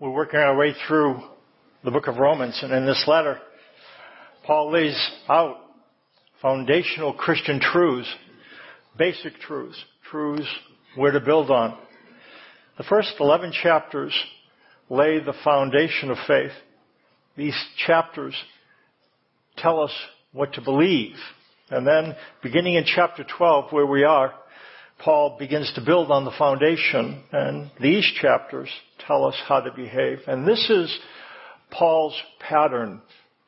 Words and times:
We're 0.00 0.10
working 0.10 0.38
our 0.38 0.56
way 0.56 0.76
through 0.86 1.20
the 1.82 1.90
book 1.90 2.06
of 2.06 2.18
Romans, 2.18 2.60
and 2.62 2.72
in 2.72 2.86
this 2.86 3.02
letter, 3.08 3.40
Paul 4.46 4.70
lays 4.70 4.96
out 5.28 5.56
foundational 6.40 7.12
Christian 7.12 7.58
truths, 7.58 8.08
basic 8.96 9.40
truths, 9.40 9.76
truths 10.08 10.46
we're 10.96 11.10
to 11.10 11.18
build 11.18 11.50
on. 11.50 11.76
The 12.76 12.84
first 12.84 13.14
11 13.18 13.50
chapters 13.60 14.14
lay 14.88 15.18
the 15.18 15.34
foundation 15.42 16.12
of 16.12 16.18
faith. 16.28 16.52
These 17.36 17.60
chapters 17.84 18.36
tell 19.56 19.80
us 19.80 19.92
what 20.30 20.52
to 20.52 20.60
believe. 20.60 21.16
And 21.70 21.84
then, 21.84 22.14
beginning 22.40 22.74
in 22.74 22.84
chapter 22.84 23.24
12, 23.36 23.72
where 23.72 23.84
we 23.84 24.04
are, 24.04 24.32
Paul 24.98 25.36
begins 25.38 25.72
to 25.74 25.84
build 25.84 26.10
on 26.10 26.24
the 26.24 26.32
foundation, 26.32 27.22
and 27.30 27.70
these 27.80 28.04
chapters 28.20 28.68
tell 29.06 29.24
us 29.24 29.36
how 29.46 29.60
to 29.60 29.72
behave. 29.72 30.18
And 30.26 30.46
this 30.46 30.68
is 30.68 30.96
Paul's 31.70 32.20
pattern 32.40 33.00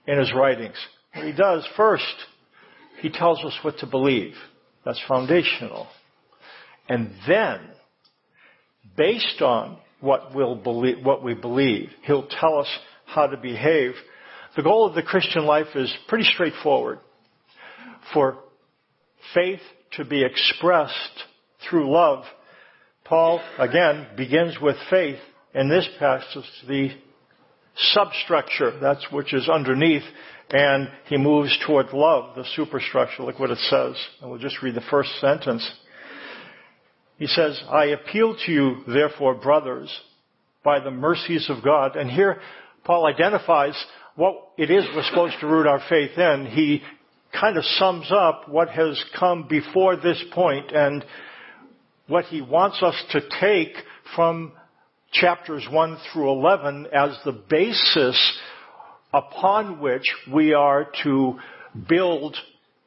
in 0.06 0.18
his 0.18 0.32
writings. 0.32 0.76
What 1.14 1.26
he 1.26 1.32
does 1.32 1.66
first, 1.76 2.04
he 3.00 3.10
tells 3.10 3.44
us 3.44 3.58
what 3.62 3.78
to 3.78 3.86
believe. 3.86 4.34
That's 4.84 5.02
foundational. 5.08 5.88
And 6.88 7.12
then, 7.26 7.60
based 8.96 9.42
on 9.42 9.78
what, 10.00 10.34
we'll 10.34 10.54
believe, 10.54 11.04
what 11.04 11.22
we 11.22 11.34
believe, 11.34 11.90
he'll 12.02 12.28
tell 12.28 12.58
us 12.58 12.68
how 13.06 13.26
to 13.26 13.36
behave. 13.36 13.92
The 14.56 14.62
goal 14.62 14.86
of 14.86 14.94
the 14.94 15.02
Christian 15.02 15.44
life 15.44 15.74
is 15.74 15.92
pretty 16.08 16.24
straightforward. 16.24 17.00
For 18.14 18.38
faith 19.34 19.60
to 19.92 20.04
be 20.04 20.24
expressed 20.24 21.24
through 21.68 21.90
love, 21.90 22.24
Paul, 23.04 23.40
again, 23.58 24.06
begins 24.16 24.56
with 24.60 24.76
faith. 24.88 25.18
In 25.52 25.68
this 25.68 25.88
passage, 25.98 26.44
the 26.68 26.90
substructure, 27.76 28.78
that's 28.80 29.04
which 29.10 29.34
is 29.34 29.48
underneath, 29.48 30.04
and 30.50 30.88
he 31.06 31.16
moves 31.16 31.56
toward 31.66 31.92
love, 31.92 32.36
the 32.36 32.44
superstructure. 32.54 33.22
Look 33.22 33.38
what 33.38 33.50
it 33.50 33.58
says. 33.58 33.96
And 34.20 34.30
we'll 34.30 34.38
just 34.38 34.62
read 34.62 34.74
the 34.74 34.82
first 34.90 35.10
sentence. 35.20 35.68
He 37.18 37.26
says, 37.26 37.60
I 37.68 37.86
appeal 37.86 38.36
to 38.46 38.52
you, 38.52 38.76
therefore, 38.86 39.34
brothers, 39.34 39.94
by 40.64 40.80
the 40.80 40.90
mercies 40.90 41.50
of 41.50 41.64
God. 41.64 41.96
And 41.96 42.10
here, 42.10 42.40
Paul 42.84 43.06
identifies 43.06 43.74
what 44.16 44.36
it 44.56 44.70
is 44.70 44.84
we're 44.94 45.02
supposed 45.04 45.36
to 45.40 45.46
root 45.46 45.66
our 45.66 45.82
faith 45.88 46.16
in. 46.16 46.46
He 46.46 46.82
kind 47.38 47.56
of 47.56 47.64
sums 47.64 48.10
up 48.10 48.48
what 48.48 48.70
has 48.70 49.02
come 49.18 49.46
before 49.48 49.96
this 49.96 50.22
point 50.32 50.72
and 50.72 51.04
what 52.10 52.24
he 52.24 52.42
wants 52.42 52.82
us 52.82 53.00
to 53.12 53.20
take 53.40 53.72
from 54.16 54.52
chapters 55.12 55.64
1 55.70 55.96
through 56.12 56.30
11 56.30 56.88
as 56.92 57.16
the 57.24 57.32
basis 57.32 58.38
upon 59.14 59.80
which 59.80 60.12
we 60.32 60.52
are 60.52 60.88
to 61.04 61.38
build 61.88 62.36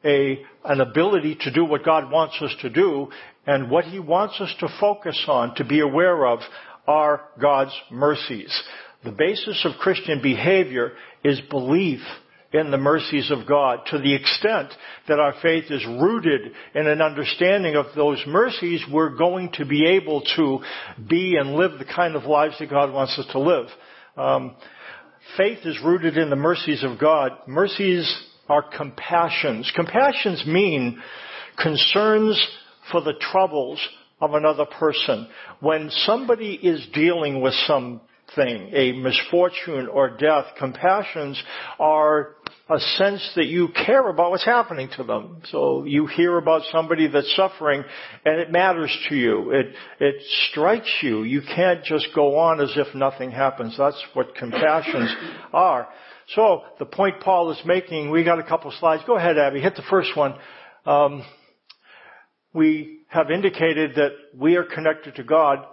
a, 0.04 0.42
an 0.64 0.80
ability 0.82 1.38
to 1.40 1.50
do 1.50 1.64
what 1.64 1.84
God 1.84 2.10
wants 2.10 2.36
us 2.42 2.54
to 2.60 2.68
do 2.68 3.08
and 3.46 3.70
what 3.70 3.84
he 3.84 3.98
wants 3.98 4.38
us 4.40 4.54
to 4.60 4.68
focus 4.78 5.22
on, 5.26 5.54
to 5.54 5.64
be 5.64 5.80
aware 5.80 6.26
of, 6.26 6.40
are 6.86 7.22
God's 7.40 7.74
mercies. 7.90 8.52
The 9.04 9.12
basis 9.12 9.64
of 9.64 9.78
Christian 9.78 10.20
behavior 10.22 10.92
is 11.22 11.40
belief 11.50 12.00
in 12.54 12.70
the 12.70 12.78
mercies 12.78 13.32
of 13.32 13.48
God 13.48 13.80
to 13.90 13.98
the 13.98 14.14
extent 14.14 14.72
that 15.08 15.18
our 15.18 15.34
faith 15.42 15.64
is 15.70 15.84
rooted 15.84 16.52
in 16.74 16.86
an 16.86 17.02
understanding 17.02 17.74
of 17.74 17.86
those 17.96 18.22
mercies, 18.28 18.80
we're 18.90 19.16
going 19.16 19.50
to 19.54 19.66
be 19.66 19.84
able 19.84 20.22
to 20.36 20.60
be 21.08 21.34
and 21.36 21.54
live 21.54 21.80
the 21.80 21.84
kind 21.84 22.14
of 22.14 22.24
lives 22.24 22.54
that 22.60 22.70
God 22.70 22.92
wants 22.92 23.18
us 23.18 23.26
to 23.32 23.40
live. 23.40 23.66
Um, 24.16 24.54
faith 25.36 25.58
is 25.64 25.80
rooted 25.84 26.16
in 26.16 26.30
the 26.30 26.36
mercies 26.36 26.84
of 26.84 27.00
God. 27.00 27.32
Mercies 27.48 28.08
are 28.48 28.62
compassions. 28.62 29.70
Compassions 29.74 30.46
mean 30.46 31.02
concerns 31.60 32.40
for 32.92 33.00
the 33.00 33.14
troubles 33.32 33.80
of 34.20 34.34
another 34.34 34.64
person. 34.64 35.26
When 35.58 35.90
somebody 35.90 36.54
is 36.54 36.86
dealing 36.94 37.40
with 37.40 37.54
some 37.66 38.00
thing, 38.34 38.70
a 38.72 38.92
misfortune 38.92 39.88
or 39.88 40.10
death, 40.16 40.46
compassions 40.58 41.42
are 41.78 42.36
a 42.68 42.78
sense 42.78 43.32
that 43.36 43.44
you 43.44 43.68
care 43.86 44.08
about 44.08 44.30
what's 44.30 44.44
happening 44.44 44.88
to 44.96 45.04
them. 45.04 45.42
So 45.50 45.84
you 45.84 46.06
hear 46.06 46.38
about 46.38 46.62
somebody 46.72 47.08
that's 47.08 47.34
suffering 47.36 47.84
and 48.24 48.40
it 48.40 48.50
matters 48.50 48.96
to 49.08 49.14
you. 49.14 49.50
It, 49.50 49.66
it 50.00 50.22
strikes 50.50 50.90
you. 51.02 51.24
You 51.24 51.42
can't 51.42 51.84
just 51.84 52.08
go 52.14 52.38
on 52.38 52.60
as 52.60 52.72
if 52.76 52.94
nothing 52.94 53.30
happens. 53.30 53.76
That's 53.76 54.02
what 54.14 54.34
compassions 54.34 55.14
are. 55.52 55.88
So 56.34 56.62
the 56.78 56.86
point 56.86 57.20
Paul 57.20 57.50
is 57.50 57.60
making, 57.66 58.10
we 58.10 58.24
got 58.24 58.38
a 58.38 58.44
couple 58.44 58.72
slides. 58.80 59.02
Go 59.06 59.18
ahead, 59.18 59.36
Abby. 59.36 59.60
Hit 59.60 59.76
the 59.76 59.84
first 59.90 60.16
one. 60.16 60.34
Um, 60.86 61.22
we 62.54 63.00
have 63.08 63.30
indicated 63.30 63.96
that 63.96 64.12
we 64.34 64.56
are 64.56 64.64
connected 64.64 65.16
to 65.16 65.24
God 65.24 65.66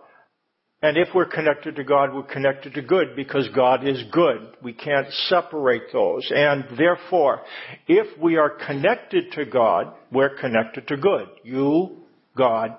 and 0.83 0.97
if 0.97 1.09
we're 1.13 1.27
connected 1.27 1.75
to 1.75 1.83
God, 1.83 2.13
we're 2.13 2.23
connected 2.23 2.73
to 2.73 2.81
good 2.81 3.15
because 3.15 3.47
God 3.55 3.87
is 3.87 4.03
good. 4.11 4.55
We 4.63 4.73
can't 4.73 5.07
separate 5.27 5.93
those. 5.93 6.27
And 6.33 6.65
therefore, 6.75 7.41
if 7.87 8.19
we 8.19 8.37
are 8.37 8.49
connected 8.49 9.31
to 9.33 9.45
God, 9.45 9.93
we're 10.11 10.35
connected 10.37 10.87
to 10.87 10.97
good. 10.97 11.27
You, 11.43 11.97
God, 12.35 12.77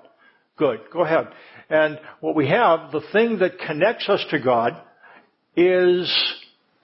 good. 0.57 0.81
Go 0.91 1.05
ahead. 1.05 1.29
And 1.69 1.97
what 2.19 2.35
we 2.35 2.49
have, 2.49 2.91
the 2.91 3.03
thing 3.13 3.39
that 3.39 3.57
connects 3.59 4.09
us 4.09 4.23
to 4.31 4.39
God 4.39 4.73
is, 5.55 6.11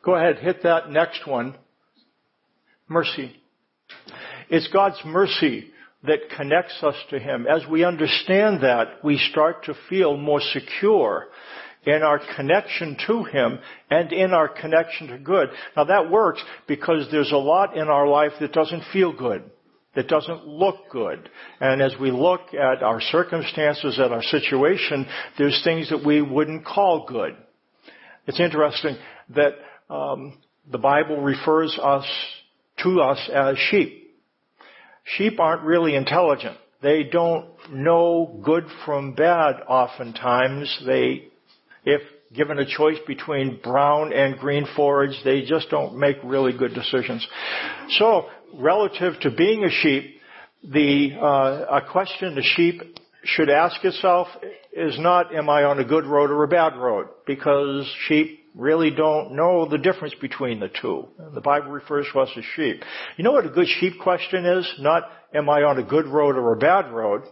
go 0.05 0.15
ahead, 0.15 0.37
hit 0.37 0.63
that 0.63 0.89
next 0.89 1.27
one. 1.27 1.53
Mercy. 2.87 3.35
It's 4.49 4.69
God's 4.69 4.99
mercy 5.03 5.69
that 6.03 6.29
connects 6.35 6.81
us 6.81 6.95
to 7.09 7.19
Him. 7.19 7.45
As 7.47 7.67
we 7.67 7.83
understand 7.83 8.61
that, 8.63 9.03
we 9.03 9.17
start 9.17 9.65
to 9.65 9.73
feel 9.89 10.15
more 10.17 10.41
secure 10.41 11.27
in 11.85 12.03
our 12.03 12.21
connection 12.35 12.97
to 13.07 13.23
Him 13.23 13.59
and 13.89 14.11
in 14.11 14.33
our 14.33 14.47
connection 14.47 15.07
to 15.07 15.17
good. 15.17 15.49
Now 15.75 15.85
that 15.85 16.09
works 16.09 16.43
because 16.67 17.07
there's 17.11 17.31
a 17.31 17.37
lot 17.37 17.75
in 17.75 17.87
our 17.87 18.07
life 18.07 18.33
that 18.39 18.53
doesn't 18.53 18.83
feel 18.93 19.15
good. 19.15 19.43
That 19.95 20.07
doesn't 20.07 20.47
look 20.47 20.89
good. 20.91 21.29
And 21.59 21.81
as 21.81 21.93
we 21.99 22.11
look 22.11 22.53
at 22.53 22.83
our 22.83 23.01
circumstances, 23.01 23.99
at 23.99 24.11
our 24.11 24.21
situation, 24.21 25.07
there's 25.37 25.61
things 25.63 25.89
that 25.89 26.05
we 26.05 26.21
wouldn't 26.21 26.63
call 26.63 27.05
good. 27.07 27.35
It's 28.27 28.39
interesting 28.39 28.97
that 29.35 29.55
um, 29.89 30.37
the 30.71 30.77
Bible 30.77 31.21
refers 31.21 31.77
us 31.81 32.05
to 32.83 33.01
us 33.01 33.29
as 33.33 33.57
sheep. 33.57 33.98
Sheep 35.17 35.39
aren't 35.39 35.63
really 35.63 35.95
intelligent. 35.95 36.57
They 36.81 37.03
don't 37.03 37.47
know 37.71 38.39
good 38.43 38.65
from 38.85 39.13
bad 39.13 39.61
oftentimes. 39.67 40.83
They, 40.85 41.27
if 41.83 42.01
given 42.33 42.59
a 42.59 42.65
choice 42.65 42.97
between 43.07 43.59
brown 43.61 44.13
and 44.13 44.37
green 44.37 44.65
forage, 44.75 45.19
they 45.23 45.41
just 45.41 45.69
don't 45.69 45.97
make 45.97 46.17
really 46.23 46.53
good 46.57 46.73
decisions. 46.73 47.27
So, 47.97 48.27
relative 48.53 49.19
to 49.21 49.31
being 49.31 49.63
a 49.63 49.69
sheep, 49.69 50.19
the 50.63 51.13
uh, 51.19 51.79
a 51.79 51.91
question 51.91 52.35
the 52.35 52.43
sheep 52.43 52.81
should 53.23 53.49
ask 53.49 53.83
itself 53.83 54.27
is 54.71 54.97
not, 54.99 55.35
am 55.35 55.49
I 55.49 55.63
on 55.63 55.79
a 55.79 55.83
good 55.83 56.05
road 56.05 56.31
or 56.31 56.43
a 56.43 56.47
bad 56.47 56.75
road? 56.77 57.07
Because 57.25 57.91
sheep 58.07 58.45
really 58.59 58.91
don't 58.91 59.31
know 59.31 59.67
the 59.67 59.77
difference 59.77 60.13
between 60.19 60.59
the 60.59 60.69
two. 60.81 61.07
The 61.33 61.41
Bible 61.41 61.71
refers 61.71 62.05
to 62.11 62.19
us 62.19 62.29
as 62.37 62.43
sheep. 62.55 62.83
You 63.17 63.23
know 63.23 63.31
what 63.31 63.45
a 63.45 63.49
good 63.49 63.67
sheep 63.79 63.93
question 64.01 64.45
is? 64.45 64.69
Not, 64.79 65.03
am 65.33 65.49
I 65.49 65.63
on 65.63 65.79
a 65.79 65.83
good 65.83 66.05
road 66.05 66.35
or 66.35 66.53
a 66.53 66.57
bad 66.57 66.91
road? 66.91 67.23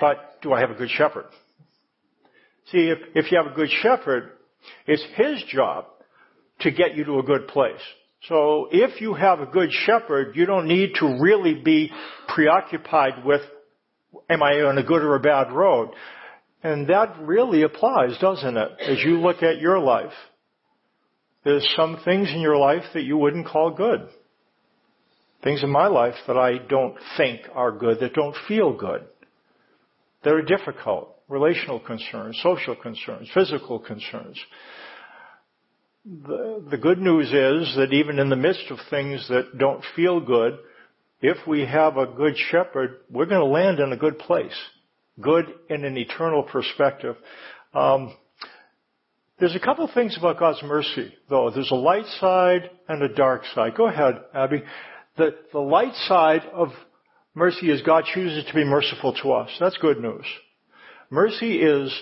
But, 0.00 0.42
do 0.42 0.52
I 0.52 0.60
have 0.60 0.70
a 0.70 0.74
good 0.74 0.90
shepherd? 0.90 1.26
See, 2.72 2.88
if, 2.88 2.98
if 3.14 3.30
you 3.30 3.38
have 3.38 3.52
a 3.52 3.54
good 3.54 3.70
shepherd, 3.70 4.32
it's 4.86 5.04
his 5.14 5.44
job 5.48 5.86
to 6.60 6.72
get 6.72 6.96
you 6.96 7.04
to 7.04 7.18
a 7.20 7.22
good 7.22 7.46
place. 7.46 7.80
So 8.28 8.68
if 8.72 9.00
you 9.00 9.14
have 9.14 9.40
a 9.40 9.46
good 9.46 9.70
shepherd, 9.70 10.34
you 10.36 10.46
don't 10.46 10.66
need 10.66 10.94
to 10.96 11.18
really 11.20 11.54
be 11.54 11.90
preoccupied 12.28 13.24
with, 13.24 13.42
am 14.28 14.42
I 14.42 14.62
on 14.62 14.78
a 14.78 14.82
good 14.82 15.02
or 15.02 15.14
a 15.14 15.20
bad 15.20 15.52
road? 15.52 15.90
And 16.62 16.86
that 16.88 17.16
really 17.20 17.62
applies, 17.62 18.16
doesn't 18.20 18.56
it? 18.56 18.70
As 18.80 18.98
you 19.04 19.20
look 19.20 19.42
at 19.42 19.60
your 19.60 19.80
life. 19.80 20.12
There's 21.44 21.68
some 21.76 22.00
things 22.04 22.30
in 22.32 22.40
your 22.40 22.56
life 22.56 22.84
that 22.94 23.02
you 23.02 23.16
wouldn't 23.16 23.48
call 23.48 23.72
good. 23.72 24.08
Things 25.42 25.64
in 25.64 25.70
my 25.70 25.88
life 25.88 26.14
that 26.28 26.36
I 26.36 26.58
don't 26.58 26.96
think 27.16 27.40
are 27.52 27.72
good, 27.72 27.98
that 27.98 28.14
don't 28.14 28.36
feel 28.46 28.76
good. 28.76 29.04
That 30.22 30.34
are 30.34 30.42
difficult. 30.42 31.16
Relational 31.28 31.80
concerns, 31.80 32.38
social 32.42 32.76
concerns, 32.76 33.28
physical 33.34 33.80
concerns. 33.80 34.38
The, 36.04 36.64
the 36.70 36.76
good 36.76 36.98
news 36.98 37.26
is 37.26 37.74
that 37.76 37.92
even 37.92 38.20
in 38.20 38.28
the 38.28 38.36
midst 38.36 38.70
of 38.70 38.78
things 38.88 39.26
that 39.30 39.58
don't 39.58 39.82
feel 39.96 40.20
good, 40.20 40.58
if 41.20 41.38
we 41.46 41.64
have 41.64 41.96
a 41.96 42.06
good 42.06 42.36
shepherd, 42.36 42.98
we're 43.10 43.26
going 43.26 43.40
to 43.40 43.46
land 43.46 43.80
in 43.80 43.92
a 43.92 43.96
good 43.96 44.18
place 44.18 44.54
good 45.20 45.46
in 45.68 45.84
an 45.84 45.96
eternal 45.96 46.42
perspective. 46.42 47.16
Um, 47.74 48.14
There's 49.38 49.56
a 49.56 49.60
couple 49.60 49.88
things 49.92 50.16
about 50.16 50.38
God's 50.38 50.62
mercy, 50.62 51.14
though. 51.28 51.50
There's 51.50 51.70
a 51.70 51.74
light 51.74 52.06
side 52.20 52.70
and 52.88 53.02
a 53.02 53.08
dark 53.12 53.42
side. 53.54 53.74
Go 53.76 53.88
ahead, 53.88 54.20
Abby. 54.34 54.62
The, 55.16 55.34
the 55.52 55.58
light 55.58 55.94
side 56.06 56.42
of 56.52 56.68
mercy 57.34 57.70
is 57.70 57.82
God 57.82 58.04
chooses 58.14 58.44
to 58.46 58.54
be 58.54 58.64
merciful 58.64 59.14
to 59.22 59.32
us. 59.32 59.50
That's 59.58 59.76
good 59.78 60.00
news. 60.00 60.24
Mercy 61.10 61.60
is 61.60 61.92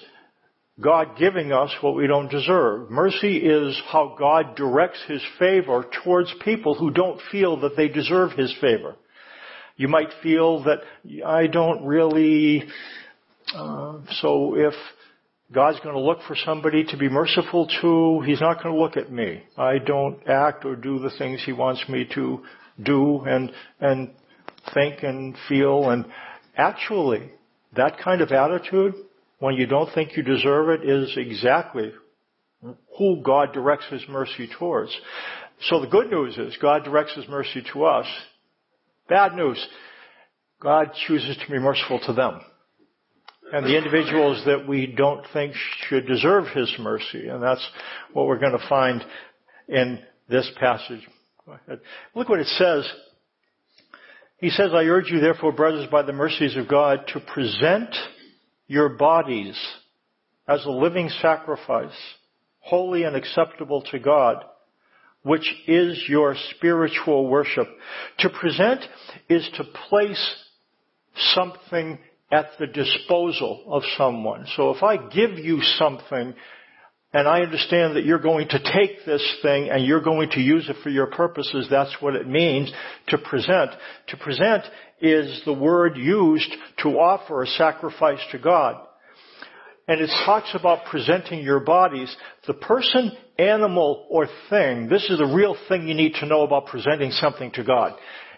God 0.80 1.16
giving 1.18 1.52
us 1.52 1.70
what 1.80 1.96
we 1.96 2.06
don't 2.06 2.30
deserve. 2.30 2.90
Mercy 2.90 3.38
is 3.38 3.80
how 3.88 4.16
God 4.18 4.54
directs 4.56 5.02
His 5.08 5.22
favor 5.38 5.84
towards 6.04 6.32
people 6.44 6.74
who 6.74 6.90
don't 6.90 7.20
feel 7.32 7.60
that 7.60 7.76
they 7.76 7.88
deserve 7.88 8.32
His 8.32 8.54
favor. 8.60 8.96
You 9.76 9.88
might 9.88 10.10
feel 10.22 10.64
that 10.64 10.80
I 11.24 11.46
don't 11.46 11.84
really, 11.84 12.64
uh, 13.54 13.98
so 14.20 14.54
if 14.56 14.74
God's 15.52 15.80
going 15.80 15.94
to 15.94 16.00
look 16.00 16.18
for 16.28 16.36
somebody 16.44 16.84
to 16.84 16.96
be 16.96 17.08
merciful 17.08 17.68
to, 17.80 18.20
He's 18.24 18.40
not 18.40 18.62
going 18.62 18.74
to 18.74 18.80
look 18.80 18.96
at 18.96 19.10
me. 19.10 19.42
I 19.56 19.78
don't 19.78 20.20
act 20.28 20.64
or 20.64 20.76
do 20.76 20.98
the 21.00 21.10
things 21.18 21.42
He 21.44 21.52
wants 21.52 21.84
me 21.88 22.08
to 22.14 22.42
do 22.82 23.22
and, 23.26 23.52
and 23.80 24.10
think 24.74 25.02
and 25.02 25.36
feel 25.48 25.90
and 25.90 26.06
actually 26.56 27.30
that 27.76 27.98
kind 27.98 28.20
of 28.20 28.30
attitude 28.30 28.94
when 29.38 29.54
you 29.54 29.66
don't 29.66 29.92
think 29.94 30.16
you 30.16 30.22
deserve 30.22 30.68
it 30.68 30.88
is 30.88 31.12
exactly 31.16 31.92
who 32.98 33.22
God 33.22 33.52
directs 33.52 33.86
His 33.90 34.02
mercy 34.08 34.48
towards. 34.58 34.96
So 35.62 35.80
the 35.80 35.86
good 35.86 36.10
news 36.10 36.36
is 36.38 36.56
God 36.60 36.84
directs 36.84 37.14
His 37.14 37.28
mercy 37.28 37.64
to 37.72 37.84
us. 37.84 38.06
Bad 39.08 39.34
news, 39.34 39.66
God 40.60 40.90
chooses 41.06 41.36
to 41.38 41.50
be 41.50 41.58
merciful 41.58 42.00
to 42.06 42.12
them. 42.12 42.40
And 43.52 43.66
the 43.66 43.76
individuals 43.76 44.42
that 44.46 44.66
we 44.68 44.86
don't 44.86 45.24
think 45.32 45.54
should 45.88 46.06
deserve 46.06 46.46
His 46.54 46.72
mercy. 46.78 47.28
And 47.28 47.42
that's 47.42 47.66
what 48.12 48.26
we're 48.26 48.38
going 48.38 48.58
to 48.58 48.68
find 48.68 49.04
in 49.68 49.98
this 50.28 50.50
passage. 50.58 51.06
Look 52.14 52.28
what 52.28 52.40
it 52.40 52.46
says. 52.46 52.88
He 54.38 54.50
says, 54.50 54.70
I 54.72 54.84
urge 54.84 55.10
you 55.10 55.20
therefore, 55.20 55.52
brothers, 55.52 55.88
by 55.90 56.02
the 56.02 56.12
mercies 56.12 56.56
of 56.56 56.68
God, 56.68 57.06
to 57.08 57.20
present 57.20 57.94
your 58.66 58.90
bodies 58.90 59.58
as 60.48 60.64
a 60.64 60.70
living 60.70 61.10
sacrifice, 61.20 61.96
holy 62.60 63.02
and 63.02 63.16
acceptable 63.16 63.82
to 63.90 63.98
God, 63.98 64.44
which 65.22 65.54
is 65.66 66.04
your 66.08 66.34
spiritual 66.56 67.28
worship. 67.28 67.68
To 68.20 68.30
present 68.30 68.80
is 69.28 69.48
to 69.56 69.64
place 69.88 70.34
something 71.34 71.98
at 72.30 72.50
the 72.58 72.66
disposal 72.66 73.64
of 73.66 73.82
someone. 73.96 74.46
So 74.56 74.70
if 74.70 74.82
I 74.82 74.96
give 74.96 75.32
you 75.38 75.60
something 75.62 76.34
and 77.12 77.26
I 77.26 77.40
understand 77.40 77.96
that 77.96 78.04
you're 78.04 78.20
going 78.20 78.48
to 78.48 78.58
take 78.58 79.04
this 79.04 79.38
thing 79.42 79.68
and 79.68 79.84
you're 79.84 80.00
going 80.00 80.30
to 80.30 80.40
use 80.40 80.68
it 80.68 80.76
for 80.82 80.90
your 80.90 81.08
purposes. 81.08 81.66
That's 81.68 81.96
what 81.98 82.14
it 82.14 82.28
means 82.28 82.72
to 83.08 83.18
present. 83.18 83.72
To 84.08 84.16
present 84.16 84.62
is 85.00 85.42
the 85.44 85.52
word 85.52 85.96
used 85.96 86.54
to 86.82 86.90
offer 86.90 87.42
a 87.42 87.46
sacrifice 87.48 88.20
to 88.30 88.38
God. 88.38 88.76
And 89.88 90.00
it 90.00 90.10
talks 90.24 90.54
about 90.54 90.84
presenting 90.88 91.42
your 91.42 91.58
bodies. 91.58 92.14
The 92.46 92.54
person, 92.54 93.10
animal, 93.40 94.06
or 94.08 94.28
thing, 94.48 94.88
this 94.88 95.02
is 95.10 95.18
the 95.18 95.34
real 95.34 95.56
thing 95.68 95.88
you 95.88 95.94
need 95.94 96.14
to 96.20 96.26
know 96.26 96.42
about 96.42 96.66
presenting 96.66 97.10
something 97.10 97.50
to 97.52 97.64
God. 97.64 97.94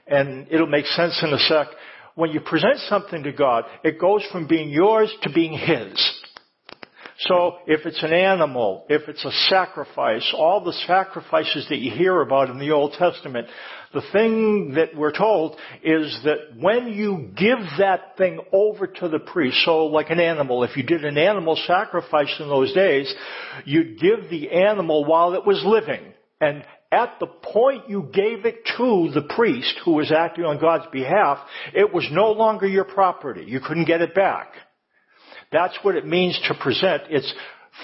And 0.06 0.46
it'll 0.50 0.66
make 0.66 0.86
sense 0.86 1.22
in 1.22 1.30
a 1.30 1.38
sec. 1.38 1.66
When 2.14 2.30
you 2.30 2.40
present 2.40 2.78
something 2.88 3.22
to 3.22 3.32
God, 3.32 3.64
it 3.84 3.98
goes 3.98 4.24
from 4.30 4.46
being 4.46 4.68
yours 4.68 5.12
to 5.22 5.32
being 5.32 5.52
His. 5.52 6.22
So 7.18 7.58
if 7.66 7.86
it's 7.86 8.02
an 8.02 8.12
animal, 8.12 8.84
if 8.88 9.08
it's 9.08 9.24
a 9.24 9.30
sacrifice, 9.48 10.28
all 10.36 10.64
the 10.64 10.72
sacrifices 10.86 11.66
that 11.68 11.78
you 11.78 11.92
hear 11.92 12.20
about 12.20 12.50
in 12.50 12.58
the 12.58 12.72
Old 12.72 12.94
Testament, 12.94 13.46
the 13.94 14.02
thing 14.12 14.74
that 14.74 14.96
we're 14.96 15.12
told 15.12 15.56
is 15.84 16.18
that 16.24 16.56
when 16.58 16.88
you 16.88 17.30
give 17.36 17.58
that 17.78 18.16
thing 18.16 18.40
over 18.52 18.86
to 18.86 19.08
the 19.08 19.20
priest, 19.20 19.58
so 19.64 19.86
like 19.86 20.10
an 20.10 20.18
animal, 20.18 20.64
if 20.64 20.76
you 20.76 20.82
did 20.82 21.04
an 21.04 21.18
animal 21.18 21.56
sacrifice 21.66 22.34
in 22.40 22.48
those 22.48 22.72
days, 22.72 23.12
you'd 23.64 24.00
give 24.00 24.28
the 24.30 24.50
animal 24.50 25.04
while 25.04 25.34
it 25.34 25.46
was 25.46 25.62
living. 25.64 26.12
And 26.40 26.64
at 26.92 27.18
the 27.18 27.26
point 27.26 27.88
you 27.88 28.10
gave 28.12 28.44
it 28.44 28.64
to 28.76 29.10
the 29.14 29.26
priest 29.34 29.80
who 29.84 29.92
was 29.92 30.12
acting 30.12 30.44
on 30.44 30.60
God's 30.60 30.86
behalf, 30.92 31.38
it 31.74 31.92
was 31.92 32.06
no 32.12 32.32
longer 32.32 32.68
your 32.68 32.84
property. 32.84 33.44
You 33.46 33.60
couldn't 33.60 33.86
get 33.86 34.02
it 34.02 34.14
back. 34.14 34.52
That's 35.50 35.76
what 35.82 35.96
it 35.96 36.06
means 36.06 36.38
to 36.48 36.54
present. 36.54 37.04
It's 37.08 37.32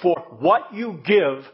for 0.02 0.16
what 0.38 0.75
you 0.75 1.00
give 1.06 1.44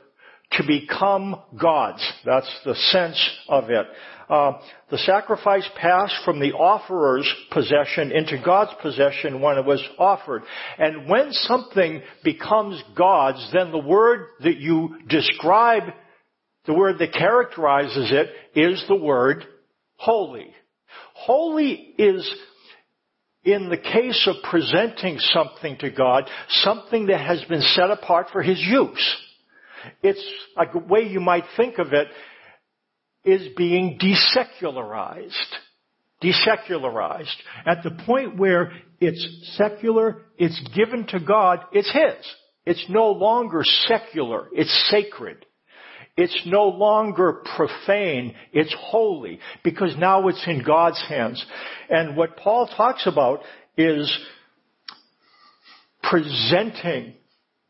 to 0.53 0.67
become 0.67 1.37
God's. 1.61 2.13
That's 2.25 2.51
the 2.65 2.75
sense 2.75 3.31
of 3.49 3.71
it. 3.71 3.87
Uh, 4.29 4.53
the 4.91 4.99
sacrifice 4.99 5.69
passed 5.77 6.15
from 6.25 6.41
the 6.41 6.53
offerer's 6.53 7.31
possession 7.51 8.11
into 8.13 8.41
God's 8.43 8.73
possession 8.81 9.41
when 9.41 9.59
it 9.59 9.65
was 9.65 9.83
offered. 9.99 10.43
And 10.79 11.09
when 11.09 11.33
something 11.33 12.03
becomes 12.23 12.83
God's, 12.97 13.47
then 13.53 13.71
the 13.71 13.79
word 13.79 14.29
that 14.41 14.57
you 14.57 14.97
describe, 15.09 15.93
the 16.67 16.75
word 16.75 16.99
that 16.99 17.13
characterizes 17.13 18.13
it, 18.13 18.31
is 18.59 18.85
the 18.89 18.97
word 18.97 19.45
holy. 19.97 20.51
Holy 21.15 21.73
is 21.99 22.29
in 23.45 23.69
the 23.69 23.77
case 23.77 24.27
of 24.27 24.37
presenting 24.49 25.19
something 25.19 25.77
to 25.79 25.91
God, 25.91 26.29
something 26.49 27.07
that 27.07 27.21
has 27.21 27.45
been 27.45 27.61
set 27.61 27.91
apart 27.91 28.29
for 28.33 28.43
His 28.43 28.59
use. 28.59 29.17
It's 30.03 30.25
a 30.57 30.79
way 30.79 31.03
you 31.03 31.21
might 31.21 31.45
think 31.57 31.79
of 31.79 31.93
it 31.93 32.09
is 33.25 33.55
being 33.57 33.99
desecularized. 33.99 35.31
Desecularized. 36.23 37.37
At 37.67 37.83
the 37.83 37.91
point 38.07 38.39
where 38.39 38.73
it's 39.01 39.57
secular, 39.59 40.23
it's 40.39 40.59
given 40.75 41.07
to 41.09 41.21
God, 41.21 41.61
it's 41.73 41.93
His. 41.93 42.25
It's 42.67 42.87
no 42.89 43.11
longer 43.11 43.61
secular, 43.87 44.49
it's 44.53 44.91
sacred. 44.91 45.45
It's 46.17 46.43
no 46.47 46.69
longer 46.69 47.43
profane, 47.57 48.35
it's 48.53 48.75
holy, 48.79 49.41
because 49.65 49.97
now 49.99 50.29
it's 50.29 50.45
in 50.47 50.63
God's 50.63 51.03
hands. 51.09 51.45
And 51.91 52.17
what 52.17 52.37
Paul 52.37 52.69
talks 52.69 53.07
about 53.07 53.41
is 53.77 54.17
presenting 56.03 57.15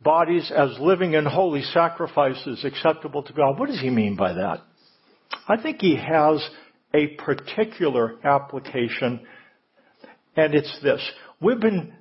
bodies 0.02 0.52
as 0.54 0.76
living 0.78 1.14
and 1.14 1.26
holy 1.26 1.62
sacrifices 1.62 2.64
acceptable 2.64 3.22
to 3.22 3.32
God. 3.32 3.58
What 3.58 3.68
does 3.68 3.80
he 3.80 3.88
mean 3.88 4.14
by 4.14 4.34
that? 4.34 4.58
I 5.48 5.60
think 5.60 5.78
he 5.80 5.96
has 5.96 6.46
a 6.92 7.08
particular 7.16 8.16
application, 8.24 9.26
and 10.36 10.54
it's 10.54 10.78
this. 10.82 11.00
We've 11.40 11.60
been 11.60 11.94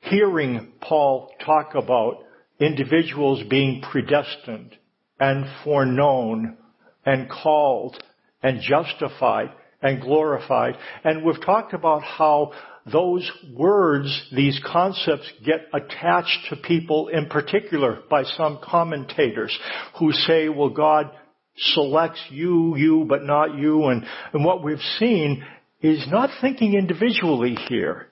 hearing 0.00 0.72
Paul 0.80 1.32
talk 1.44 1.74
about 1.74 2.22
individuals 2.60 3.42
being 3.50 3.82
predestined 3.82 4.76
and 5.18 5.46
foreknown 5.62 6.56
and 7.04 7.28
called 7.28 8.02
and 8.42 8.60
justified 8.60 9.50
and 9.82 10.00
glorified. 10.00 10.76
And 11.04 11.24
we've 11.24 11.44
talked 11.44 11.74
about 11.74 12.02
how 12.02 12.52
those 12.90 13.30
words, 13.54 14.28
these 14.34 14.60
concepts 14.64 15.30
get 15.44 15.68
attached 15.72 16.46
to 16.50 16.56
people 16.56 17.08
in 17.08 17.26
particular 17.26 18.00
by 18.10 18.24
some 18.24 18.58
commentators 18.62 19.56
who 19.98 20.12
say, 20.12 20.48
well, 20.48 20.70
God 20.70 21.10
selects 21.56 22.22
you, 22.30 22.76
you, 22.76 23.06
but 23.08 23.22
not 23.24 23.56
you. 23.56 23.86
And, 23.86 24.04
and 24.32 24.44
what 24.44 24.62
we've 24.62 24.78
seen 24.98 25.44
is 25.80 26.06
not 26.10 26.30
thinking 26.40 26.74
individually 26.74 27.56
here. 27.68 28.08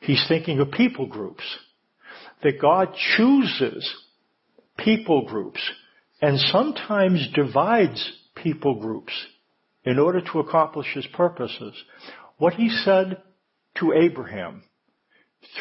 He's 0.00 0.24
thinking 0.28 0.60
of 0.60 0.70
people 0.70 1.06
groups. 1.06 1.44
That 2.42 2.60
God 2.60 2.94
chooses 3.16 3.88
people 4.76 5.26
groups 5.26 5.60
and 6.22 6.38
sometimes 6.38 7.28
divides 7.34 8.12
people 8.36 8.76
groups 8.76 9.12
in 9.84 9.98
order 9.98 10.20
to 10.20 10.38
accomplish 10.38 10.86
his 10.94 11.06
purposes. 11.08 11.74
What 12.38 12.54
he 12.54 12.70
said 12.70 13.20
to 13.80 13.92
Abraham, 13.92 14.62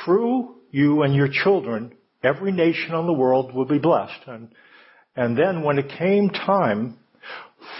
through 0.05 0.55
you 0.69 1.01
and 1.01 1.15
your 1.15 1.29
children, 1.29 1.93
every 2.23 2.51
nation 2.51 2.93
on 2.93 3.07
the 3.07 3.13
world 3.13 3.53
will 3.53 3.65
be 3.65 3.79
blessed. 3.79 4.21
And, 4.27 4.53
and 5.15 5.35
then 5.35 5.63
when 5.63 5.79
it 5.79 5.91
came 5.97 6.29
time 6.29 6.99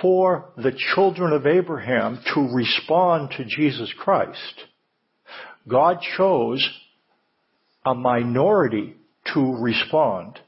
for 0.01 0.51
the 0.57 0.73
children 0.95 1.33
of 1.33 1.45
Abraham 1.45 2.19
to 2.33 2.49
respond 2.51 3.31
to 3.37 3.45
Jesus 3.45 3.93
Christ, 3.99 4.65
God 5.67 5.99
chose 6.17 6.67
a 7.85 7.93
minority 7.93 8.95
to 9.33 9.55
respond 9.61 10.39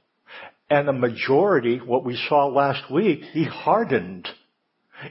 and 0.69 0.87
the 0.87 0.93
majority, 0.93 1.77
what 1.77 2.05
we 2.05 2.19
saw 2.27 2.47
last 2.47 2.91
week, 2.91 3.21
he 3.31 3.43
hardened. 3.43 4.27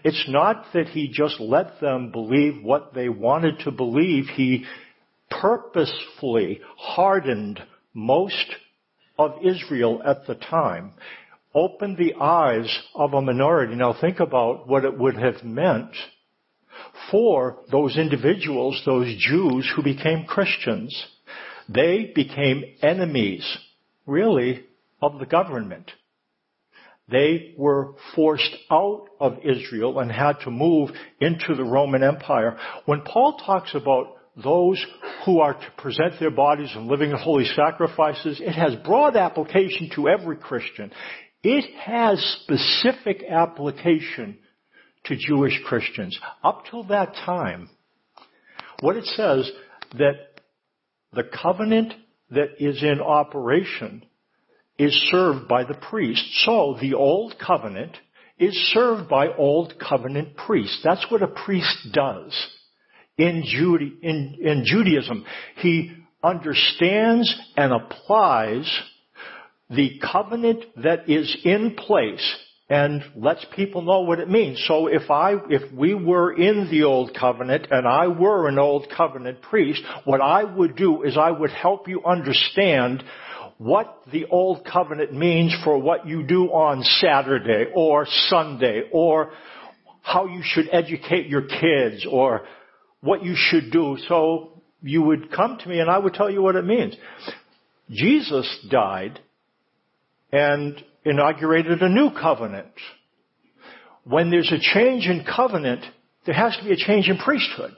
It's 0.04 0.24
not 0.28 0.66
that 0.72 0.88
he 0.88 1.08
just 1.08 1.38
let 1.40 1.80
them 1.80 2.10
believe 2.10 2.62
what 2.62 2.94
they 2.94 3.08
wanted 3.08 3.60
to 3.60 3.70
believe. 3.70 4.26
He 4.26 4.64
purposefully 5.30 6.60
hardened 6.76 7.60
most 7.94 8.54
of 9.18 9.44
Israel 9.44 10.02
at 10.04 10.26
the 10.26 10.34
time 10.34 10.94
opened 11.54 11.98
the 11.98 12.14
eyes 12.14 12.80
of 12.94 13.12
a 13.12 13.20
minority. 13.20 13.74
Now 13.74 13.94
think 13.98 14.20
about 14.20 14.68
what 14.68 14.84
it 14.84 14.98
would 14.98 15.16
have 15.16 15.44
meant 15.44 15.94
for 17.10 17.58
those 17.70 17.96
individuals, 17.96 18.80
those 18.84 19.14
Jews 19.18 19.70
who 19.74 19.82
became 19.82 20.24
Christians. 20.24 21.06
They 21.68 22.12
became 22.14 22.64
enemies, 22.82 23.44
really, 24.06 24.64
of 25.02 25.18
the 25.18 25.26
government. 25.26 25.90
They 27.08 27.54
were 27.58 27.94
forced 28.14 28.56
out 28.70 29.06
of 29.20 29.38
Israel 29.44 29.98
and 29.98 30.10
had 30.10 30.34
to 30.44 30.50
move 30.50 30.90
into 31.20 31.54
the 31.54 31.64
Roman 31.64 32.02
Empire. 32.02 32.56
When 32.86 33.02
Paul 33.02 33.38
talks 33.44 33.74
about 33.74 34.16
those 34.42 34.82
who 35.26 35.40
are 35.40 35.52
to 35.52 35.70
present 35.76 36.14
their 36.18 36.30
bodies 36.30 36.70
and 36.74 36.86
living 36.86 37.10
holy 37.10 37.44
sacrifices, 37.44 38.40
it 38.40 38.52
has 38.52 38.76
broad 38.84 39.16
application 39.16 39.90
to 39.96 40.08
every 40.08 40.36
Christian. 40.36 40.90
It 41.42 41.74
has 41.76 42.18
specific 42.42 43.24
application 43.28 44.38
to 45.04 45.16
Jewish 45.16 45.60
Christians. 45.66 46.18
Up 46.42 46.62
till 46.70 46.84
that 46.84 47.14
time, 47.14 47.68
what 48.80 48.96
it 48.96 49.04
says 49.04 49.50
that 49.98 50.14
the 51.12 51.24
covenant 51.24 51.92
that 52.30 52.54
is 52.58 52.82
in 52.82 53.00
operation 53.00 54.06
is 54.78 54.92
served 55.10 55.48
by 55.48 55.64
the 55.64 55.74
priest. 55.74 56.24
So 56.44 56.76
the 56.80 56.94
old 56.94 57.34
covenant 57.38 57.96
is 58.38 58.54
served 58.72 59.08
by 59.08 59.28
old 59.28 59.74
covenant 59.78 60.36
priests. 60.36 60.80
That's 60.82 61.06
what 61.10 61.22
a 61.22 61.28
priest 61.28 61.88
does 61.92 62.34
in, 63.16 63.44
in, 64.02 64.36
in 64.40 64.64
Judaism. 64.64 65.24
He 65.56 65.92
understands 66.22 67.34
and 67.56 67.72
applies 67.72 68.80
the 69.70 70.00
covenant 70.00 70.64
that 70.82 71.08
is 71.08 71.36
in 71.44 71.74
place 71.74 72.36
and 72.68 73.02
lets 73.16 73.44
people 73.54 73.82
know 73.82 74.00
what 74.00 74.18
it 74.18 74.30
means. 74.30 74.62
So 74.66 74.86
if 74.86 75.10
I, 75.10 75.34
if 75.50 75.72
we 75.72 75.94
were 75.94 76.32
in 76.32 76.70
the 76.70 76.84
old 76.84 77.14
covenant 77.14 77.66
and 77.70 77.86
I 77.86 78.08
were 78.08 78.48
an 78.48 78.58
old 78.58 78.86
covenant 78.96 79.42
priest, 79.42 79.82
what 80.04 80.20
I 80.20 80.44
would 80.44 80.76
do 80.76 81.02
is 81.02 81.18
I 81.18 81.30
would 81.30 81.50
help 81.50 81.86
you 81.86 82.02
understand 82.04 83.04
what 83.62 84.02
the 84.10 84.26
old 84.26 84.64
covenant 84.64 85.12
means 85.12 85.54
for 85.62 85.78
what 85.78 86.04
you 86.04 86.24
do 86.24 86.46
on 86.46 86.82
Saturday 86.82 87.66
or 87.72 88.06
Sunday 88.28 88.82
or 88.90 89.30
how 90.02 90.26
you 90.26 90.40
should 90.42 90.68
educate 90.72 91.28
your 91.28 91.42
kids 91.42 92.04
or 92.10 92.42
what 93.02 93.24
you 93.24 93.34
should 93.36 93.70
do. 93.70 93.96
So 94.08 94.62
you 94.82 95.02
would 95.02 95.30
come 95.30 95.58
to 95.58 95.68
me 95.68 95.78
and 95.78 95.88
I 95.88 95.96
would 95.96 96.14
tell 96.14 96.28
you 96.28 96.42
what 96.42 96.56
it 96.56 96.64
means. 96.64 96.96
Jesus 97.88 98.66
died 98.68 99.20
and 100.32 100.82
inaugurated 101.04 101.82
a 101.82 101.88
new 101.88 102.10
covenant. 102.10 102.72
When 104.02 104.30
there's 104.30 104.50
a 104.50 104.58
change 104.58 105.06
in 105.06 105.24
covenant, 105.24 105.84
there 106.26 106.34
has 106.34 106.56
to 106.56 106.64
be 106.64 106.72
a 106.72 106.76
change 106.76 107.08
in 107.08 107.16
priesthood. 107.18 107.74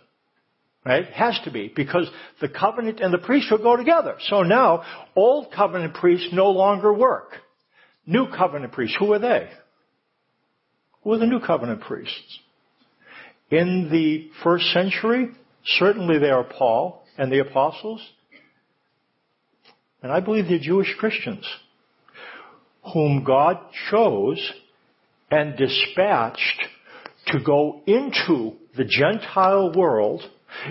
Right? 0.85 1.07
Has 1.07 1.39
to 1.45 1.51
be, 1.51 1.73
because 1.75 2.11
the 2.43 2.49
covenant 2.49 3.01
and 3.01 3.13
the 3.13 3.19
priesthood 3.19 3.63
go 3.63 3.77
together. 3.77 4.17
So 4.29 4.43
now, 4.43 4.83
old 5.17 5.51
covenant 5.51 5.95
priests 5.95 6.29
no 6.33 6.51
longer 6.51 6.93
work. 6.93 7.33
New 8.07 8.27
covenant 8.29 8.73
priests, 8.73 8.97
who 8.99 9.13
are 9.15 9.19
they? 9.19 9.49
Who 11.03 11.13
are 11.13 11.19
the 11.19 11.27
new 11.27 11.41
covenant 11.41 11.81
priests? 11.81 12.39
In 13.51 13.89
the 13.91 14.31
first 14.43 14.67
century, 14.73 15.31
certainly 15.65 16.19
they 16.19 16.31
are 16.31 16.45
Paul 16.45 17.07
and 17.17 17.33
the 17.33 17.39
apostles. 17.39 18.07
And 20.03 20.13
I 20.13 20.21
believe 20.21 20.49
they're 20.49 20.59
Jewish 20.59 20.95
Christians 20.99 21.47
whom 22.93 23.25
God 23.25 23.59
chose 23.91 24.53
and 25.31 25.57
dispatched 25.57 26.63
to 27.29 27.41
go 27.43 27.81
into 27.87 28.53
the 28.77 28.85
Gentile 28.85 29.73
world 29.75 30.23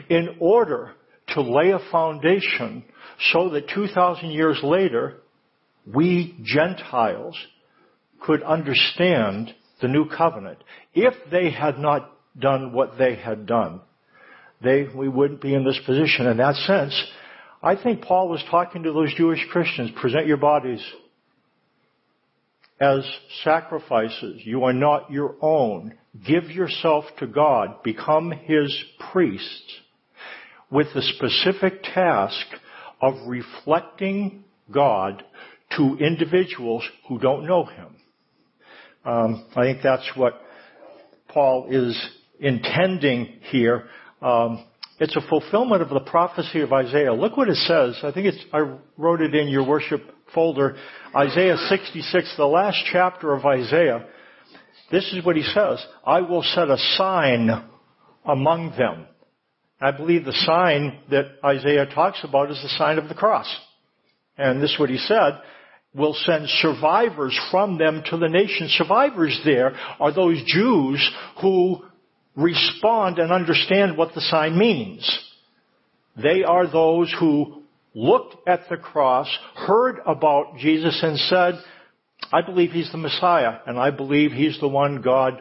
in 0.09 0.37
order 0.39 0.91
to 1.29 1.41
lay 1.41 1.71
a 1.71 1.79
foundation 1.91 2.83
so 3.31 3.49
that 3.49 3.69
2,000 3.69 4.31
years 4.31 4.59
later, 4.63 5.21
we 5.91 6.37
Gentiles 6.43 7.37
could 8.21 8.43
understand 8.43 9.53
the 9.81 9.87
new 9.87 10.07
covenant. 10.09 10.59
If 10.93 11.13
they 11.31 11.51
had 11.51 11.77
not 11.77 12.11
done 12.39 12.73
what 12.73 12.97
they 12.97 13.15
had 13.15 13.45
done, 13.45 13.81
they, 14.61 14.87
we 14.95 15.09
wouldn't 15.09 15.41
be 15.41 15.53
in 15.53 15.65
this 15.65 15.79
position. 15.85 16.27
In 16.27 16.37
that 16.37 16.55
sense, 16.55 17.11
I 17.61 17.75
think 17.75 18.01
Paul 18.01 18.29
was 18.29 18.43
talking 18.49 18.83
to 18.83 18.93
those 18.93 19.13
Jewish 19.15 19.45
Christians, 19.51 19.91
present 19.99 20.25
your 20.25 20.37
bodies 20.37 20.83
as 22.79 23.05
sacrifices. 23.43 24.41
You 24.43 24.63
are 24.63 24.73
not 24.73 25.11
your 25.11 25.35
own. 25.41 25.93
Give 26.25 26.45
yourself 26.45 27.05
to 27.19 27.27
God. 27.27 27.81
Become 27.83 28.31
His 28.31 28.75
priest 29.11 29.63
with 30.69 30.87
the 30.93 31.01
specific 31.01 31.83
task 31.83 32.45
of 33.01 33.13
reflecting 33.27 34.43
God 34.71 35.23
to 35.77 35.97
individuals 35.99 36.83
who 37.07 37.19
don't 37.19 37.45
know 37.45 37.65
Him. 37.65 37.95
Um, 39.05 39.45
I 39.55 39.63
think 39.63 39.79
that's 39.83 40.09
what 40.15 40.39
Paul 41.29 41.67
is 41.69 41.99
intending 42.39 43.39
here. 43.49 43.85
Um, 44.21 44.65
it's 44.99 45.15
a 45.15 45.27
fulfillment 45.27 45.81
of 45.81 45.89
the 45.89 45.99
prophecy 45.99 46.61
of 46.61 46.71
Isaiah. 46.71 47.13
Look 47.13 47.35
what 47.35 47.49
it 47.49 47.57
says. 47.57 47.97
I 48.03 48.11
think 48.11 48.27
it's, 48.27 48.45
I 48.53 48.77
wrote 48.97 49.21
it 49.21 49.33
in 49.33 49.47
your 49.47 49.67
worship 49.67 50.01
folder. 50.33 50.75
Isaiah 51.15 51.57
66, 51.69 52.35
the 52.37 52.45
last 52.45 52.77
chapter 52.91 53.33
of 53.33 53.45
Isaiah. 53.45 54.05
This 54.93 55.11
is 55.11 55.25
what 55.25 55.35
he 55.35 55.41
says. 55.41 55.83
I 56.05 56.21
will 56.21 56.43
set 56.43 56.69
a 56.69 56.77
sign 56.97 57.49
among 58.23 58.75
them. 58.77 59.07
I 59.81 59.89
believe 59.89 60.23
the 60.23 60.33
sign 60.45 60.99
that 61.09 61.39
Isaiah 61.43 61.87
talks 61.87 62.23
about 62.23 62.51
is 62.51 62.61
the 62.61 62.69
sign 62.77 62.99
of 62.99 63.09
the 63.09 63.15
cross. 63.15 63.51
And 64.37 64.61
this 64.61 64.69
is 64.73 64.79
what 64.79 64.91
he 64.91 64.99
said. 64.99 65.41
Will 65.95 66.13
send 66.13 66.47
survivors 66.47 67.35
from 67.49 67.79
them 67.79 68.03
to 68.11 68.17
the 68.17 68.29
nation. 68.29 68.67
Survivors 68.69 69.41
there 69.43 69.73
are 69.99 70.13
those 70.13 70.43
Jews 70.45 71.11
who 71.41 71.83
respond 72.35 73.17
and 73.17 73.31
understand 73.31 73.97
what 73.97 74.13
the 74.13 74.21
sign 74.21 74.55
means. 74.55 75.09
They 76.21 76.43
are 76.43 76.67
those 76.67 77.11
who 77.19 77.63
looked 77.95 78.47
at 78.47 78.69
the 78.69 78.77
cross, 78.77 79.27
heard 79.55 79.97
about 80.05 80.57
Jesus 80.57 80.99
and 81.01 81.17
said, 81.17 81.55
I 82.33 82.41
believe 82.41 82.71
he's 82.71 82.91
the 82.91 82.97
Messiah 82.97 83.59
and 83.67 83.77
I 83.77 83.91
believe 83.91 84.31
he's 84.31 84.59
the 84.59 84.67
one 84.67 85.03
God 85.03 85.39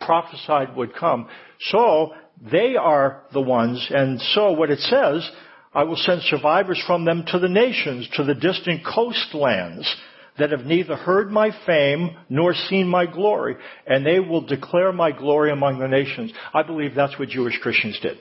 prophesied 0.00 0.76
would 0.76 0.94
come. 0.94 1.28
So 1.58 2.12
they 2.40 2.76
are 2.76 3.24
the 3.32 3.40
ones 3.40 3.84
and 3.90 4.20
so 4.20 4.52
what 4.52 4.70
it 4.70 4.78
says, 4.78 5.28
I 5.74 5.82
will 5.82 5.96
send 5.96 6.22
survivors 6.22 6.80
from 6.86 7.04
them 7.04 7.24
to 7.32 7.40
the 7.40 7.48
nations, 7.48 8.08
to 8.14 8.22
the 8.22 8.34
distant 8.34 8.82
coastlands 8.86 9.92
that 10.38 10.52
have 10.52 10.64
neither 10.64 10.94
heard 10.94 11.32
my 11.32 11.50
fame 11.66 12.16
nor 12.28 12.54
seen 12.54 12.88
my 12.88 13.06
glory, 13.06 13.56
and 13.86 14.06
they 14.06 14.20
will 14.20 14.40
declare 14.40 14.92
my 14.92 15.12
glory 15.12 15.50
among 15.50 15.80
the 15.80 15.88
nations. 15.88 16.32
I 16.54 16.62
believe 16.62 16.94
that's 16.94 17.18
what 17.18 17.28
Jewish 17.28 17.58
Christians 17.58 17.98
did. 18.00 18.18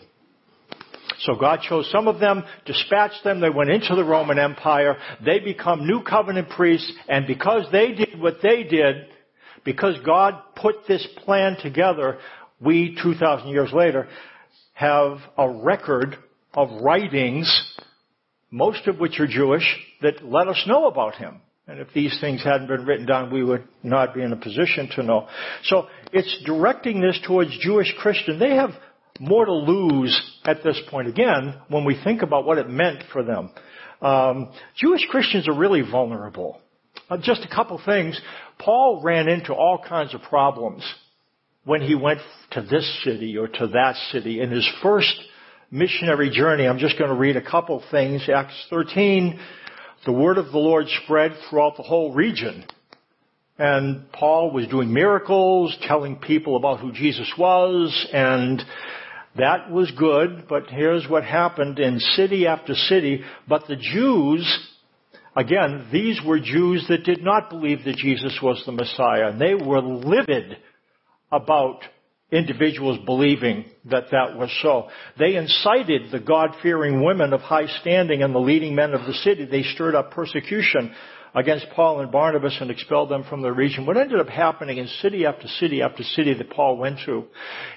So 1.20 1.36
God 1.36 1.62
chose 1.62 1.90
some 1.92 2.08
of 2.08 2.20
them, 2.20 2.44
dispatched 2.66 3.24
them, 3.24 3.42
they 3.42 3.50
went 3.50 3.70
into 3.70 3.96
the 3.96 4.04
Roman 4.04 4.40
Empire, 4.40 4.98
they 5.24 5.40
become 5.40 5.86
new 5.86 6.02
covenant 6.04 6.50
priests, 6.50 6.92
and 7.08 7.28
because 7.28 7.66
they 7.72 7.92
did 7.94 8.20
what 8.20 8.38
they 8.42 8.64
did, 8.64 9.08
because 9.66 9.96
God 10.06 10.36
put 10.56 10.88
this 10.88 11.06
plan 11.26 11.58
together, 11.62 12.20
we, 12.62 12.98
2,000 13.02 13.50
years 13.50 13.72
later, 13.74 14.08
have 14.74 15.18
a 15.38 15.50
record 15.50 16.18
of 16.54 16.82
writings, 16.82 17.76
most 18.50 18.88
of 18.88 19.00
which 19.00 19.20
are 19.20 19.28
Jewish, 19.28 19.64
that 20.02 20.24
let 20.24 20.48
us 20.48 20.64
know 20.68 20.88
about 20.88 21.16
Him. 21.16 21.42
And 21.68 21.80
if 21.80 21.90
these 21.94 22.18
things 22.20 22.44
hadn't 22.44 22.68
been 22.68 22.86
written 22.86 23.06
down, 23.06 23.32
we 23.32 23.44
would 23.44 23.68
not 23.84 24.16
be 24.16 24.24
in 24.24 24.34
a 24.34 24.38
position 24.38 24.90
to 24.96 25.04
know. 25.04 25.28
So 25.66 25.88
it's 26.12 26.44
directing 26.44 27.00
this 27.00 27.20
towards 27.28 27.56
Jewish 27.60 27.94
Christians. 28.00 28.40
They 28.40 28.56
have 28.56 28.72
more 29.20 29.46
to 29.46 29.54
lose 29.54 30.40
at 30.46 30.64
this 30.64 30.80
point 30.90 31.08
again 31.08 31.56
when 31.68 31.86
we 31.86 32.00
think 32.04 32.22
about 32.22 32.46
what 32.46 32.58
it 32.58 32.70
meant 32.70 33.04
for 33.12 33.24
them. 33.24 33.52
Um, 34.02 34.52
Jewish 34.76 35.06
Christians 35.10 35.48
are 35.48 35.56
really 35.56 35.82
vulnerable. 35.82 36.62
Uh, 37.10 37.18
just 37.22 37.44
a 37.44 37.54
couple 37.54 37.82
things. 37.86 38.20
Paul 38.58 39.02
ran 39.04 39.28
into 39.28 39.54
all 39.54 39.84
kinds 39.88 40.14
of 40.14 40.22
problems 40.22 40.84
when 41.66 41.82
he 41.82 41.96
went 41.96 42.20
to 42.52 42.62
this 42.62 43.04
city 43.04 43.38
or 43.38 43.48
to 43.48 43.68
that 43.68 43.96
city 44.12 44.42
in 44.42 44.52
his 44.52 44.68
first 44.82 45.14
missionary 45.72 46.30
journey. 46.30 46.66
I'm 46.66 46.80
just 46.80 46.98
going 46.98 47.10
to 47.10 47.16
read 47.18 47.36
a 47.36 47.42
couple 47.42 47.84
things. 47.92 48.28
Acts 48.34 48.68
13, 48.70 49.40
the 50.06 50.12
word 50.12 50.38
of 50.38 50.52
the 50.52 50.58
Lord 50.58 50.86
spread 51.04 51.34
throughout 51.50 51.78
the 51.78 51.84
whole 51.84 52.14
region. 52.14 52.66
And 53.58 54.10
Paul 54.14 54.52
was 54.52 54.68
doing 54.68 54.94
miracles, 54.94 55.78
telling 55.82 56.16
people 56.16 56.56
about 56.56 56.80
who 56.80 56.94
Jesus 56.94 57.30
was, 57.38 58.08
and 58.14 58.64
that 59.40 59.72
was 59.72 59.92
good, 59.98 60.46
but 60.48 60.68
here's 60.68 61.08
what 61.08 61.24
happened 61.24 61.80
in 61.80 62.00
city 62.00 62.48
after 62.48 62.74
city. 62.74 63.24
But 63.48 63.68
the 63.68 63.76
Jews 63.76 64.70
again, 65.36 65.88
these 65.92 66.20
were 66.26 66.40
Jews 66.40 66.86
that 66.90 67.04
did 67.04 67.24
not 67.24 67.50
believe 67.50 67.84
that 67.86 67.96
Jesus 67.96 68.38
was 68.42 68.62
the 68.66 68.72
Messiah. 68.72 69.30
And 69.30 69.40
they 69.40 69.56
were 69.56 69.82
livid 69.82 70.58
about 71.32 71.82
individuals 72.32 73.00
believing 73.06 73.66
that 73.86 74.12
that 74.12 74.38
was 74.38 74.56
so. 74.62 74.90
They 75.18 75.36
incited 75.36 76.12
the 76.12 76.20
God-fearing 76.20 77.04
women 77.04 77.34
of 77.34 77.42
high 77.42 77.68
standing 77.82 78.22
and 78.22 78.36
the 78.36 78.40
leading 78.40 78.76
men 78.76 78.94
of 78.94 79.06
the 79.06 79.14
city. 79.14 79.46
They 79.46 79.64
stirred 79.64 79.96
up 79.96 80.12
persecution 80.12 80.94
against 81.34 81.68
Paul 81.76 82.02
and 82.02 82.12
Barnabas 82.12 82.58
and 82.60 82.70
expelled 82.70 83.10
them 83.10 83.24
from 83.30 83.42
the 83.42 83.52
region. 83.52 83.86
What 83.86 83.98
ended 83.98 84.20
up 84.20 84.30
happening 84.30 84.78
in 84.78 84.88
city 85.02 85.26
after 85.26 85.48
city 85.48 85.82
after 85.82 86.04
city 86.04 86.34
that 86.34 86.50
Paul 86.52 86.78
went 86.78 87.00
to, 87.06 87.26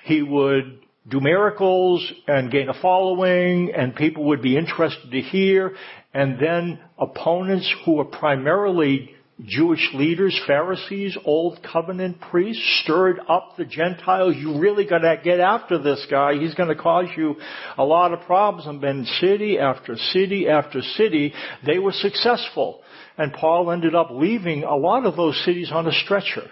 he 0.04 0.23
would 0.23 0.81
do 1.09 1.21
miracles 1.21 2.12
and 2.28 2.50
gain 2.50 2.68
a 2.68 2.80
following 2.80 3.73
and 3.75 3.94
people 3.94 4.25
would 4.25 4.42
be 4.42 4.56
interested 4.56 5.11
to 5.11 5.21
hear 5.21 5.75
and 6.14 6.38
then 6.38 6.78
opponents 6.99 7.73
who 7.85 7.94
were 7.94 8.04
primarily 8.04 9.11
Jewish 9.44 9.90
leaders, 9.94 10.38
Pharisees, 10.47 11.16
Old 11.25 11.61
Covenant 11.62 12.21
priests 12.21 12.80
stirred 12.82 13.18
up 13.28 13.56
the 13.56 13.64
Gentiles. 13.64 14.37
You 14.37 14.61
really 14.61 14.85
gotta 14.85 15.16
get 15.25 15.40
after 15.40 15.78
this 15.78 16.06
guy. 16.11 16.35
He's 16.35 16.54
gonna 16.54 16.76
cause 16.76 17.06
you 17.16 17.37
a 17.76 17.85
lot 17.85 18.12
of 18.12 18.21
problems. 18.21 18.66
And 18.66 18.80
then 18.80 19.04
city 19.21 19.59
after 19.59 19.97
city 19.97 20.49
after 20.49 20.82
city, 20.82 21.32
they 21.66 21.78
were 21.78 21.92
successful. 21.92 22.82
And 23.18 23.32
Paul 23.32 23.71
ended 23.71 23.94
up 23.94 24.09
leaving 24.11 24.64
a 24.64 24.76
lot 24.76 25.06
of 25.06 25.16
those 25.16 25.42
cities 25.44 25.71
on 25.73 25.88
a 25.88 25.92
stretcher. 25.92 26.49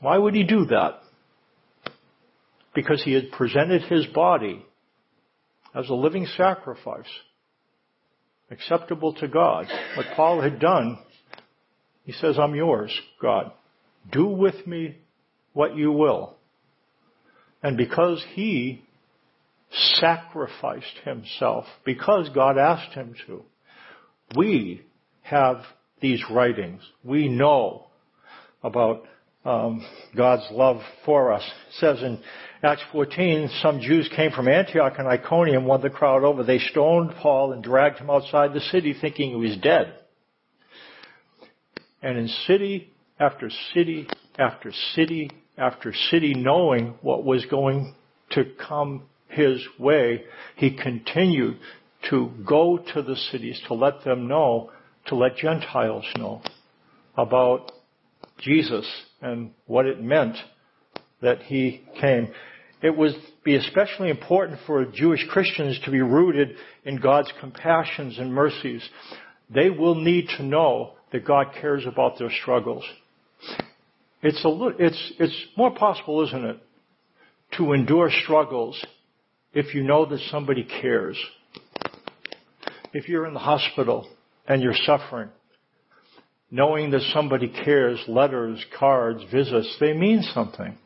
Why 0.00 0.16
would 0.16 0.34
he 0.34 0.44
do 0.44 0.66
that? 0.66 1.00
Because 2.78 3.02
he 3.02 3.12
had 3.12 3.32
presented 3.32 3.82
his 3.82 4.06
body 4.06 4.64
as 5.74 5.88
a 5.88 5.94
living 5.94 6.28
sacrifice 6.36 7.08
acceptable 8.52 9.14
to 9.14 9.26
God. 9.26 9.66
What 9.96 10.06
Paul 10.14 10.40
had 10.40 10.60
done, 10.60 10.96
he 12.04 12.12
says, 12.12 12.38
I'm 12.38 12.54
yours, 12.54 12.96
God. 13.20 13.50
Do 14.12 14.26
with 14.28 14.64
me 14.64 14.96
what 15.54 15.76
you 15.76 15.90
will. 15.90 16.36
And 17.64 17.76
because 17.76 18.24
he 18.34 18.84
sacrificed 19.98 21.00
himself, 21.04 21.64
because 21.84 22.28
God 22.32 22.58
asked 22.58 22.92
him 22.92 23.16
to, 23.26 23.42
we 24.36 24.82
have 25.22 25.62
these 26.00 26.22
writings. 26.30 26.82
We 27.02 27.26
know 27.28 27.88
about 28.62 29.02
um, 29.48 29.86
God's 30.14 30.46
love 30.50 30.82
for 31.06 31.32
us. 31.32 31.42
It 31.42 31.74
says 31.80 32.02
in 32.02 32.20
Acts 32.62 32.82
14, 32.92 33.48
some 33.62 33.80
Jews 33.80 34.08
came 34.14 34.30
from 34.30 34.46
Antioch 34.46 34.94
and 34.98 35.08
Iconium, 35.08 35.64
won 35.64 35.80
the 35.80 35.88
crowd 35.88 36.22
over. 36.22 36.44
They 36.44 36.58
stoned 36.58 37.14
Paul 37.22 37.52
and 37.52 37.62
dragged 37.62 37.98
him 37.98 38.10
outside 38.10 38.52
the 38.52 38.60
city 38.60 38.94
thinking 39.00 39.30
he 39.30 39.36
was 39.36 39.56
dead. 39.56 39.94
And 42.02 42.18
in 42.18 42.28
city 42.46 42.92
after 43.18 43.50
city 43.74 44.06
after 44.38 44.70
city 44.94 45.30
after 45.56 45.94
city, 46.10 46.34
knowing 46.34 46.94
what 47.00 47.24
was 47.24 47.46
going 47.46 47.94
to 48.32 48.44
come 48.68 49.04
his 49.28 49.64
way, 49.78 50.24
he 50.56 50.76
continued 50.76 51.58
to 52.10 52.30
go 52.46 52.78
to 52.94 53.02
the 53.02 53.16
cities 53.16 53.60
to 53.66 53.74
let 53.74 54.04
them 54.04 54.28
know, 54.28 54.70
to 55.06 55.16
let 55.16 55.36
Gentiles 55.36 56.04
know 56.16 56.42
about 57.16 57.72
Jesus 58.40 58.86
and 59.20 59.50
what 59.66 59.86
it 59.86 60.02
meant 60.02 60.36
that 61.20 61.42
he 61.42 61.82
came. 62.00 62.32
It 62.82 62.96
would 62.96 63.14
be 63.44 63.56
especially 63.56 64.10
important 64.10 64.60
for 64.66 64.84
Jewish 64.84 65.26
Christians 65.30 65.80
to 65.84 65.90
be 65.90 66.00
rooted 66.00 66.50
in 66.84 67.00
God's 67.00 67.32
compassions 67.40 68.18
and 68.18 68.32
mercies. 68.32 68.88
They 69.52 69.70
will 69.70 69.96
need 69.96 70.28
to 70.36 70.44
know 70.44 70.92
that 71.12 71.24
God 71.24 71.48
cares 71.60 71.84
about 71.86 72.18
their 72.18 72.30
struggles. 72.30 72.84
It's 74.22 74.44
a, 74.44 74.68
it's, 74.78 75.12
it's 75.18 75.44
more 75.56 75.74
possible, 75.74 76.24
isn't 76.26 76.44
it, 76.44 76.58
to 77.56 77.72
endure 77.72 78.10
struggles 78.22 78.84
if 79.52 79.74
you 79.74 79.82
know 79.82 80.04
that 80.06 80.20
somebody 80.30 80.64
cares. 80.64 81.18
If 82.92 83.08
you're 83.08 83.26
in 83.26 83.34
the 83.34 83.40
hospital 83.40 84.08
and 84.46 84.62
you're 84.62 84.74
suffering, 84.84 85.30
knowing 86.50 86.90
that 86.90 87.02
somebody 87.12 87.48
cares, 87.48 88.02
letters, 88.08 88.64
cards, 88.78 89.22
visits, 89.30 89.76
they 89.80 89.92
mean 89.92 90.22
something. 90.34 90.78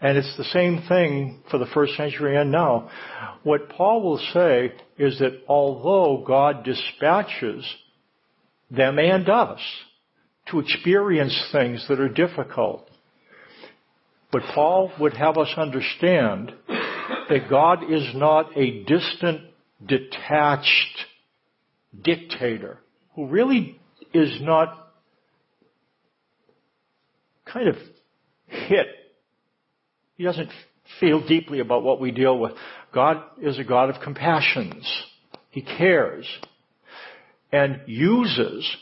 And 0.00 0.18
it's 0.18 0.36
the 0.36 0.44
same 0.44 0.82
thing 0.88 1.42
for 1.50 1.58
the 1.58 1.66
first 1.66 1.94
century 1.96 2.36
and 2.36 2.50
now. 2.50 2.90
What 3.44 3.68
Paul 3.68 4.02
will 4.02 4.20
say 4.32 4.72
is 4.98 5.20
that 5.20 5.42
although 5.46 6.24
God 6.26 6.64
dispatches 6.64 7.64
them 8.68 8.98
and 8.98 9.28
us 9.28 9.60
to 10.50 10.58
experience 10.58 11.50
things 11.52 11.86
that 11.88 12.00
are 12.00 12.08
difficult, 12.08 12.88
but 14.32 14.42
Paul 14.54 14.90
would 14.98 15.12
have 15.12 15.38
us 15.38 15.52
understand 15.56 16.52
that 17.28 17.48
God 17.48 17.84
is 17.88 18.08
not 18.14 18.56
a 18.56 18.82
distant, 18.82 19.42
detached 19.86 21.04
dictator 22.02 22.78
who 23.14 23.28
really 23.28 23.78
is 24.14 24.40
not 24.40 24.92
kind 27.44 27.68
of 27.68 27.76
hit. 28.46 28.86
He 30.16 30.24
doesn't 30.24 30.50
feel 31.00 31.26
deeply 31.26 31.60
about 31.60 31.82
what 31.82 32.00
we 32.00 32.10
deal 32.10 32.38
with. 32.38 32.52
God 32.94 33.22
is 33.40 33.58
a 33.58 33.64
God 33.64 33.90
of 33.90 34.02
compassions. 34.02 34.86
He 35.50 35.62
cares 35.62 36.26
and 37.50 37.80
uses 37.86 38.76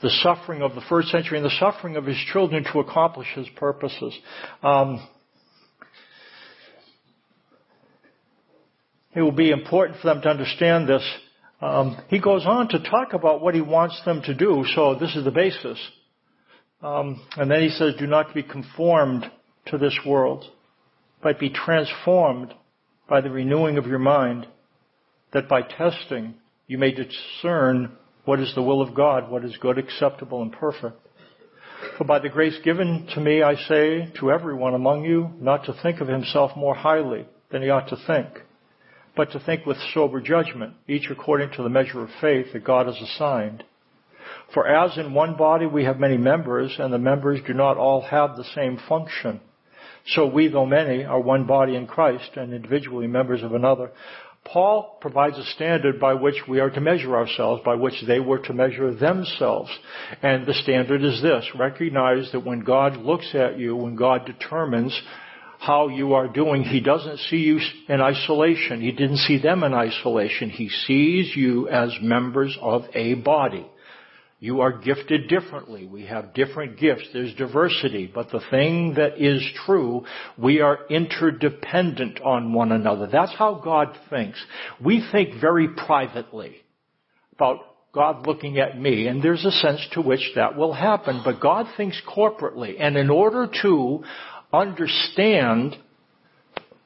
the 0.00 0.10
suffering 0.22 0.62
of 0.62 0.74
the 0.74 0.82
first 0.88 1.08
century 1.08 1.38
and 1.38 1.44
the 1.44 1.58
suffering 1.58 1.96
of 1.96 2.04
his 2.04 2.16
children 2.32 2.64
to 2.72 2.80
accomplish 2.80 3.26
his 3.34 3.48
purposes. 3.56 4.16
Um, 4.62 5.06
it 9.14 9.20
will 9.20 9.32
be 9.32 9.50
important 9.50 10.00
for 10.00 10.06
them 10.06 10.22
to 10.22 10.28
understand 10.28 10.88
this 10.88 11.02
um, 11.60 12.00
he 12.08 12.20
goes 12.20 12.46
on 12.46 12.68
to 12.68 12.78
talk 12.78 13.14
about 13.14 13.40
what 13.40 13.54
he 13.54 13.60
wants 13.60 14.00
them 14.04 14.22
to 14.22 14.34
do. 14.34 14.64
So 14.74 14.94
this 14.94 15.16
is 15.16 15.24
the 15.24 15.30
basis. 15.30 15.78
Um, 16.82 17.20
and 17.36 17.50
then 17.50 17.60
he 17.62 17.70
says, 17.70 17.94
"Do 17.98 18.06
not 18.06 18.32
be 18.32 18.44
conformed 18.44 19.28
to 19.66 19.78
this 19.78 19.98
world, 20.06 20.44
but 21.20 21.40
be 21.40 21.50
transformed 21.50 22.54
by 23.08 23.20
the 23.20 23.30
renewing 23.30 23.76
of 23.76 23.86
your 23.86 23.98
mind, 23.98 24.46
that 25.32 25.48
by 25.48 25.62
testing 25.62 26.34
you 26.68 26.78
may 26.78 26.92
discern 26.92 27.96
what 28.24 28.38
is 28.38 28.54
the 28.54 28.62
will 28.62 28.80
of 28.80 28.94
God, 28.94 29.28
what 29.28 29.44
is 29.44 29.56
good, 29.56 29.78
acceptable, 29.78 30.42
and 30.42 30.52
perfect." 30.52 30.96
For 31.96 32.04
by 32.04 32.20
the 32.20 32.28
grace 32.28 32.58
given 32.64 33.08
to 33.14 33.20
me, 33.20 33.42
I 33.42 33.54
say 33.54 34.12
to 34.20 34.30
everyone 34.30 34.74
among 34.74 35.04
you, 35.04 35.30
not 35.40 35.64
to 35.64 35.72
think 35.72 36.00
of 36.00 36.08
himself 36.08 36.56
more 36.56 36.74
highly 36.74 37.26
than 37.50 37.62
he 37.62 37.70
ought 37.70 37.88
to 37.88 37.96
think 38.06 38.42
but 39.18 39.32
to 39.32 39.40
think 39.40 39.66
with 39.66 39.76
sober 39.92 40.20
judgment, 40.20 40.74
each 40.86 41.10
according 41.10 41.50
to 41.50 41.62
the 41.64 41.68
measure 41.68 42.02
of 42.04 42.08
faith 42.20 42.46
that 42.52 42.64
God 42.64 42.86
has 42.86 42.96
assigned. 43.02 43.64
For 44.54 44.66
as 44.68 44.96
in 44.96 45.12
one 45.12 45.36
body 45.36 45.66
we 45.66 45.84
have 45.84 45.98
many 45.98 46.16
members, 46.16 46.76
and 46.78 46.92
the 46.92 46.98
members 46.98 47.40
do 47.44 47.52
not 47.52 47.76
all 47.76 48.00
have 48.02 48.36
the 48.36 48.44
same 48.54 48.78
function, 48.88 49.40
so 50.06 50.24
we, 50.24 50.46
though 50.46 50.66
many, 50.66 51.04
are 51.04 51.20
one 51.20 51.46
body 51.46 51.74
in 51.74 51.88
Christ, 51.88 52.30
and 52.36 52.54
individually 52.54 53.08
members 53.08 53.42
of 53.42 53.54
another. 53.54 53.90
Paul 54.44 54.96
provides 55.00 55.36
a 55.36 55.44
standard 55.44 55.98
by 55.98 56.14
which 56.14 56.44
we 56.48 56.60
are 56.60 56.70
to 56.70 56.80
measure 56.80 57.16
ourselves, 57.16 57.60
by 57.64 57.74
which 57.74 58.00
they 58.06 58.20
were 58.20 58.38
to 58.38 58.54
measure 58.54 58.94
themselves. 58.94 59.70
And 60.22 60.46
the 60.46 60.54
standard 60.54 61.02
is 61.02 61.20
this. 61.20 61.44
Recognize 61.58 62.30
that 62.30 62.46
when 62.46 62.60
God 62.60 62.96
looks 62.96 63.34
at 63.34 63.58
you, 63.58 63.74
when 63.74 63.96
God 63.96 64.24
determines 64.24 64.98
how 65.58 65.88
you 65.88 66.14
are 66.14 66.28
doing. 66.28 66.62
He 66.62 66.80
doesn't 66.80 67.18
see 67.30 67.38
you 67.38 67.60
in 67.88 68.00
isolation. 68.00 68.80
He 68.80 68.92
didn't 68.92 69.18
see 69.18 69.40
them 69.40 69.64
in 69.64 69.74
isolation. 69.74 70.50
He 70.50 70.68
sees 70.68 71.34
you 71.36 71.68
as 71.68 71.90
members 72.00 72.56
of 72.60 72.84
a 72.94 73.14
body. 73.14 73.66
You 74.40 74.60
are 74.60 74.70
gifted 74.70 75.28
differently. 75.28 75.84
We 75.84 76.06
have 76.06 76.32
different 76.32 76.78
gifts. 76.78 77.08
There's 77.12 77.34
diversity. 77.34 78.08
But 78.12 78.30
the 78.30 78.40
thing 78.50 78.94
that 78.94 79.20
is 79.20 79.42
true, 79.66 80.04
we 80.40 80.60
are 80.60 80.78
interdependent 80.88 82.20
on 82.20 82.52
one 82.52 82.70
another. 82.70 83.08
That's 83.10 83.34
how 83.34 83.54
God 83.54 83.98
thinks. 84.08 84.40
We 84.82 85.06
think 85.10 85.40
very 85.40 85.68
privately 85.68 86.58
about 87.32 87.64
God 87.92 88.26
looking 88.28 88.58
at 88.58 88.78
me, 88.78 89.08
and 89.08 89.20
there's 89.22 89.44
a 89.44 89.50
sense 89.50 89.84
to 89.92 90.02
which 90.02 90.32
that 90.36 90.56
will 90.56 90.72
happen, 90.72 91.22
but 91.24 91.40
God 91.40 91.66
thinks 91.76 92.00
corporately. 92.06 92.76
And 92.78 92.96
in 92.96 93.10
order 93.10 93.48
to 93.62 94.04
understand 94.52 95.76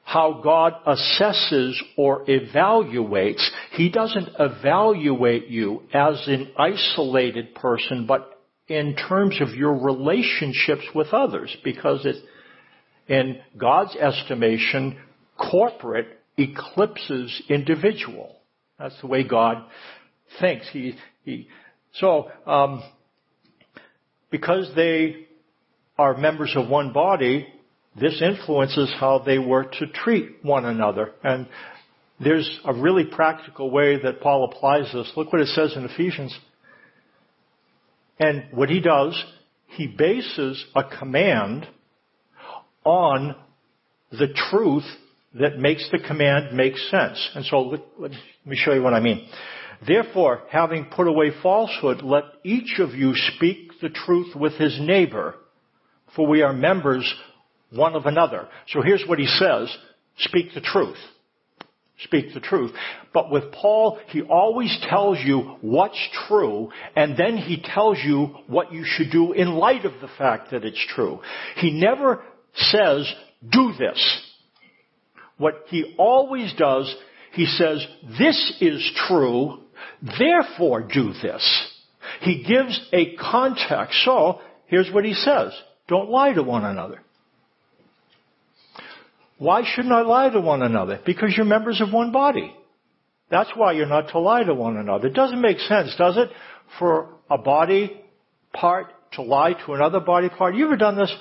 how 0.05 0.40
God 0.42 0.75
assesses 0.87 1.75
or 1.96 2.25
evaluates, 2.27 3.42
He 3.72 3.88
doesn't 3.88 4.29
evaluate 4.38 5.48
you 5.48 5.83
as 5.94 6.22
an 6.27 6.53
isolated 6.59 7.55
person, 7.55 8.07
but 8.07 8.38
in 8.68 8.96
terms 8.96 9.40
of 9.40 9.51
your 9.51 9.75
relationships 9.75 10.85
with 10.94 11.09
others, 11.12 11.57
because 11.64 12.05
it, 12.05 12.16
in 13.09 13.38
God's 13.57 13.96
estimation, 13.96 14.98
corporate 15.38 16.18
eclipses 16.37 17.42
individual. 17.48 18.37
That's 18.79 19.01
the 19.01 19.07
way 19.07 19.27
God 19.27 19.64
thinks. 20.40 20.66
He, 20.72 20.94
he, 21.25 21.48
so, 21.94 22.31
um, 22.46 22.83
because 24.31 24.70
they 24.75 25.27
are 25.99 26.17
members 26.17 26.53
of 26.57 26.69
one 26.69 26.93
body, 26.93 27.47
this 28.01 28.23
influences 28.23 28.93
how 28.99 29.19
they 29.19 29.39
were 29.39 29.65
to 29.65 29.87
treat 29.87 30.43
one 30.43 30.65
another. 30.65 31.13
And 31.23 31.47
there's 32.23 32.61
a 32.65 32.73
really 32.73 33.05
practical 33.05 33.71
way 33.71 34.01
that 34.03 34.21
Paul 34.21 34.45
applies 34.45 34.91
this. 34.93 35.13
Look 35.17 35.33
what 35.33 35.43
it 35.43 35.49
says 35.49 35.75
in 35.77 35.85
Ephesians. 35.85 36.37
And 38.19 38.45
what 38.53 38.71
he 38.71 38.81
does, 38.81 39.23
he 39.69 39.87
bases 39.87 40.65
a 40.75 40.85
command 40.85 41.67
on 42.85 43.35
the 44.11 44.29
truth 44.51 44.85
that 45.35 45.59
makes 45.59 45.89
the 45.91 45.99
command 45.99 46.57
make 46.57 46.77
sense. 46.77 47.31
And 47.35 47.45
so 47.45 47.63
let, 47.63 47.81
let, 47.99 48.11
me 48.45 48.57
show 48.57 48.73
you 48.73 48.83
what 48.83 48.95
I 48.95 49.01
mean. 49.01 49.27
Therefore, 49.87 50.43
having 50.51 50.87
put 50.95 51.09
away 51.09 51.33
falsehood, 51.43 52.03
let 52.03 52.25
each 52.45 52.79
of 52.79 52.91
you 52.91 53.15
speak 53.15 53.81
the 53.81 53.89
truth 53.89 54.37
with 54.37 54.53
his 54.55 54.79
neighbor, 54.81 55.35
for 56.16 56.27
we 56.27 56.42
are 56.42 56.53
members 56.53 57.12
one 57.70 57.94
of 57.94 58.07
another. 58.07 58.48
So 58.68 58.83
here's 58.83 59.05
what 59.07 59.18
he 59.18 59.27
says. 59.27 59.75
Speak 60.18 60.55
the 60.55 60.61
truth. 60.61 60.98
Speak 62.05 62.35
the 62.35 62.40
truth. 62.40 62.72
But 63.14 63.31
with 63.31 63.53
Paul, 63.53 63.98
he 64.09 64.22
always 64.22 64.77
tells 64.88 65.18
you 65.25 65.57
what's 65.61 65.98
true, 66.27 66.70
and 66.96 67.16
then 67.16 67.37
he 67.37 67.62
tells 67.62 67.98
you 68.05 68.35
what 68.46 68.72
you 68.72 68.85
should 68.85 69.11
do 69.11 69.33
in 69.33 69.53
light 69.53 69.85
of 69.85 69.92
the 70.01 70.11
fact 70.18 70.51
that 70.51 70.64
it's 70.64 70.85
true. 70.94 71.20
He 71.57 71.70
never 71.70 72.22
says, 72.55 73.12
do 73.48 73.72
this. 73.79 74.22
What 75.38 75.64
he 75.68 75.94
always 75.98 76.53
does, 76.59 76.94
he 77.33 77.46
says, 77.46 77.87
this 78.18 78.57
is 78.61 78.92
true, 79.09 79.61
therefore 80.18 80.83
do 80.83 81.12
this. 81.22 81.68
He 82.20 82.44
gives 82.44 82.81
a 82.92 83.16
context. 83.16 84.03
So, 84.05 84.40
here's 84.66 84.90
what 84.90 85.05
he 85.05 85.14
says. 85.14 85.53
Don't 85.88 86.11
lie 86.11 86.33
to 86.33 86.42
one 86.42 86.64
another. 86.64 87.01
Why 89.38 89.62
shouldn't 89.64 89.92
I 89.92 90.03
lie 90.03 90.31
to 90.31 90.40
one 90.40 90.62
another? 90.62 91.01
Because 91.05 91.35
you're 91.37 91.45
members 91.45 91.81
of 91.81 91.92
one 91.92 92.12
body. 92.12 92.55
That's 93.31 93.51
why 93.57 93.73
you're 93.73 93.87
not 93.87 94.11
to 94.11 94.21
lie 94.21 94.45
to 94.45 94.55
one 94.55 94.77
another. 94.77 95.09
It 95.09 95.14
doesn't 95.14 95.40
make 95.40 95.59
sense, 95.59 95.95
does 95.97 96.16
it? 96.16 96.31
For 96.79 97.09
a 97.31 97.38
body 97.38 98.01
part 98.53 98.92
to 99.12 99.23
lie 99.23 99.55
to 99.66 99.73
another 99.73 100.01
body 100.01 100.29
part. 100.29 100.55
You 100.55 100.66
ever 100.66 100.77
done 100.77 100.97
this 100.97 101.12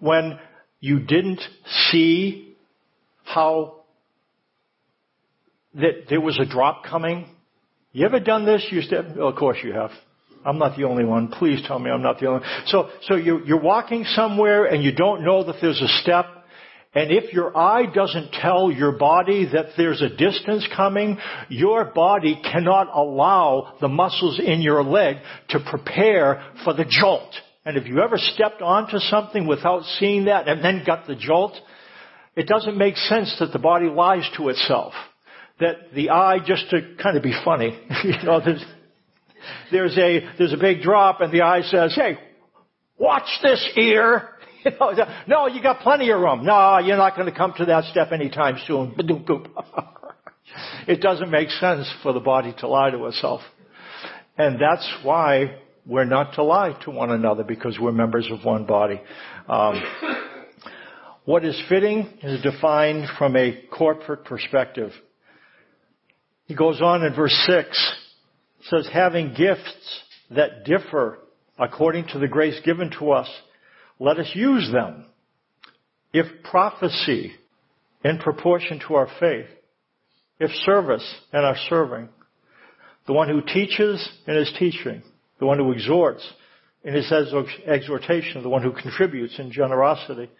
when 0.00 0.38
you 0.80 1.00
didn't 1.00 1.40
see 1.90 2.56
how 3.24 3.82
that 5.74 6.06
there 6.08 6.20
was 6.20 6.38
a 6.38 6.46
drop 6.46 6.84
coming? 6.84 7.26
You 7.92 8.06
ever 8.06 8.20
done 8.20 8.44
this? 8.44 8.66
You 8.70 8.82
said, 8.82 9.14
well, 9.16 9.28
of 9.28 9.36
course 9.36 9.58
you 9.62 9.72
have. 9.72 9.90
I'm 10.44 10.58
not 10.58 10.76
the 10.76 10.84
only 10.84 11.04
one. 11.04 11.28
Please 11.28 11.62
tell 11.66 11.78
me 11.78 11.90
I'm 11.90 12.02
not 12.02 12.18
the 12.18 12.26
only 12.26 12.40
one. 12.40 12.48
So, 12.66 12.88
so 13.02 13.16
you're, 13.16 13.44
you're 13.44 13.60
walking 13.60 14.04
somewhere 14.04 14.64
and 14.64 14.82
you 14.82 14.92
don't 14.92 15.24
know 15.24 15.44
that 15.44 15.56
there's 15.60 15.80
a 15.80 15.88
step. 16.02 16.26
And 16.92 17.12
if 17.12 17.32
your 17.32 17.56
eye 17.56 17.86
doesn't 17.86 18.32
tell 18.32 18.70
your 18.72 18.92
body 18.92 19.48
that 19.52 19.66
there's 19.76 20.02
a 20.02 20.08
distance 20.08 20.66
coming, 20.74 21.18
your 21.48 21.84
body 21.84 22.40
cannot 22.42 22.88
allow 22.92 23.74
the 23.80 23.88
muscles 23.88 24.40
in 24.44 24.60
your 24.60 24.82
leg 24.82 25.16
to 25.50 25.60
prepare 25.60 26.42
for 26.64 26.74
the 26.74 26.84
jolt. 26.88 27.32
And 27.64 27.76
if 27.76 27.86
you 27.86 28.00
ever 28.00 28.16
stepped 28.16 28.62
onto 28.62 28.98
something 28.98 29.46
without 29.46 29.84
seeing 29.98 30.24
that 30.24 30.48
and 30.48 30.64
then 30.64 30.82
got 30.84 31.06
the 31.06 31.14
jolt, 31.14 31.52
it 32.34 32.48
doesn't 32.48 32.76
make 32.76 32.96
sense 32.96 33.36
that 33.38 33.52
the 33.52 33.58
body 33.58 33.86
lies 33.86 34.28
to 34.36 34.48
itself. 34.48 34.94
That 35.60 35.92
the 35.94 36.10
eye, 36.10 36.38
just 36.44 36.70
to 36.70 36.96
kind 37.00 37.16
of 37.16 37.22
be 37.22 37.34
funny, 37.44 37.78
you 38.04 38.22
know, 38.24 38.40
there's 39.70 39.96
a, 39.96 40.20
there's 40.38 40.52
a 40.52 40.58
big 40.58 40.82
drop 40.82 41.20
and 41.20 41.32
the 41.32 41.42
eye 41.42 41.62
says, 41.62 41.94
hey, 41.94 42.18
watch 42.98 43.28
this 43.42 43.66
ear. 43.76 44.30
You 44.62 44.72
know, 44.78 44.92
no, 45.26 45.46
you 45.46 45.62
got 45.62 45.80
plenty 45.80 46.10
of 46.10 46.20
room. 46.20 46.44
No, 46.44 46.80
you're 46.80 46.98
not 46.98 47.16
going 47.16 47.32
to 47.32 47.34
come 47.34 47.54
to 47.56 47.64
that 47.64 47.84
step 47.84 48.12
anytime 48.12 48.58
soon. 48.66 48.94
it 50.86 51.00
doesn't 51.00 51.30
make 51.30 51.50
sense 51.50 51.90
for 52.02 52.12
the 52.12 52.20
body 52.20 52.54
to 52.58 52.68
lie 52.68 52.90
to 52.90 53.06
itself. 53.06 53.40
And 54.36 54.60
that's 54.60 54.88
why 55.02 55.56
we're 55.86 56.04
not 56.04 56.34
to 56.34 56.42
lie 56.42 56.76
to 56.84 56.90
one 56.90 57.10
another 57.10 57.44
because 57.44 57.78
we're 57.80 57.92
members 57.92 58.28
of 58.30 58.44
one 58.44 58.64
body. 58.64 59.00
Um, 59.48 59.82
what 61.24 61.44
is 61.44 61.60
fitting 61.68 62.08
is 62.22 62.42
defined 62.42 63.06
from 63.18 63.36
a 63.36 63.62
corporate 63.70 64.24
perspective. 64.24 64.92
He 66.46 66.54
goes 66.54 66.80
on 66.80 67.04
in 67.04 67.14
verse 67.14 67.36
6, 67.46 67.94
says, 68.64 68.88
having 68.92 69.34
gifts 69.34 70.00
that 70.30 70.64
differ 70.64 71.18
according 71.58 72.06
to 72.08 72.18
the 72.18 72.28
grace 72.28 72.58
given 72.64 72.90
to 72.98 73.12
us, 73.12 73.28
let 73.98 74.18
us 74.18 74.30
use 74.34 74.70
them. 74.72 75.06
If 76.12 76.42
prophecy 76.44 77.32
in 78.04 78.18
proportion 78.18 78.80
to 78.88 78.94
our 78.94 79.08
faith, 79.20 79.46
if 80.38 80.50
service 80.64 81.06
in 81.32 81.40
our 81.40 81.56
serving, 81.68 82.08
the 83.06 83.12
one 83.12 83.28
who 83.28 83.42
teaches 83.42 84.08
in 84.26 84.36
his 84.36 84.52
teaching, 84.58 85.02
the 85.38 85.46
one 85.46 85.58
who 85.58 85.72
exhorts 85.72 86.26
in 86.82 86.94
his 86.94 87.12
exhortation, 87.66 88.42
the 88.42 88.48
one 88.48 88.62
who 88.62 88.72
contributes 88.72 89.38
in 89.38 89.52
generosity, 89.52 90.30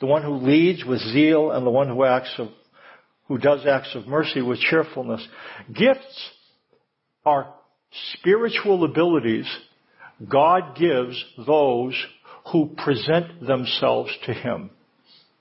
the 0.00 0.06
one 0.06 0.22
who 0.22 0.36
leads 0.36 0.84
with 0.84 1.00
zeal, 1.00 1.50
and 1.50 1.66
the 1.66 1.70
one 1.70 1.88
who 1.88 2.04
acts 2.04 2.34
of, 2.38 2.48
who 3.28 3.38
does 3.38 3.66
acts 3.66 3.94
of 3.94 4.06
mercy 4.06 4.40
with 4.40 4.58
cheerfulness. 4.58 5.26
Gifts 5.72 6.30
are 7.26 7.52
spiritual 8.14 8.84
abilities 8.84 9.46
God 10.30 10.76
gives 10.76 11.22
those 11.46 11.94
who 12.52 12.70
present 12.76 13.46
themselves 13.46 14.10
to 14.24 14.32
Him. 14.32 14.70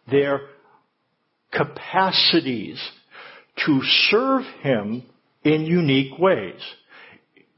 Their 0.10 0.42
capacities 1.52 2.82
to 3.66 3.80
serve 4.10 4.44
Him 4.62 5.04
in 5.44 5.62
unique 5.66 6.20
ways. 6.20 6.60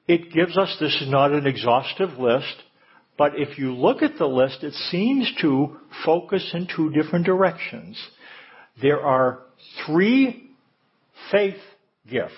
It 0.07 0.31
gives 0.31 0.57
us, 0.57 0.77
this 0.79 0.95
is 1.01 1.09
not 1.09 1.31
an 1.31 1.47
exhaustive 1.47 2.19
list, 2.19 2.63
but 3.17 3.33
if 3.35 3.57
you 3.57 3.73
look 3.73 4.03
at 4.03 4.17
the 4.19 4.27
list, 4.27 4.63
it 4.63 4.73
seems 4.91 5.31
to 5.41 5.77
focus 6.05 6.51
in 6.53 6.67
two 6.73 6.91
different 6.91 7.25
directions. 7.25 7.99
There 8.79 9.01
are 9.01 9.39
three 9.85 10.51
faith 11.31 11.57
gifts. 12.09 12.33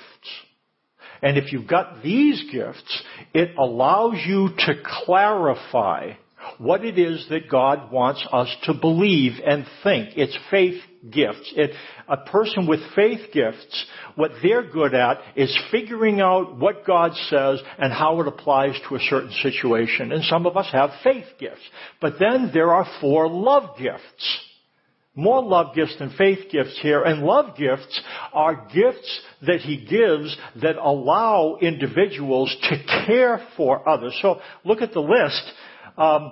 And 1.21 1.37
if 1.37 1.51
you've 1.51 1.67
got 1.67 2.01
these 2.01 2.43
gifts, 2.51 3.03
it 3.33 3.55
allows 3.57 4.15
you 4.25 4.49
to 4.57 4.73
clarify 5.05 6.13
what 6.57 6.83
it 6.83 6.97
is 6.97 7.25
that 7.29 7.49
God 7.49 7.91
wants 7.91 8.25
us 8.31 8.53
to 8.63 8.73
believe 8.73 9.33
and 9.45 9.65
think. 9.83 10.09
It's 10.15 10.37
faith 10.49 10.81
gifts. 11.09 11.53
It, 11.55 11.71
a 12.07 12.17
person 12.17 12.67
with 12.67 12.79
faith 12.95 13.31
gifts, 13.33 13.85
what 14.15 14.31
they're 14.41 14.69
good 14.69 14.93
at 14.93 15.19
is 15.35 15.57
figuring 15.71 16.21
out 16.21 16.57
what 16.57 16.85
God 16.85 17.13
says 17.29 17.61
and 17.77 17.93
how 17.93 18.19
it 18.21 18.27
applies 18.27 18.79
to 18.87 18.95
a 18.95 18.99
certain 18.99 19.31
situation. 19.41 20.11
And 20.11 20.23
some 20.23 20.45
of 20.45 20.57
us 20.57 20.67
have 20.71 20.91
faith 21.03 21.27
gifts. 21.39 21.61
But 22.01 22.15
then 22.19 22.51
there 22.53 22.73
are 22.73 22.87
four 23.01 23.29
love 23.29 23.77
gifts. 23.77 24.48
More 25.19 25.43
love 25.43 25.75
gifts 25.75 25.97
than 25.99 26.11
faith 26.17 26.49
gifts 26.49 26.79
here. 26.81 27.03
And 27.03 27.23
love 27.23 27.57
gifts 27.57 28.01
are 28.31 28.67
gifts 28.73 29.21
that 29.45 29.59
he 29.59 29.85
gives 29.85 30.35
that 30.61 30.77
allow 30.77 31.57
individuals 31.61 32.55
to 32.63 33.05
care 33.05 33.45
for 33.57 33.87
others. 33.87 34.17
So 34.21 34.39
look 34.63 34.81
at 34.81 34.93
the 34.93 35.01
list. 35.01 35.43
Um, 35.97 36.31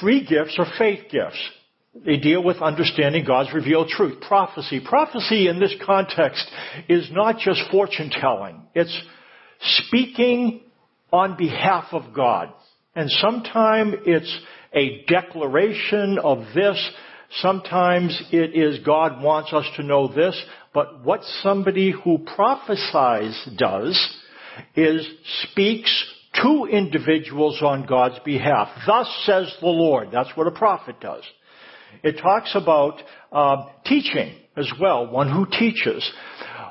three 0.00 0.24
gifts 0.24 0.54
are 0.58 0.66
faith 0.78 1.10
gifts. 1.10 1.38
They 2.06 2.18
deal 2.18 2.42
with 2.42 2.58
understanding 2.62 3.24
God's 3.26 3.52
revealed 3.52 3.88
truth. 3.88 4.20
Prophecy. 4.20 4.80
Prophecy 4.80 5.48
in 5.48 5.58
this 5.58 5.74
context 5.84 6.48
is 6.88 7.10
not 7.10 7.38
just 7.38 7.60
fortune 7.70 8.10
telling. 8.10 8.62
It's 8.74 8.96
speaking 9.60 10.62
on 11.12 11.36
behalf 11.36 11.86
of 11.92 12.14
God. 12.14 12.52
And 12.94 13.10
sometimes 13.10 13.94
it's 14.06 14.40
a 14.72 15.04
declaration 15.06 16.18
of 16.22 16.44
this. 16.54 16.90
Sometimes 17.40 18.20
it 18.30 18.54
is 18.54 18.84
God 18.84 19.22
wants 19.22 19.52
us 19.52 19.66
to 19.76 19.82
know 19.82 20.08
this. 20.08 20.40
But 20.74 21.04
what 21.04 21.22
somebody 21.42 21.90
who 21.90 22.18
prophesies 22.18 23.48
does 23.56 24.16
is 24.76 25.06
speaks 25.50 26.14
to 26.42 26.66
individuals 26.70 27.60
on 27.62 27.86
God's 27.86 28.18
behalf. 28.24 28.68
Thus 28.86 29.08
says 29.24 29.54
the 29.60 29.66
Lord. 29.66 30.08
That's 30.12 30.34
what 30.34 30.46
a 30.46 30.50
prophet 30.50 31.00
does. 31.00 31.22
It 32.02 32.20
talks 32.22 32.54
about 32.54 33.02
uh, 33.30 33.66
teaching 33.84 34.34
as 34.56 34.70
well, 34.80 35.10
one 35.10 35.30
who 35.30 35.46
teaches. 35.46 36.10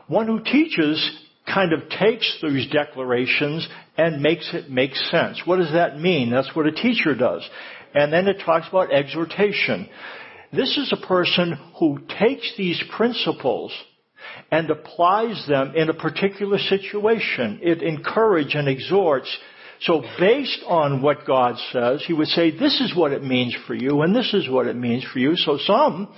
One 0.07 0.27
who 0.27 0.43
teaches 0.43 1.19
kind 1.51 1.73
of 1.73 1.89
takes 1.89 2.39
these 2.41 2.69
declarations 2.69 3.67
and 3.97 4.21
makes 4.21 4.49
it 4.53 4.69
make 4.69 4.95
sense. 4.95 5.41
What 5.45 5.57
does 5.57 5.73
that 5.73 5.99
mean? 5.99 6.31
That's 6.31 6.55
what 6.55 6.65
a 6.65 6.71
teacher 6.71 7.15
does. 7.15 7.47
And 7.93 8.11
then 8.11 8.27
it 8.27 8.41
talks 8.45 8.67
about 8.69 8.91
exhortation. 8.91 9.89
This 10.53 10.77
is 10.77 10.91
a 10.91 11.07
person 11.07 11.57
who 11.79 11.99
takes 12.19 12.53
these 12.57 12.81
principles 12.95 13.73
and 14.51 14.69
applies 14.69 15.45
them 15.47 15.73
in 15.75 15.89
a 15.89 15.93
particular 15.93 16.57
situation. 16.57 17.59
It 17.61 17.81
encourages 17.81 18.55
and 18.55 18.67
exhorts. 18.67 19.35
So 19.81 20.03
based 20.19 20.63
on 20.67 21.01
what 21.01 21.25
God 21.25 21.55
says, 21.71 22.03
he 22.05 22.13
would 22.13 22.27
say, 22.27 22.51
this 22.51 22.79
is 22.81 22.95
what 22.95 23.13
it 23.13 23.23
means 23.23 23.55
for 23.65 23.73
you, 23.73 24.01
and 24.01 24.15
this 24.15 24.33
is 24.33 24.49
what 24.49 24.67
it 24.67 24.75
means 24.75 25.05
for 25.11 25.19
you. 25.19 25.35
So 25.35 25.57
some 25.57 26.13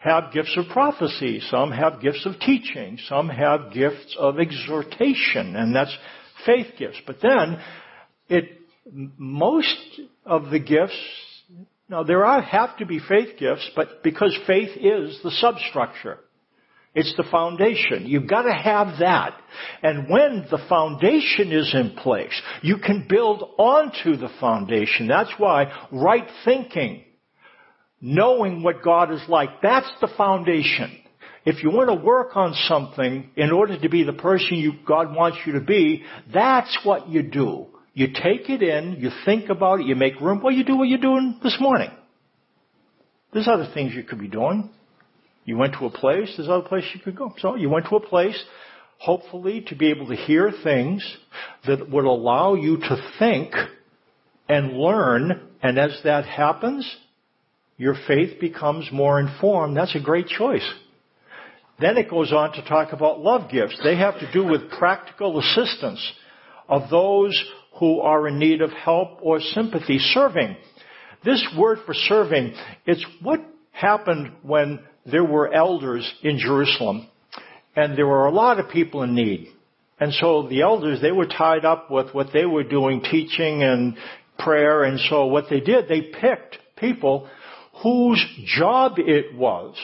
have 0.00 0.32
gifts 0.32 0.56
of 0.56 0.66
prophecy, 0.70 1.40
some 1.50 1.70
have 1.70 2.00
gifts 2.00 2.26
of 2.26 2.38
teaching, 2.40 2.98
some 3.08 3.28
have 3.28 3.72
gifts 3.72 4.16
of 4.18 4.38
exhortation, 4.38 5.56
and 5.56 5.74
that's 5.74 5.96
faith 6.44 6.66
gifts. 6.78 6.98
But 7.06 7.20
then, 7.22 7.60
it, 8.28 8.44
most 9.16 10.00
of 10.26 10.50
the 10.50 10.58
gifts, 10.58 10.96
now 11.88 12.02
there 12.02 12.24
are, 12.24 12.40
have 12.40 12.76
to 12.78 12.86
be 12.86 12.98
faith 12.98 13.38
gifts, 13.38 13.68
but 13.76 14.02
because 14.02 14.36
faith 14.46 14.70
is 14.76 15.18
the 15.22 15.30
substructure. 15.30 16.18
It's 16.94 17.14
the 17.16 17.24
foundation. 17.30 18.06
You've 18.06 18.28
got 18.28 18.42
to 18.42 18.52
have 18.52 18.98
that. 18.98 19.40
And 19.82 20.10
when 20.10 20.46
the 20.50 20.58
foundation 20.68 21.50
is 21.50 21.74
in 21.74 21.96
place, 21.96 22.38
you 22.60 22.76
can 22.76 23.06
build 23.08 23.42
onto 23.58 24.16
the 24.16 24.28
foundation. 24.40 25.08
That's 25.08 25.32
why 25.38 25.72
right 25.90 26.28
thinking, 26.44 27.04
knowing 28.00 28.62
what 28.62 28.82
God 28.82 29.10
is 29.10 29.22
like, 29.26 29.62
that's 29.62 29.90
the 30.02 30.08
foundation. 30.18 30.98
If 31.44 31.62
you 31.62 31.70
want 31.70 31.88
to 31.88 32.04
work 32.04 32.36
on 32.36 32.54
something 32.68 33.30
in 33.36 33.50
order 33.50 33.80
to 33.80 33.88
be 33.88 34.04
the 34.04 34.12
person 34.12 34.58
you, 34.58 34.74
God 34.86 35.14
wants 35.14 35.38
you 35.46 35.54
to 35.54 35.60
be, 35.60 36.04
that's 36.32 36.78
what 36.84 37.08
you 37.08 37.22
do. 37.22 37.66
You 37.94 38.08
take 38.08 38.48
it 38.48 38.62
in, 38.62 38.96
you 38.98 39.10
think 39.24 39.50
about 39.50 39.80
it, 39.80 39.86
you 39.86 39.94
make 39.94 40.20
room. 40.20 40.40
Well, 40.42 40.52
you 40.52 40.64
do 40.64 40.76
what 40.76 40.88
you're 40.88 40.98
doing 40.98 41.38
this 41.42 41.56
morning. 41.60 41.90
There's 43.32 43.48
other 43.48 43.68
things 43.72 43.94
you 43.94 44.02
could 44.02 44.20
be 44.20 44.28
doing. 44.28 44.70
You 45.44 45.56
went 45.56 45.74
to 45.74 45.86
a 45.86 45.90
place, 45.90 46.32
there's 46.36 46.48
other 46.48 46.66
place 46.66 46.84
you 46.94 47.00
could 47.00 47.16
go. 47.16 47.34
So 47.38 47.56
you 47.56 47.68
went 47.68 47.86
to 47.88 47.96
a 47.96 48.00
place, 48.00 48.40
hopefully 48.98 49.64
to 49.68 49.74
be 49.74 49.90
able 49.90 50.06
to 50.08 50.14
hear 50.14 50.52
things 50.62 51.04
that 51.66 51.90
would 51.90 52.04
allow 52.04 52.54
you 52.54 52.78
to 52.78 53.10
think 53.18 53.52
and 54.48 54.74
learn, 54.74 55.48
and 55.62 55.78
as 55.78 55.98
that 56.04 56.24
happens, 56.24 56.88
your 57.76 57.96
faith 58.06 58.40
becomes 58.40 58.88
more 58.92 59.18
informed. 59.18 59.76
That's 59.76 59.96
a 59.96 60.00
great 60.00 60.28
choice. 60.28 60.68
Then 61.80 61.96
it 61.96 62.08
goes 62.08 62.32
on 62.32 62.52
to 62.52 62.64
talk 62.64 62.92
about 62.92 63.20
love 63.20 63.50
gifts. 63.50 63.80
They 63.82 63.96
have 63.96 64.18
to 64.20 64.30
do 64.32 64.44
with 64.44 64.70
practical 64.70 65.40
assistance 65.40 66.12
of 66.68 66.90
those 66.90 67.36
who 67.78 68.00
are 68.00 68.28
in 68.28 68.38
need 68.38 68.62
of 68.62 68.70
help 68.70 69.18
or 69.22 69.40
sympathy. 69.40 69.98
Serving. 69.98 70.56
This 71.24 71.44
word 71.56 71.78
for 71.86 71.94
serving, 71.94 72.54
it's 72.84 73.04
what 73.22 73.40
happened 73.70 74.32
when 74.42 74.80
there 75.06 75.24
were 75.24 75.52
elders 75.52 76.10
in 76.22 76.38
Jerusalem 76.38 77.08
and 77.74 77.96
there 77.96 78.06
were 78.06 78.26
a 78.26 78.32
lot 78.32 78.58
of 78.58 78.70
people 78.70 79.02
in 79.02 79.14
need. 79.14 79.48
And 79.98 80.12
so 80.12 80.48
the 80.48 80.62
elders, 80.62 81.00
they 81.00 81.12
were 81.12 81.26
tied 81.26 81.64
up 81.64 81.90
with 81.90 82.12
what 82.12 82.28
they 82.32 82.44
were 82.44 82.64
doing, 82.64 83.02
teaching 83.02 83.62
and 83.62 83.96
prayer. 84.38 84.82
And 84.82 84.98
so 85.08 85.26
what 85.26 85.44
they 85.48 85.60
did, 85.60 85.88
they 85.88 86.02
picked 86.02 86.58
people 86.76 87.28
whose 87.82 88.24
job 88.44 88.94
it 88.98 89.34
was 89.34 89.76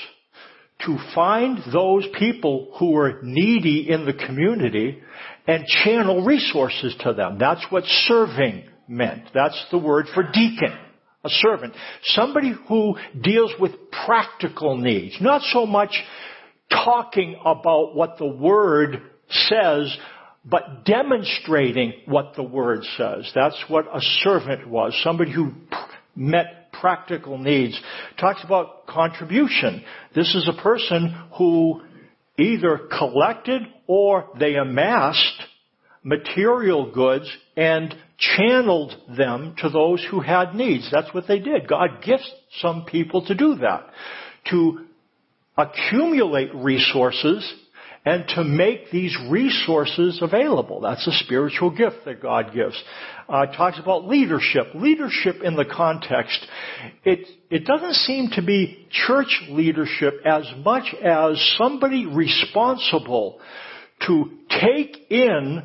to 0.86 0.98
find 1.14 1.58
those 1.72 2.06
people 2.18 2.74
who 2.78 2.92
were 2.92 3.20
needy 3.22 3.88
in 3.88 4.06
the 4.06 4.12
community 4.12 5.02
and 5.48 5.66
channel 5.66 6.24
resources 6.24 6.94
to 7.00 7.14
them. 7.14 7.38
That's 7.38 7.64
what 7.70 7.84
serving 7.84 8.64
meant. 8.86 9.24
That's 9.34 9.66
the 9.70 9.78
word 9.78 10.06
for 10.14 10.22
deacon. 10.22 10.76
A 11.24 11.28
servant. 11.30 11.74
Somebody 12.04 12.54
who 12.68 12.96
deals 13.20 13.52
with 13.58 13.72
practical 14.06 14.76
needs. 14.76 15.16
Not 15.20 15.42
so 15.42 15.66
much 15.66 15.90
talking 16.70 17.36
about 17.44 17.96
what 17.96 18.18
the 18.18 18.26
word 18.26 19.02
says, 19.28 19.96
but 20.44 20.84
demonstrating 20.84 21.94
what 22.06 22.34
the 22.36 22.42
word 22.42 22.84
says. 22.96 23.30
That's 23.34 23.60
what 23.68 23.86
a 23.86 24.00
servant 24.22 24.68
was. 24.68 24.98
Somebody 25.02 25.32
who 25.32 25.52
met 26.14 26.72
practical 26.72 27.38
needs. 27.38 27.80
Talks 28.20 28.44
about 28.44 28.86
contribution. 28.86 29.84
This 30.14 30.34
is 30.34 30.48
a 30.48 30.62
person 30.62 31.16
who 31.36 31.82
either 32.38 32.78
collected 32.96 33.62
or 33.86 34.28
they 34.38 34.54
amassed 34.54 35.42
material 36.02 36.90
goods 36.90 37.30
and 37.56 37.94
channeled 38.16 38.94
them 39.16 39.54
to 39.58 39.68
those 39.68 40.06
who 40.10 40.20
had 40.20 40.54
needs. 40.54 40.88
That's 40.90 41.12
what 41.12 41.26
they 41.26 41.38
did. 41.38 41.68
God 41.68 42.02
gifts 42.04 42.30
some 42.60 42.84
people 42.84 43.26
to 43.26 43.34
do 43.34 43.56
that. 43.56 43.86
To 44.50 44.86
accumulate 45.56 46.54
resources 46.54 47.52
and 48.08 48.26
to 48.26 48.42
make 48.42 48.90
these 48.90 49.14
resources 49.28 50.20
available. 50.22 50.80
That's 50.80 51.06
a 51.06 51.12
spiritual 51.24 51.68
gift 51.68 52.06
that 52.06 52.22
God 52.22 52.54
gives. 52.54 52.82
Uh, 53.28 53.42
it 53.42 53.54
talks 53.54 53.78
about 53.78 54.08
leadership. 54.08 54.68
Leadership 54.74 55.42
in 55.44 55.56
the 55.56 55.66
context. 55.66 56.38
It, 57.04 57.28
it 57.50 57.66
doesn't 57.66 57.92
seem 57.92 58.30
to 58.30 58.42
be 58.42 58.88
church 58.90 59.42
leadership 59.50 60.22
as 60.24 60.50
much 60.64 60.94
as 61.04 61.38
somebody 61.58 62.06
responsible 62.06 63.40
to 64.06 64.30
take 64.48 65.10
in 65.10 65.64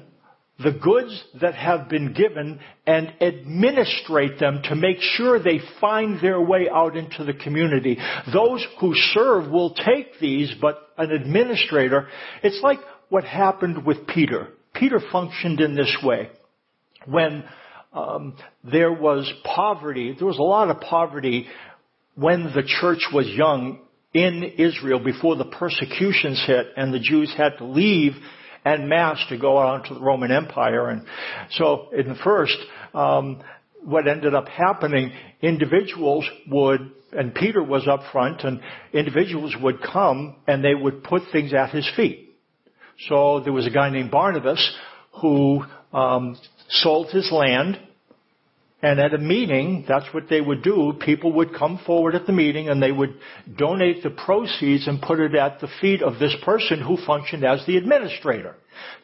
the 0.59 0.71
goods 0.71 1.23
that 1.41 1.55
have 1.55 1.89
been 1.89 2.13
given 2.13 2.59
and 2.85 3.13
administrate 3.21 4.39
them 4.39 4.61
to 4.63 4.75
make 4.75 4.97
sure 4.99 5.39
they 5.39 5.59
find 5.81 6.21
their 6.21 6.39
way 6.39 6.69
out 6.71 6.95
into 6.95 7.23
the 7.23 7.33
community. 7.33 7.97
Those 8.31 8.65
who 8.79 8.93
serve 9.13 9.51
will 9.51 9.73
take 9.73 10.19
these, 10.19 10.53
but 10.61 10.89
an 10.97 11.11
administrator, 11.11 12.07
it's 12.43 12.61
like 12.61 12.79
what 13.09 13.23
happened 13.23 13.85
with 13.85 14.05
Peter. 14.07 14.49
Peter 14.75 14.99
functioned 15.11 15.59
in 15.59 15.75
this 15.75 15.95
way. 16.03 16.29
When 17.05 17.43
um, 17.91 18.35
there 18.63 18.93
was 18.93 19.31
poverty, 19.43 20.15
there 20.17 20.27
was 20.27 20.37
a 20.37 20.43
lot 20.43 20.69
of 20.69 20.81
poverty 20.81 21.47
when 22.15 22.43
the 22.43 22.63
church 22.63 23.07
was 23.11 23.27
young 23.27 23.79
in 24.13 24.43
Israel 24.57 24.99
before 24.99 25.35
the 25.35 25.45
persecutions 25.45 26.43
hit 26.45 26.67
and 26.77 26.93
the 26.93 26.99
Jews 26.99 27.33
had 27.35 27.57
to 27.57 27.65
leave 27.65 28.13
en 28.65 28.87
mass 28.87 29.23
to 29.29 29.37
go 29.37 29.57
out 29.59 29.85
to 29.87 29.93
the 29.93 29.99
Roman 29.99 30.31
Empire. 30.31 30.89
And 30.89 31.05
so 31.51 31.89
in 31.91 32.07
the 32.07 32.15
first, 32.23 32.57
um, 32.93 33.41
what 33.83 34.07
ended 34.07 34.33
up 34.33 34.47
happening, 34.47 35.11
individuals 35.41 36.25
would, 36.49 36.91
and 37.11 37.35
Peter 37.35 37.63
was 37.63 37.87
up 37.87 38.01
front, 38.11 38.43
and 38.43 38.61
individuals 38.93 39.55
would 39.61 39.81
come 39.81 40.37
and 40.47 40.63
they 40.63 40.75
would 40.75 41.03
put 41.03 41.23
things 41.31 41.53
at 41.53 41.71
his 41.71 41.89
feet. 41.95 42.35
So 43.07 43.41
there 43.43 43.53
was 43.53 43.67
a 43.67 43.71
guy 43.71 43.89
named 43.89 44.11
Barnabas 44.11 44.75
who 45.21 45.63
um, 45.91 46.37
sold 46.69 47.09
his 47.11 47.31
land 47.31 47.79
and 48.83 48.99
at 48.99 49.13
a 49.13 49.17
meeting, 49.17 49.85
that's 49.87 50.13
what 50.13 50.25
they 50.29 50.41
would 50.41 50.61
do. 50.61 50.93
People 50.99 51.31
would 51.33 51.55
come 51.55 51.79
forward 51.85 52.15
at 52.15 52.27
the 52.27 52.33
meeting 52.33 52.67
and 52.67 52.83
they 52.83 52.91
would 52.91 53.17
donate 53.57 54.03
the 54.03 54.09
proceeds 54.09 54.89
and 54.89 55.01
put 55.01 55.21
it 55.21 55.33
at 55.35 55.61
the 55.61 55.69
feet 55.79 56.03
of 56.03 56.19
this 56.19 56.35
person 56.43 56.81
who 56.81 56.97
functioned 57.07 57.45
as 57.45 57.65
the 57.65 57.77
administrator. 57.77 58.55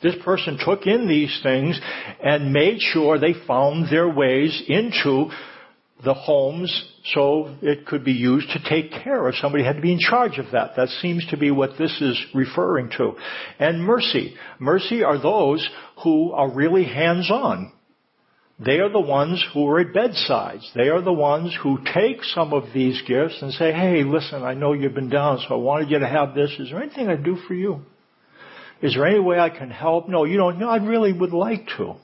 This 0.03 0.15
person 0.25 0.59
took 0.63 0.85
in 0.85 1.07
these 1.07 1.39
things 1.41 1.79
and 2.21 2.51
made 2.51 2.81
sure 2.81 3.17
they 3.17 3.33
found 3.47 3.89
their 3.89 4.09
ways 4.09 4.61
into 4.67 5.29
the 6.03 6.13
homes 6.13 6.93
so 7.13 7.55
it 7.61 7.85
could 7.85 8.03
be 8.03 8.11
used 8.11 8.49
to 8.49 8.69
take 8.69 8.91
care 8.91 9.27
of. 9.27 9.35
Somebody 9.35 9.63
had 9.63 9.77
to 9.77 9.81
be 9.81 9.93
in 9.93 9.99
charge 9.99 10.39
of 10.39 10.51
that. 10.51 10.71
That 10.75 10.89
seems 11.01 11.25
to 11.27 11.37
be 11.37 11.51
what 11.51 11.77
this 11.79 12.01
is 12.01 12.21
referring 12.35 12.89
to. 12.97 13.13
And 13.59 13.81
mercy. 13.81 14.35
Mercy 14.59 15.03
are 15.03 15.21
those 15.21 15.67
who 16.03 16.33
are 16.33 16.53
really 16.53 16.83
hands-on. 16.83 17.71
They 18.63 18.79
are 18.79 18.89
the 18.89 18.99
ones 18.99 19.43
who 19.53 19.65
are 19.69 19.79
at 19.79 19.93
bedsides. 19.93 20.69
They 20.75 20.89
are 20.89 21.01
the 21.01 21.13
ones 21.13 21.55
who 21.63 21.79
take 21.93 22.23
some 22.23 22.53
of 22.53 22.65
these 22.73 23.01
gifts 23.07 23.41
and 23.41 23.53
say, 23.53 23.71
hey, 23.71 24.03
listen, 24.03 24.43
I 24.43 24.53
know 24.53 24.73
you've 24.73 24.93
been 24.93 25.09
down, 25.09 25.39
so 25.47 25.55
I 25.55 25.57
wanted 25.57 25.89
you 25.89 25.99
to 25.99 26.07
have 26.07 26.35
this. 26.35 26.51
Is 26.59 26.69
there 26.69 26.83
anything 26.83 27.07
I 27.07 27.15
do 27.15 27.37
for 27.47 27.53
you? 27.53 27.81
Is 28.81 28.95
there 28.95 29.07
any 29.07 29.19
way 29.19 29.39
I 29.39 29.49
can 29.49 29.69
help? 29.69 30.09
No, 30.09 30.25
you 30.25 30.37
don't. 30.37 30.59
No, 30.59 30.69
I 30.69 30.77
really 30.77 31.13
would 31.13 31.31
like 31.31 31.67
to. 31.77 31.95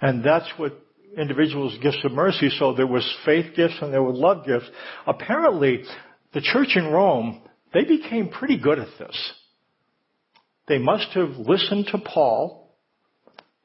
And 0.00 0.24
that's 0.24 0.48
what 0.56 0.80
individuals' 1.16 1.78
gifts 1.80 2.04
of 2.04 2.12
mercy. 2.12 2.50
So 2.58 2.74
there 2.74 2.86
was 2.86 3.08
faith 3.24 3.54
gifts 3.54 3.78
and 3.80 3.92
there 3.92 4.02
were 4.02 4.12
love 4.12 4.46
gifts. 4.46 4.68
Apparently, 5.06 5.84
the 6.34 6.40
church 6.40 6.76
in 6.76 6.86
Rome, 6.86 7.42
they 7.72 7.84
became 7.84 8.30
pretty 8.30 8.58
good 8.58 8.80
at 8.80 8.88
this. 8.98 9.32
They 10.66 10.78
must 10.78 11.08
have 11.14 11.30
listened 11.30 11.86
to 11.92 11.98
Paul 11.98 12.57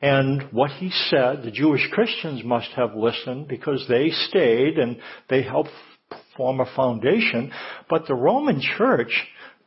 and 0.03 0.49
what 0.51 0.71
he 0.71 0.91
said, 1.07 1.43
the 1.43 1.51
Jewish 1.51 1.87
Christians 1.89 2.43
must 2.43 2.67
have 2.75 2.93
listened 2.93 3.47
because 3.47 3.85
they 3.87 4.09
stayed 4.09 4.77
and 4.77 4.97
they 5.29 5.43
helped 5.43 5.69
form 6.35 6.59
a 6.59 6.65
foundation. 6.75 7.53
But 7.89 8.05
the 8.05 8.13
Roman 8.13 8.59
church 8.59 9.13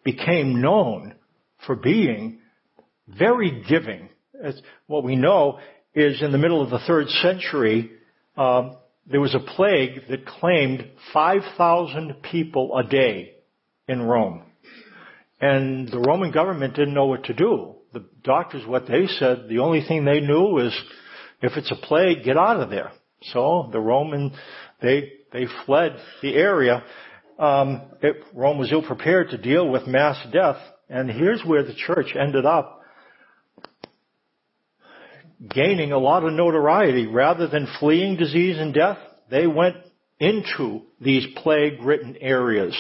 became 0.05 0.61
known 0.61 1.14
for 1.64 1.75
being 1.75 2.40
very 3.09 3.64
giving. 3.66 4.11
What 4.87 5.05
we 5.05 5.16
know 5.16 5.59
is 5.94 6.20
in 6.20 6.33
the 6.33 6.38
middle 6.38 6.61
of 6.61 6.68
the 6.68 6.81
third 6.87 7.09
century, 7.09 7.92
uh, 8.37 8.75
there 9.11 9.22
was 9.22 9.35
a 9.35 9.55
plague 9.57 10.03
that 10.11 10.27
claimed 10.27 10.87
5,000 11.14 12.22
people 12.31 12.77
a 12.77 12.87
day 12.87 13.37
in 13.88 14.03
Rome. 14.03 14.42
And 15.40 15.88
the 15.88 16.01
Roman 16.01 16.31
government 16.31 16.75
didn't 16.77 16.92
know 16.92 17.07
what 17.07 17.25
to 17.25 17.33
do. 17.33 17.77
The 17.92 18.05
doctors, 18.22 18.66
what 18.66 18.87
they 18.87 19.07
said, 19.07 19.46
the 19.49 19.61
only 19.61 19.83
thing 19.87 20.05
they 20.05 20.20
knew 20.20 20.53
was, 20.53 20.79
if 21.42 21.53
it's 21.57 21.70
a 21.70 21.87
plague, 21.87 22.25
get 22.25 22.37
out 22.37 22.61
of 22.61 22.70
there. 22.70 22.92
So 23.33 23.68
the 23.72 23.81
Roman, 23.81 24.33
they, 24.83 25.12
they 25.33 25.46
fled 25.64 25.96
the 26.22 26.35
area. 26.35 26.85
Um, 27.38 27.83
it, 28.03 28.16
Rome 28.35 28.59
was 28.59 28.72
ill 28.72 28.83
prepared 28.83 29.31
to 29.31 29.38
deal 29.38 29.68
with 29.68 29.87
mass 29.87 30.16
death. 30.33 30.57
And 30.88 31.11
here's 31.11 31.42
where 31.44 31.62
the 31.62 31.75
church 31.75 32.14
ended 32.18 32.46
up 32.46 32.81
gaining 35.49 35.92
a 35.92 35.99
lot 35.99 36.25
of 36.25 36.33
notoriety. 36.33 37.07
Rather 37.07 37.46
than 37.46 37.68
fleeing 37.79 38.16
disease 38.16 38.57
and 38.59 38.72
death, 38.72 38.99
they 39.31 39.46
went 39.46 39.77
into 40.18 40.83
these 41.01 41.27
plague-ridden 41.37 42.16
areas 42.20 42.75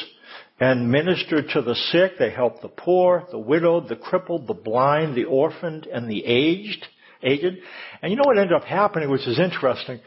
and 0.58 0.90
ministered 0.90 1.48
to 1.50 1.62
the 1.62 1.74
sick. 1.74 2.12
They 2.18 2.30
helped 2.30 2.62
the 2.62 2.68
poor, 2.68 3.26
the 3.30 3.38
widowed, 3.38 3.88
the 3.88 3.96
crippled, 3.96 4.46
the 4.46 4.54
blind, 4.54 5.14
the 5.14 5.24
orphaned, 5.24 5.86
and 5.86 6.10
the 6.10 6.24
aged. 6.24 6.86
Aged. 7.22 7.58
And 8.02 8.10
you 8.10 8.16
know 8.16 8.24
what 8.24 8.38
ended 8.38 8.54
up 8.54 8.64
happening, 8.64 9.10
which 9.10 9.26
is 9.26 9.38
interesting? 9.38 10.00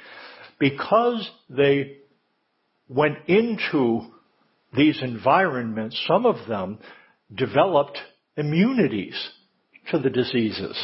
Because 0.59 1.29
they 1.49 1.97
went 2.88 3.17
into 3.27 4.01
these 4.75 5.01
environments, 5.01 6.03
some 6.07 6.25
of 6.25 6.47
them 6.47 6.79
developed 7.33 7.97
immunities 8.38 9.15
to 9.91 9.99
the 9.99 10.09
diseases. 10.09 10.77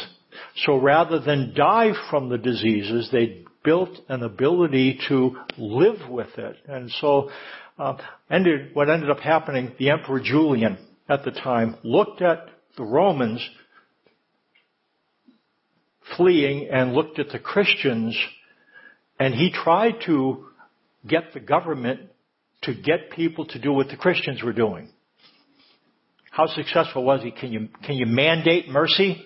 So 0.64 0.76
rather 0.78 1.18
than 1.18 1.54
die 1.54 1.92
from 2.10 2.28
the 2.28 2.38
diseases, 2.38 3.08
they 3.10 3.44
built 3.64 3.90
an 4.08 4.22
ability 4.22 5.00
to 5.08 5.36
live 5.58 6.08
with 6.08 6.38
it. 6.38 6.56
And 6.68 6.90
so 7.00 7.30
uh, 7.78 7.96
ended, 8.30 8.74
what 8.74 8.88
ended 8.88 9.10
up 9.10 9.20
happening, 9.20 9.72
the 9.78 9.90
Emperor 9.90 10.20
Julian 10.20 10.78
at 11.08 11.24
the 11.24 11.30
time 11.30 11.76
looked 11.82 12.22
at 12.22 12.46
the 12.76 12.84
Romans 12.84 13.46
fleeing 16.16 16.68
and 16.70 16.92
looked 16.92 17.18
at 17.18 17.30
the 17.30 17.38
Christians 17.38 18.16
and 19.18 19.34
he 19.34 19.50
tried 19.50 19.94
to 20.06 20.46
get 21.06 21.32
the 21.32 21.40
government 21.40 22.00
to 22.62 22.74
get 22.74 23.10
people 23.10 23.46
to 23.46 23.58
do 23.58 23.72
what 23.72 23.88
the 23.88 23.96
Christians 23.96 24.42
were 24.42 24.52
doing. 24.52 24.90
How 26.30 26.46
successful 26.46 27.04
was 27.04 27.22
he? 27.22 27.30
Can 27.30 27.52
you, 27.52 27.68
can 27.84 27.96
you 27.96 28.06
mandate 28.06 28.68
mercy? 28.68 29.24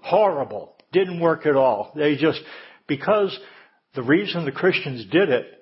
Horrible. 0.00 0.74
Didn't 0.92 1.20
work 1.20 1.44
at 1.44 1.56
all. 1.56 1.92
They 1.94 2.16
just, 2.16 2.40
because 2.86 3.38
the 3.94 4.02
reason 4.02 4.44
the 4.44 4.52
Christians 4.52 5.04
did 5.10 5.28
it 5.28 5.59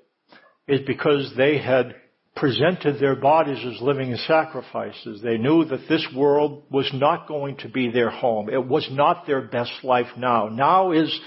is 0.69 0.81
because 0.87 1.33
they 1.37 1.59
had 1.59 1.97
presented 2.37 3.01
their 3.01 3.17
bodies 3.17 3.59
as 3.65 3.83
living 3.83 4.15
sacrifices. 4.27 5.21
They 5.23 5.39
knew 5.39 5.65
that 5.65 5.89
this 5.89 6.07
world 6.15 6.63
was 6.71 6.89
not 6.95 7.27
going 7.27 7.57
to 7.59 7.69
be 7.69 7.91
their 7.91 8.11
home. 8.11 8.49
It 8.49 8.65
was 8.65 8.87
not 8.93 9.27
their 9.27 9.43
best 9.43 9.73
life 9.83 10.07
now. 10.17 10.49
Now 10.49 10.93
is 10.93 11.19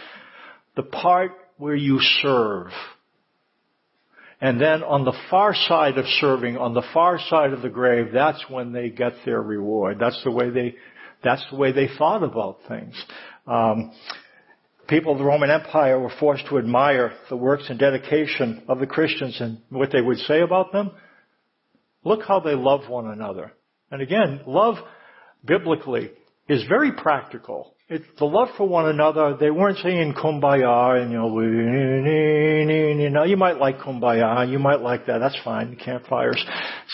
the 0.75 0.83
part 0.83 1.31
where 1.57 1.75
you 1.75 1.99
serve. 2.21 2.67
And 4.39 4.59
then 4.59 4.83
on 4.83 5.05
the 5.05 5.13
far 5.29 5.53
side 5.53 5.97
of 5.97 6.05
serving, 6.19 6.57
on 6.57 6.73
the 6.73 6.83
far 6.93 7.19
side 7.29 7.53
of 7.53 7.61
the 7.61 7.69
grave, 7.69 8.07
that's 8.13 8.43
when 8.49 8.71
they 8.71 8.89
get 8.89 9.13
their 9.25 9.41
reward. 9.41 9.97
That's 9.99 10.21
the 10.23 10.31
way 10.31 10.49
they, 10.49 10.75
that's 11.23 11.45
the 11.51 11.57
way 11.57 11.71
they 11.71 11.89
thought 11.97 12.23
about 12.23 12.59
things. 12.67 12.95
Um, 13.45 13.91
people 14.91 15.13
of 15.13 15.17
the 15.19 15.23
Roman 15.23 15.49
Empire 15.49 15.97
were 15.97 16.11
forced 16.19 16.45
to 16.49 16.57
admire 16.57 17.13
the 17.29 17.37
works 17.37 17.63
and 17.69 17.79
dedication 17.79 18.61
of 18.67 18.79
the 18.79 18.85
Christians 18.85 19.37
and 19.39 19.59
what 19.69 19.89
they 19.93 20.01
would 20.01 20.17
say 20.19 20.41
about 20.41 20.73
them. 20.73 20.91
Look 22.03 22.23
how 22.27 22.41
they 22.41 22.55
love 22.55 22.89
one 22.89 23.07
another. 23.07 23.53
And 23.89 24.01
again, 24.01 24.41
love 24.45 24.75
biblically 25.45 26.11
is 26.49 26.65
very 26.67 26.91
practical. 26.91 27.73
It, 27.87 28.01
the 28.19 28.25
love 28.25 28.49
for 28.57 28.67
one 28.67 28.89
another, 28.89 29.37
they 29.39 29.49
weren't 29.49 29.77
saying 29.77 30.13
kumbaya 30.13 31.01
and 31.01 31.11
you 31.11 33.09
know, 33.09 33.23
you 33.23 33.37
might 33.37 33.57
like 33.59 33.79
kumbaya, 33.79 34.49
you 34.51 34.59
might 34.59 34.81
like 34.81 35.05
that, 35.05 35.19
that's 35.19 35.37
fine, 35.43 35.77
campfires, 35.77 36.43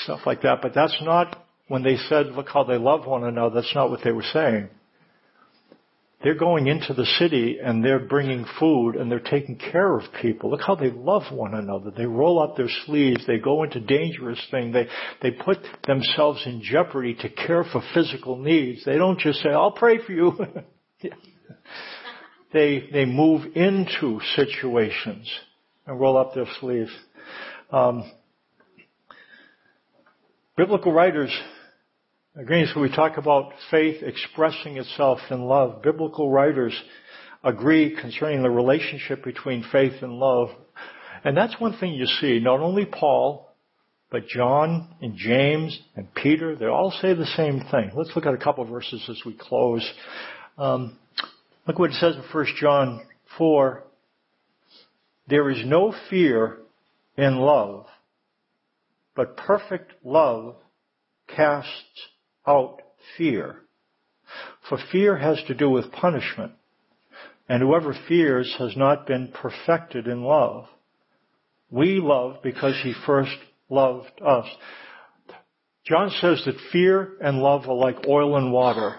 stuff 0.04 0.20
like 0.28 0.44
that, 0.44 0.60
but 0.62 0.76
that's 0.76 0.98
not 1.02 1.44
when 1.68 1.82
they 1.82 1.98
said, 2.10 2.28
look 2.28 2.48
how 2.48 2.64
they 2.64 2.78
love 2.78 3.08
one 3.08 3.24
another, 3.24 3.56
that's 3.56 3.74
not 3.74 3.90
what 3.90 4.02
they 4.04 4.12
were 4.12 4.26
saying. 4.34 4.70
They're 6.24 6.36
going 6.36 6.66
into 6.66 6.96
the 6.96 7.06
city 7.20 7.60
and 7.64 7.86
they're 7.86 8.00
bringing 8.00 8.44
food 8.60 8.96
and 8.96 9.12
they're 9.12 9.20
taking 9.20 9.56
care 9.56 9.96
of 9.96 10.04
people. 10.20 10.50
Look 10.50 10.62
how 10.66 10.74
they 10.74 10.90
love 10.90 11.32
one 11.32 11.54
another. 11.54 11.92
They 11.92 12.08
roll 12.08 12.42
up 12.42 12.58
their 12.58 12.70
sleeves. 12.86 13.26
They 13.28 13.38
go 13.38 13.64
into 13.64 13.80
dangerous 13.80 14.44
things. 14.50 14.74
They, 14.74 14.88
they 15.22 15.32
put 15.32 15.60
themselves 15.86 16.42
in 16.48 16.62
jeopardy 16.64 17.14
to 17.22 17.30
care 17.30 17.64
for 17.64 17.84
physical 17.94 18.38
needs. 18.38 18.84
They 18.84 18.98
don't 18.98 19.20
just 19.20 19.42
say, 19.42 19.50
I'll 19.50 19.72
pray 19.72 20.00
for 20.04 20.12
you. 20.12 20.34
they, 22.52 22.90
they 22.92 23.06
move 23.06 23.56
into 23.56 24.20
situations 24.36 25.32
and 25.86 26.00
roll 26.00 26.18
up 26.18 26.34
their 26.34 26.48
sleeves. 26.60 26.92
Um, 27.72 28.12
biblical 30.56 30.92
writers 30.92 31.32
Again, 32.40 32.68
so 32.72 32.82
we 32.82 32.96
talk 32.96 33.18
about 33.18 33.52
faith 33.72 34.04
expressing 34.04 34.78
itself 34.78 35.18
in 35.32 35.42
love. 35.46 35.82
Biblical 35.82 36.30
writers 36.30 36.80
agree 37.44 37.98
concerning 38.00 38.44
the 38.44 38.50
relationship 38.52 39.24
between 39.24 39.66
faith 39.72 40.04
and 40.04 40.20
love. 40.20 40.50
And 41.24 41.36
that's 41.36 41.60
one 41.60 41.76
thing 41.80 41.94
you 41.94 42.06
see. 42.06 42.40
Not 42.40 42.60
only 42.60 42.86
Paul, 42.86 43.52
but 44.12 44.28
John 44.28 44.88
and 45.02 45.16
James 45.18 45.80
and 45.96 46.14
Peter, 46.14 46.56
they 46.56 46.68
all 46.68 46.92
say 47.02 47.16
the 47.16 47.26
same 47.26 47.64
thing. 47.72 47.90
Let's 47.96 48.12
look 48.16 48.28
at 48.28 48.36
a 48.36 48.38
couple 48.38 48.64
verses 48.66 49.04
as 49.10 49.20
we 49.26 49.34
close. 49.34 49.92
Um, 50.60 50.96
look 51.66 51.80
what 51.80 51.90
it 51.90 51.96
says 51.96 52.18
in 52.18 52.22
1 52.22 52.46
John 52.60 53.02
4. 53.40 53.84
There 55.28 55.50
is 55.50 55.66
no 55.66 55.92
fear 56.12 56.60
in 57.18 57.38
love, 57.38 57.88
but 59.16 59.38
perfect 59.38 59.92
love 60.04 60.56
casts 61.36 61.72
out 62.48 62.82
fear. 63.18 63.58
For 64.70 64.78
fear 64.92 65.18
has 65.18 65.42
to 65.48 65.54
do 65.54 65.70
with 65.70 65.92
punishment. 65.92 66.54
And 67.50 67.62
whoever 67.62 67.96
fears 68.08 68.54
has 68.60 68.76
not 68.76 69.08
been 69.08 69.32
perfected 69.34 70.08
in 70.08 70.24
love. 70.24 70.66
We 71.70 72.00
love 72.02 72.38
because 72.44 72.80
he 72.84 72.94
first 73.06 73.36
loved 73.70 74.22
us. 74.26 74.46
John 75.86 76.12
says 76.20 76.44
that 76.46 76.60
fear 76.72 77.14
and 77.22 77.40
love 77.40 77.68
are 77.70 77.76
like 77.76 78.08
oil 78.08 78.36
and 78.38 78.52
water. 78.52 78.96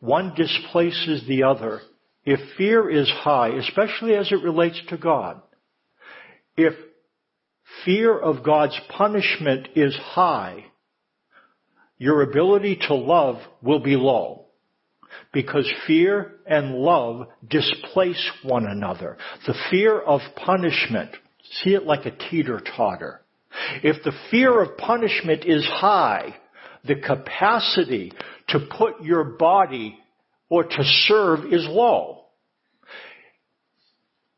One 0.00 0.34
displaces 0.34 1.26
the 1.26 1.44
other. 1.44 1.80
If 2.24 2.40
fear 2.56 2.90
is 2.90 3.08
high, 3.08 3.50
especially 3.50 4.16
as 4.16 4.32
it 4.32 4.42
relates 4.42 4.80
to 4.88 4.96
God, 4.96 5.40
if 6.56 6.74
fear 7.84 8.18
of 8.18 8.42
God's 8.44 8.78
punishment 8.88 9.68
is 9.76 9.96
high, 9.96 10.64
your 11.98 12.22
ability 12.22 12.80
to 12.88 12.94
love 12.94 13.36
will 13.62 13.80
be 13.80 13.96
low. 13.96 14.46
Because 15.32 15.70
fear 15.86 16.32
and 16.46 16.76
love 16.76 17.28
displace 17.48 18.30
one 18.42 18.66
another. 18.66 19.16
The 19.46 19.54
fear 19.70 19.98
of 19.98 20.20
punishment, 20.36 21.10
see 21.62 21.74
it 21.74 21.84
like 21.84 22.06
a 22.06 22.10
teeter-totter. 22.10 23.20
If 23.82 24.02
the 24.04 24.12
fear 24.30 24.62
of 24.62 24.76
punishment 24.76 25.44
is 25.44 25.64
high, 25.66 26.36
the 26.84 26.96
capacity 26.96 28.12
to 28.48 28.60
put 28.60 29.02
your 29.02 29.24
body 29.24 29.98
or 30.48 30.64
to 30.64 30.82
serve 31.06 31.52
is 31.52 31.66
low. 31.68 32.24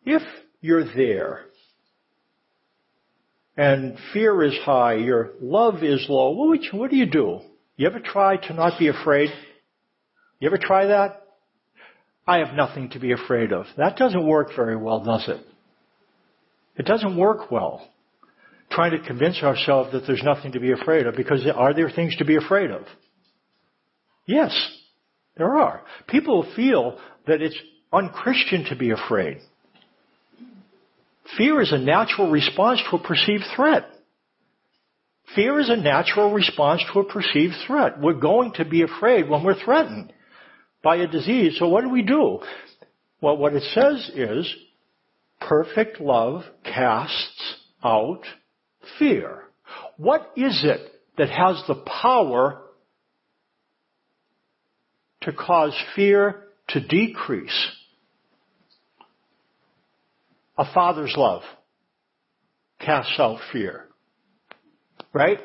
If 0.05 0.23
you're 0.61 0.85
there 0.85 1.44
and 3.57 3.99
fear 4.12 4.42
is 4.42 4.57
high, 4.64 4.94
your 4.94 5.33
love 5.40 5.83
is 5.83 6.06
low, 6.09 6.31
what, 6.31 6.63
you, 6.63 6.79
what 6.79 6.90
do 6.90 6.96
you 6.96 7.06
do? 7.06 7.40
You 7.79 7.87
ever 7.87 8.00
try 8.00 8.37
to 8.37 8.54
not 8.54 8.76
be 8.76 8.88
afraid? 8.88 9.31
You 10.40 10.48
ever 10.48 10.58
try 10.58 10.87
that? 10.87 11.22
I 12.26 12.38
have 12.38 12.54
nothing 12.54 12.90
to 12.90 12.98
be 12.98 13.12
afraid 13.12 13.52
of. 13.52 13.66
That 13.76 13.96
doesn't 13.96 14.26
work 14.26 14.48
very 14.56 14.76
well, 14.76 15.04
does 15.04 15.29
it? 15.29 15.40
It 16.76 16.87
doesn't 16.87 17.16
work 17.16 17.52
well. 17.52 17.88
Trying 18.68 19.00
to 19.00 19.06
convince 19.06 19.44
ourselves 19.44 19.92
that 19.92 20.08
there's 20.08 20.24
nothing 20.24 20.52
to 20.52 20.60
be 20.60 20.72
afraid 20.72 21.06
of 21.06 21.14
because 21.14 21.46
are 21.54 21.72
there 21.72 21.88
things 21.88 22.16
to 22.16 22.24
be 22.24 22.35
afraid 22.35 22.72
of? 22.72 22.83
Yes, 24.26 24.52
there 25.37 25.56
are. 25.56 25.83
People 26.08 26.50
feel 26.56 26.98
that 27.29 27.40
it's 27.40 27.56
unchristian 27.92 28.64
to 28.70 28.76
be 28.76 28.90
afraid. 28.90 29.38
Fear 31.37 31.60
is 31.60 31.72
a 31.72 31.79
natural 31.79 32.29
response 32.29 32.83
to 32.90 32.96
a 32.96 33.02
perceived 33.02 33.44
threat. 33.54 33.88
Fear 35.35 35.60
is 35.60 35.68
a 35.70 35.76
natural 35.76 36.33
response 36.33 36.83
to 36.92 37.00
a 37.00 37.04
perceived 37.04 37.54
threat. 37.66 38.00
We're 38.00 38.14
going 38.14 38.52
to 38.54 38.64
be 38.64 38.83
afraid 38.83 39.29
when 39.29 39.44
we're 39.44 39.62
threatened 39.62 40.12
by 40.83 40.96
a 40.96 41.06
disease. 41.06 41.56
So 41.58 41.68
what 41.68 41.83
do 41.83 41.90
we 41.90 42.02
do? 42.02 42.40
Well, 43.20 43.37
what 43.37 43.54
it 43.54 43.64
says 43.74 44.10
is, 44.14 44.54
perfect 45.40 46.00
love 46.00 46.44
casts 46.64 47.56
out 47.83 48.22
fear. 48.98 49.44
What 49.96 50.33
is 50.37 50.64
it 50.64 50.81
that 51.18 51.29
has 51.29 51.62
the 51.66 51.74
power 51.74 52.62
to 55.22 55.33
cause 55.33 55.76
fear 55.94 56.44
to 56.68 56.81
decrease? 56.81 57.68
A 60.56 60.72
father's 60.72 61.14
love 61.16 61.42
casts 62.81 63.14
out 63.18 63.40
fear. 63.52 63.87
Right? 65.13 65.38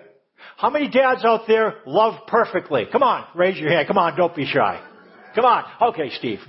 How 0.57 0.69
many 0.69 0.89
dads 0.89 1.23
out 1.25 1.41
there 1.47 1.75
love 1.85 2.27
perfectly? 2.27 2.85
Come 2.91 3.03
on, 3.03 3.25
raise 3.35 3.57
your 3.57 3.69
hand. 3.69 3.87
Come 3.87 3.97
on, 3.97 4.15
don't 4.17 4.35
be 4.35 4.45
shy. 4.45 4.81
Come 5.35 5.45
on. 5.45 5.63
Okay, 5.93 6.09
Steve. 6.17 6.39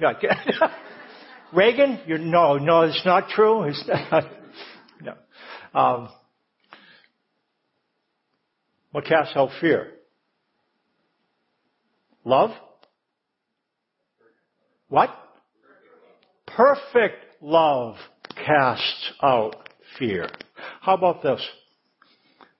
Reagan, 1.53 2.01
you're, 2.07 2.19
no, 2.19 2.59
no, 2.59 2.83
it's 2.83 3.03
not 3.07 3.29
true. 3.29 3.63
It's 3.65 3.83
not, 3.89 4.25
no. 5.01 5.15
Um, 5.79 6.09
what 8.91 9.05
casts 9.05 9.35
out 9.37 9.51
fear? 9.61 9.93
Love? 12.25 12.51
What? 14.89 15.11
Perfect 16.47 17.25
love 17.41 17.97
casts 18.37 19.13
out 19.23 19.57
fear. 19.99 20.29
How 20.81 20.95
about 20.95 21.23
this? 21.23 21.41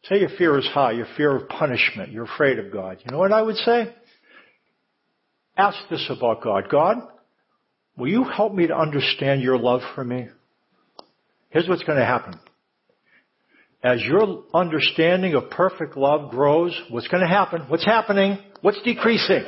Say 0.09 0.21
your 0.21 0.31
fear 0.37 0.59
is 0.59 0.67
high, 0.67 0.93
your 0.93 1.07
fear 1.17 1.35
of 1.35 1.49
punishment, 1.49 2.13
you're 2.13 2.25
afraid 2.25 2.59
of 2.59 2.71
God. 2.71 2.99
You 3.05 3.13
know 3.13 3.19
what 3.19 3.33
I 3.33 3.41
would 3.41 3.57
say? 3.57 3.95
Ask 5.57 5.79
this 5.89 6.11
about 6.11 6.43
God. 6.43 6.69
God, 6.71 6.99
will 7.97 8.09
you 8.09 8.25
help 8.25 8.53
me 8.53 8.67
to 8.67 8.77
understand 8.77 9.41
your 9.41 9.57
love 9.57 9.81
for 9.95 10.05
me? 10.05 10.29
Here's 11.51 11.69
what's 11.69 11.85
going 11.85 11.99
to 11.99 12.05
happen. 12.05 12.39
As 13.83 14.03
your 14.03 14.45
understanding 14.53 15.35
of 15.35 15.51
perfect 15.51 15.97
love 15.97 16.31
grows, 16.31 16.79
what's 16.91 17.09
going 17.09 17.23
to 17.23 17.29
happen? 17.29 17.63
What's 17.69 17.85
happening? 17.85 18.39
What's 18.61 18.81
decreasing? 18.83 19.45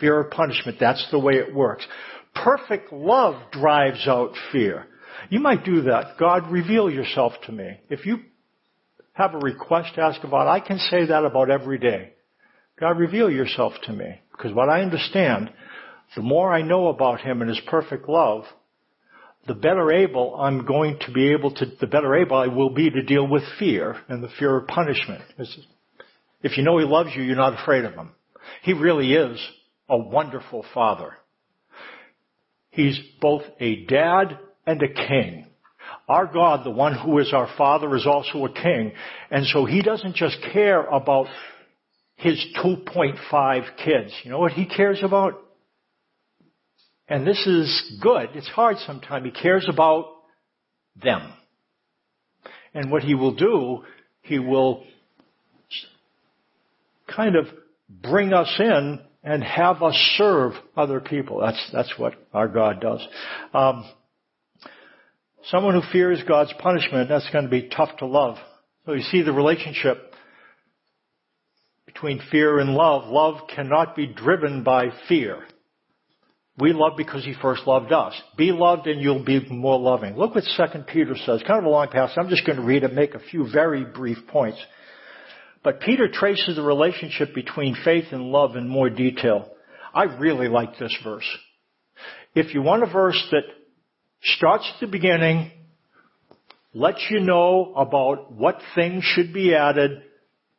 Fear 0.00 0.20
of 0.20 0.30
punishment. 0.30 0.78
That's 0.78 1.06
the 1.10 1.18
way 1.18 1.34
it 1.34 1.54
works. 1.54 1.86
Perfect 2.34 2.92
love 2.92 3.34
drives 3.50 4.06
out 4.06 4.32
fear. 4.52 4.86
You 5.30 5.40
might 5.40 5.64
do 5.64 5.82
that. 5.82 6.18
God, 6.18 6.50
reveal 6.52 6.90
yourself 6.90 7.32
to 7.46 7.52
me. 7.52 7.80
If 7.88 8.04
you 8.04 8.18
have 9.18 9.34
a 9.34 9.38
request 9.38 9.96
to 9.96 10.00
ask 10.00 10.22
about, 10.22 10.46
I 10.46 10.60
can 10.60 10.78
say 10.78 11.06
that 11.06 11.24
about 11.24 11.50
every 11.50 11.78
day. 11.78 12.12
God, 12.78 12.98
reveal 12.98 13.28
yourself 13.28 13.72
to 13.82 13.92
me. 13.92 14.20
Because 14.30 14.54
what 14.54 14.68
I 14.68 14.82
understand, 14.82 15.50
the 16.14 16.22
more 16.22 16.52
I 16.52 16.62
know 16.62 16.86
about 16.86 17.20
Him 17.20 17.42
and 17.42 17.50
His 17.50 17.60
perfect 17.66 18.08
love, 18.08 18.44
the 19.48 19.54
better 19.54 19.90
able 19.90 20.36
I'm 20.36 20.64
going 20.64 21.00
to 21.00 21.12
be 21.12 21.32
able 21.32 21.52
to, 21.56 21.66
the 21.80 21.88
better 21.88 22.14
able 22.14 22.36
I 22.36 22.46
will 22.46 22.70
be 22.70 22.90
to 22.90 23.02
deal 23.02 23.26
with 23.26 23.42
fear 23.58 23.96
and 24.08 24.22
the 24.22 24.30
fear 24.38 24.56
of 24.56 24.68
punishment. 24.68 25.22
If 26.42 26.56
you 26.56 26.62
know 26.62 26.78
He 26.78 26.84
loves 26.84 27.10
you, 27.16 27.24
you're 27.24 27.34
not 27.34 27.60
afraid 27.60 27.84
of 27.84 27.94
Him. 27.94 28.10
He 28.62 28.72
really 28.72 29.14
is 29.14 29.40
a 29.88 29.98
wonderful 29.98 30.64
Father. 30.72 31.14
He's 32.70 33.00
both 33.20 33.42
a 33.58 33.84
dad 33.86 34.38
and 34.64 34.80
a 34.80 34.88
king. 34.88 35.46
Our 36.08 36.26
God, 36.26 36.64
the 36.64 36.70
one 36.70 36.94
who 36.96 37.18
is 37.18 37.32
our 37.32 37.48
Father, 37.58 37.94
is 37.94 38.06
also 38.06 38.44
a 38.46 38.52
king. 38.52 38.92
And 39.30 39.46
so 39.46 39.64
He 39.66 39.82
doesn't 39.82 40.16
just 40.16 40.38
care 40.52 40.84
about 40.84 41.26
his 42.18 42.44
2.5 42.62 43.76
kids. 43.84 44.12
You 44.24 44.32
know 44.32 44.40
what 44.40 44.52
he 44.52 44.66
cares 44.66 45.00
about? 45.02 45.40
And 47.06 47.26
this 47.26 47.46
is 47.46 47.98
good. 48.02 48.30
It's 48.34 48.48
hard 48.48 48.76
sometimes. 48.78 49.24
He 49.24 49.30
cares 49.30 49.66
about 49.70 50.06
them. 51.00 51.32
And 52.74 52.90
what 52.90 53.04
he 53.04 53.14
will 53.14 53.34
do, 53.34 53.84
he 54.22 54.40
will 54.40 54.84
kind 57.06 57.36
of 57.36 57.46
bring 57.88 58.32
us 58.32 58.52
in 58.58 59.00
and 59.22 59.42
have 59.42 59.82
us 59.82 59.94
serve 60.16 60.52
other 60.76 61.00
people. 61.00 61.40
That's, 61.40 61.70
that's 61.72 61.94
what 61.96 62.14
our 62.34 62.48
God 62.48 62.80
does. 62.80 63.06
Um, 63.54 63.88
someone 65.50 65.74
who 65.74 65.82
fears 65.92 66.22
God's 66.26 66.52
punishment, 66.58 67.08
that's 67.08 67.28
going 67.30 67.44
to 67.44 67.50
be 67.50 67.68
tough 67.68 67.96
to 67.98 68.06
love. 68.06 68.36
So 68.86 68.92
you 68.92 69.02
see 69.02 69.22
the 69.22 69.32
relationship 69.32 70.12
between 71.86 72.20
fear 72.30 72.58
and 72.58 72.74
love. 72.74 73.08
Love 73.08 73.48
cannot 73.54 73.96
be 73.96 74.06
driven 74.06 74.62
by 74.62 74.90
fear. 75.08 75.42
We 76.58 76.72
love 76.72 76.92
because 76.96 77.24
he 77.24 77.34
first 77.40 77.66
loved 77.66 77.92
us. 77.92 78.20
Be 78.36 78.50
loved 78.50 78.86
and 78.86 79.00
you'll 79.00 79.24
be 79.24 79.48
more 79.48 79.78
loving. 79.78 80.16
Look 80.16 80.34
what 80.34 80.44
2 80.44 80.78
Peter 80.92 81.14
says. 81.16 81.42
Kind 81.46 81.60
of 81.60 81.64
a 81.64 81.68
long 81.68 81.88
passage. 81.88 82.16
I'm 82.18 82.28
just 82.28 82.46
going 82.46 82.58
to 82.58 82.64
read 82.64 82.82
it, 82.82 82.92
make 82.92 83.14
a 83.14 83.20
few 83.20 83.48
very 83.50 83.84
brief 83.84 84.18
points. 84.26 84.58
But 85.62 85.80
Peter 85.80 86.08
traces 86.12 86.56
the 86.56 86.62
relationship 86.62 87.34
between 87.34 87.76
faith 87.84 88.06
and 88.10 88.32
love 88.32 88.56
in 88.56 88.68
more 88.68 88.90
detail. 88.90 89.50
I 89.94 90.04
really 90.04 90.48
like 90.48 90.78
this 90.78 90.96
verse. 91.04 91.28
If 92.34 92.54
you 92.54 92.62
want 92.62 92.82
a 92.82 92.92
verse 92.92 93.22
that 93.30 93.42
starts 94.22 94.70
at 94.74 94.80
the 94.80 94.86
beginning, 94.86 95.50
lets 96.74 97.04
you 97.10 97.20
know 97.20 97.72
about 97.74 98.32
what 98.32 98.60
things 98.74 99.04
should 99.04 99.32
be 99.32 99.54
added, 99.54 100.02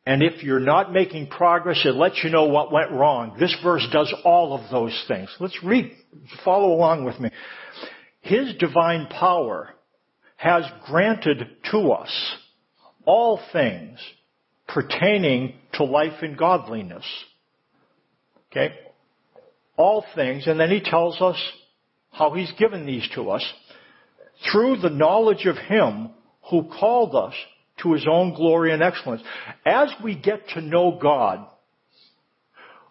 and 0.06 0.22
if 0.22 0.42
you're 0.42 0.60
not 0.60 0.92
making 0.92 1.28
progress, 1.28 1.80
it 1.84 1.94
lets 1.94 2.22
you 2.24 2.30
know 2.30 2.44
what 2.46 2.72
went 2.72 2.90
wrong. 2.90 3.36
This 3.38 3.54
verse 3.62 3.86
does 3.92 4.12
all 4.24 4.54
of 4.54 4.70
those 4.70 5.04
things. 5.06 5.28
Let's 5.38 5.62
read, 5.62 5.92
follow 6.44 6.72
along 6.72 7.04
with 7.04 7.20
me. 7.20 7.30
His 8.22 8.54
divine 8.58 9.06
power 9.06 9.70
has 10.36 10.64
granted 10.86 11.46
to 11.70 11.92
us 11.92 12.36
all 13.04 13.40
things 13.52 13.98
pertaining 14.68 15.54
to 15.74 15.84
life 15.84 16.22
and 16.22 16.36
godliness. 16.36 17.04
Okay? 18.50 18.74
All 19.76 20.04
things, 20.14 20.46
and 20.46 20.58
then 20.58 20.70
he 20.70 20.80
tells 20.80 21.20
us 21.20 21.36
how 22.10 22.32
he's 22.32 22.52
given 22.52 22.86
these 22.86 23.08
to 23.14 23.30
us 23.30 23.44
through 24.50 24.78
the 24.78 24.90
knowledge 24.90 25.46
of 25.46 25.56
him 25.56 26.10
who 26.50 26.64
called 26.64 27.14
us 27.14 27.34
to 27.82 27.92
his 27.92 28.06
own 28.10 28.34
glory 28.34 28.72
and 28.72 28.82
excellence. 28.82 29.22
As 29.64 29.90
we 30.02 30.14
get 30.14 30.48
to 30.50 30.60
know 30.60 30.98
God, 31.00 31.46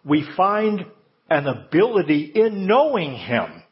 we 0.04 0.26
find 0.36 0.86
an 1.28 1.46
ability 1.46 2.32
in 2.34 2.66
knowing 2.66 3.12
him 3.12 3.62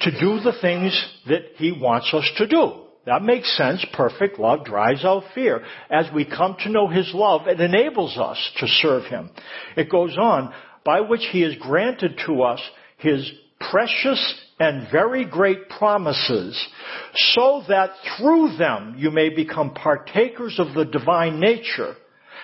to 0.00 0.10
do 0.10 0.40
the 0.40 0.56
things 0.60 1.04
that 1.28 1.42
he 1.56 1.72
wants 1.72 2.12
us 2.12 2.28
to 2.38 2.46
do. 2.46 2.84
That 3.06 3.22
makes 3.22 3.54
sense. 3.56 3.84
Perfect 3.92 4.38
love 4.38 4.64
drives 4.64 5.04
out 5.04 5.24
fear. 5.34 5.62
As 5.90 6.06
we 6.14 6.24
come 6.24 6.56
to 6.60 6.70
know 6.70 6.88
His 6.88 7.10
love, 7.12 7.46
it 7.46 7.60
enables 7.60 8.16
us 8.16 8.38
to 8.60 8.66
serve 8.66 9.04
Him. 9.04 9.30
It 9.76 9.90
goes 9.90 10.16
on, 10.16 10.54
by 10.84 11.02
which 11.02 11.26
He 11.30 11.42
has 11.42 11.54
granted 11.60 12.18
to 12.26 12.42
us 12.42 12.60
His 12.96 13.30
precious 13.70 14.40
and 14.58 14.90
very 14.90 15.24
great 15.24 15.68
promises, 15.68 16.68
so 17.14 17.62
that 17.68 17.90
through 18.16 18.56
them 18.56 18.94
you 18.98 19.10
may 19.10 19.28
become 19.28 19.74
partakers 19.74 20.58
of 20.58 20.74
the 20.74 20.84
divine 20.84 21.40
nature, 21.40 21.94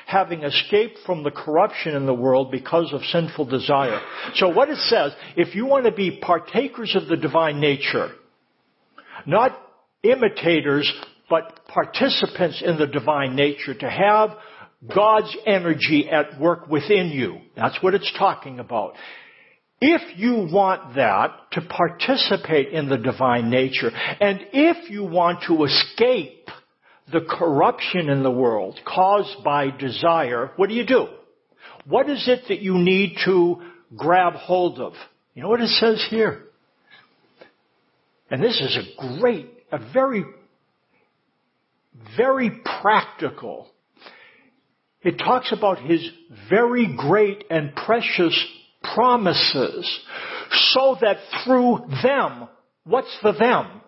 having 0.07 0.43
escaped 0.43 0.99
from 1.07 1.23
the 1.23 1.31
corruption 1.31 1.95
in 1.95 2.07
the 2.07 2.15
world 2.15 2.51
because 2.51 2.93
of 2.93 3.01
sinful 3.05 3.45
desire. 3.45 4.01
So 4.35 4.49
what 4.49 4.69
it 4.69 4.79
says, 4.79 5.13
if 5.37 5.55
you 5.55 5.67
want 5.67 5.85
to 5.85 5.93
be 5.93 6.19
partakers 6.21 6.97
of 6.97 7.07
the 7.07 7.17
divine 7.17 7.61
nature, 7.61 8.11
not 9.25 9.57
imitators, 10.03 10.93
but 11.29 11.61
participants 11.69 12.61
in 12.65 12.77
the 12.77 12.89
divine 12.89 13.37
nature, 13.37 13.75
to 13.75 13.89
have 13.89 14.31
God's 14.93 15.37
energy 15.47 16.09
at 16.11 16.41
work 16.41 16.69
within 16.69 17.11
you. 17.11 17.39
That's 17.55 17.81
what 17.83 17.95
it's 17.95 18.11
talking 18.19 18.59
about. 18.59 18.95
If 19.81 20.19
you 20.19 20.47
want 20.53 20.97
that 20.97 21.51
to 21.53 21.63
participate 21.63 22.69
in 22.69 22.89
the 22.89 22.99
divine 22.99 23.49
nature, 23.49 23.91
and 23.91 24.41
if 24.53 24.91
you 24.91 25.05
want 25.05 25.45
to 25.47 25.65
escape 25.65 26.49
the 27.11 27.23
corruption 27.23 28.11
in 28.11 28.23
the 28.23 28.31
world 28.31 28.79
caused 28.85 29.43
by 29.43 29.71
desire, 29.71 30.53
what 30.57 30.69
do 30.69 30.75
you 30.75 30.87
do? 30.87 31.07
What 31.87 32.11
is 32.11 32.29
it 32.29 32.45
that 32.49 32.61
you 32.61 32.75
need 32.77 33.17
to 33.25 33.63
grab 33.97 34.35
hold 34.35 34.79
of? 34.81 34.93
You 35.35 35.43
know 35.43 35.49
what 35.49 35.63
it 35.63 35.69
says 35.69 36.05
here? 36.11 36.43
And 38.31 38.43
this 38.43 38.61
is 38.61 38.77
a 38.77 39.19
great, 39.19 39.51
a 39.73 39.79
very, 39.93 40.25
very 42.19 42.51
practical. 42.83 43.69
It 45.03 45.17
talks 45.19 45.53
about 45.53 45.81
his 45.81 46.07
very 46.51 46.95
great 46.97 47.45
and 47.51 47.75
precious 47.75 48.47
promises 48.83 50.01
so 50.73 50.97
that 51.01 51.19
through 51.45 51.81
them, 52.03 52.49
what's 52.85 53.17
the 53.23 53.33
them? 53.33 53.81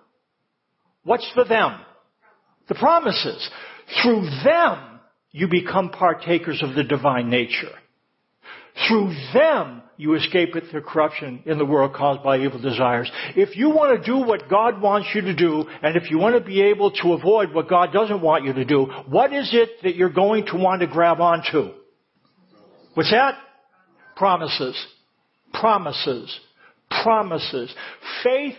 What's 1.05 1.31
the 1.35 1.45
them? 1.45 1.81
The 2.69 2.75
promises. 2.75 3.51
Through 4.03 4.23
them, 4.45 5.01
you 5.33 5.49
become 5.49 5.91
partakers 5.91 6.63
of 6.63 6.75
the 6.75 6.85
divine 6.85 7.31
nature. 7.31 7.73
Through 8.89 9.15
them, 9.35 9.83
you 9.97 10.15
escape 10.15 10.55
the 10.55 10.81
corruption 10.81 11.43
in 11.47 11.59
the 11.59 11.65
world 11.65 11.95
caused 11.95 12.23
by 12.23 12.39
evil 12.39 12.61
desires. 12.61 13.11
If 13.37 13.57
you 13.57 13.71
want 13.71 14.01
to 14.01 14.07
do 14.07 14.19
what 14.19 14.49
God 14.49 14.81
wants 14.81 15.09
you 15.15 15.21
to 15.23 15.35
do, 15.35 15.65
and 15.83 15.97
if 15.97 16.11
you 16.11 16.19
want 16.19 16.35
to 16.37 16.41
be 16.41 16.63
able 16.63 16.91
to 16.91 17.13
avoid 17.13 17.53
what 17.53 17.69
God 17.69 17.93
doesn't 17.93 18.21
want 18.21 18.45
you 18.45 18.53
to 18.55 18.65
do, 18.65 18.87
what 19.09 19.33
is 19.33 19.51
it 19.53 19.83
that 19.83 19.95
you're 19.95 20.11
going 20.11 20.47
to 20.47 20.57
want 20.57 20.81
to 20.81 20.87
grab 20.87 21.21
onto? 21.21 21.73
What's 22.95 23.11
that? 23.11 23.39
Promises. 24.17 24.87
promises. 25.53 26.41
Promises. 27.03 27.75
Faith, 28.23 28.55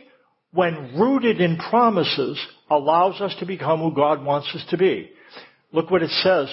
when 0.52 0.98
rooted 1.00 1.42
in 1.42 1.58
promises, 1.58 2.40
allows 2.70 3.22
us 3.22 3.36
to 3.40 3.46
become 3.46 3.80
who 3.80 3.94
God 3.94 4.24
wants 4.24 4.50
us 4.54 4.66
to 4.70 4.78
be. 4.78 5.10
Look 5.72 5.90
what 5.90 6.04
it 6.04 6.10
says. 6.10 6.48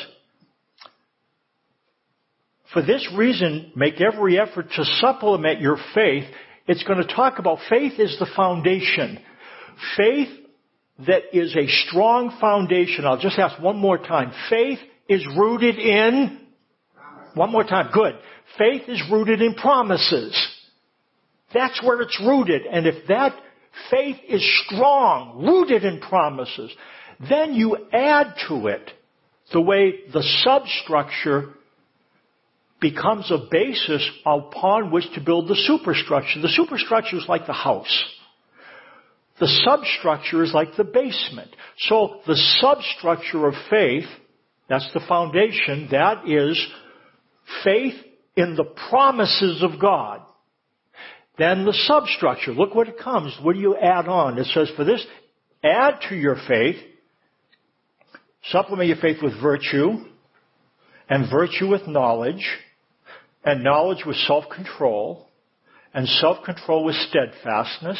For 2.72 2.82
this 2.82 3.06
reason, 3.16 3.72
make 3.74 4.00
every 4.00 4.38
effort 4.38 4.66
to 4.76 4.84
supplement 4.84 5.60
your 5.60 5.76
faith. 5.94 6.24
It's 6.68 6.84
going 6.84 7.04
to 7.04 7.14
talk 7.14 7.38
about 7.38 7.58
faith 7.68 7.98
is 7.98 8.16
the 8.18 8.28
foundation. 8.36 9.18
Faith 9.96 10.28
that 11.06 11.22
is 11.32 11.56
a 11.56 11.66
strong 11.88 12.36
foundation. 12.40 13.06
I'll 13.06 13.18
just 13.18 13.38
ask 13.38 13.60
one 13.60 13.76
more 13.76 13.98
time. 13.98 14.32
Faith 14.48 14.78
is 15.08 15.26
rooted 15.36 15.78
in, 15.78 16.46
one 17.34 17.50
more 17.50 17.64
time, 17.64 17.90
good. 17.92 18.14
Faith 18.58 18.82
is 18.88 19.02
rooted 19.10 19.40
in 19.40 19.54
promises. 19.54 20.36
That's 21.52 21.82
where 21.82 22.00
it's 22.00 22.20
rooted. 22.24 22.62
And 22.62 22.86
if 22.86 23.06
that 23.08 23.34
faith 23.90 24.16
is 24.28 24.44
strong, 24.66 25.44
rooted 25.44 25.84
in 25.84 26.00
promises, 26.00 26.72
then 27.28 27.54
you 27.54 27.76
add 27.92 28.34
to 28.48 28.68
it 28.68 28.90
the 29.52 29.60
way 29.60 30.00
the 30.12 30.22
substructure 30.42 31.54
becomes 32.80 33.30
a 33.30 33.46
basis 33.50 34.08
upon 34.24 34.90
which 34.90 35.04
to 35.14 35.20
build 35.20 35.48
the 35.48 35.56
superstructure. 35.56 36.40
The 36.40 36.48
superstructure 36.48 37.16
is 37.16 37.26
like 37.28 37.46
the 37.46 37.52
house. 37.52 38.04
The 39.38 39.48
substructure 39.64 40.42
is 40.42 40.52
like 40.54 40.76
the 40.76 40.84
basement. 40.84 41.54
So 41.78 42.20
the 42.26 42.36
substructure 42.60 43.46
of 43.46 43.54
faith, 43.68 44.04
that's 44.68 44.90
the 44.94 45.00
foundation, 45.06 45.88
that 45.90 46.28
is 46.28 46.66
faith 47.64 47.94
in 48.36 48.56
the 48.56 48.64
promises 48.88 49.62
of 49.62 49.80
God. 49.80 50.22
Then 51.38 51.64
the 51.64 51.72
substructure, 51.72 52.52
look 52.52 52.74
what 52.74 52.88
it 52.88 52.98
comes. 52.98 53.36
What 53.42 53.54
do 53.54 53.60
you 53.60 53.76
add 53.76 54.08
on? 54.08 54.38
It 54.38 54.46
says, 54.46 54.70
for 54.76 54.84
this, 54.84 55.04
add 55.64 56.00
to 56.08 56.14
your 56.14 56.36
faith, 56.46 56.76
supplement 58.50 58.88
your 58.88 58.98
faith 58.98 59.22
with 59.22 59.40
virtue, 59.40 60.04
and 61.08 61.30
virtue 61.30 61.68
with 61.68 61.86
knowledge, 61.86 62.46
and 63.44 63.64
knowledge 63.64 64.04
with 64.06 64.16
self-control, 64.16 65.26
and 65.94 66.06
self-control 66.06 66.84
with 66.84 66.94
steadfastness, 67.08 67.98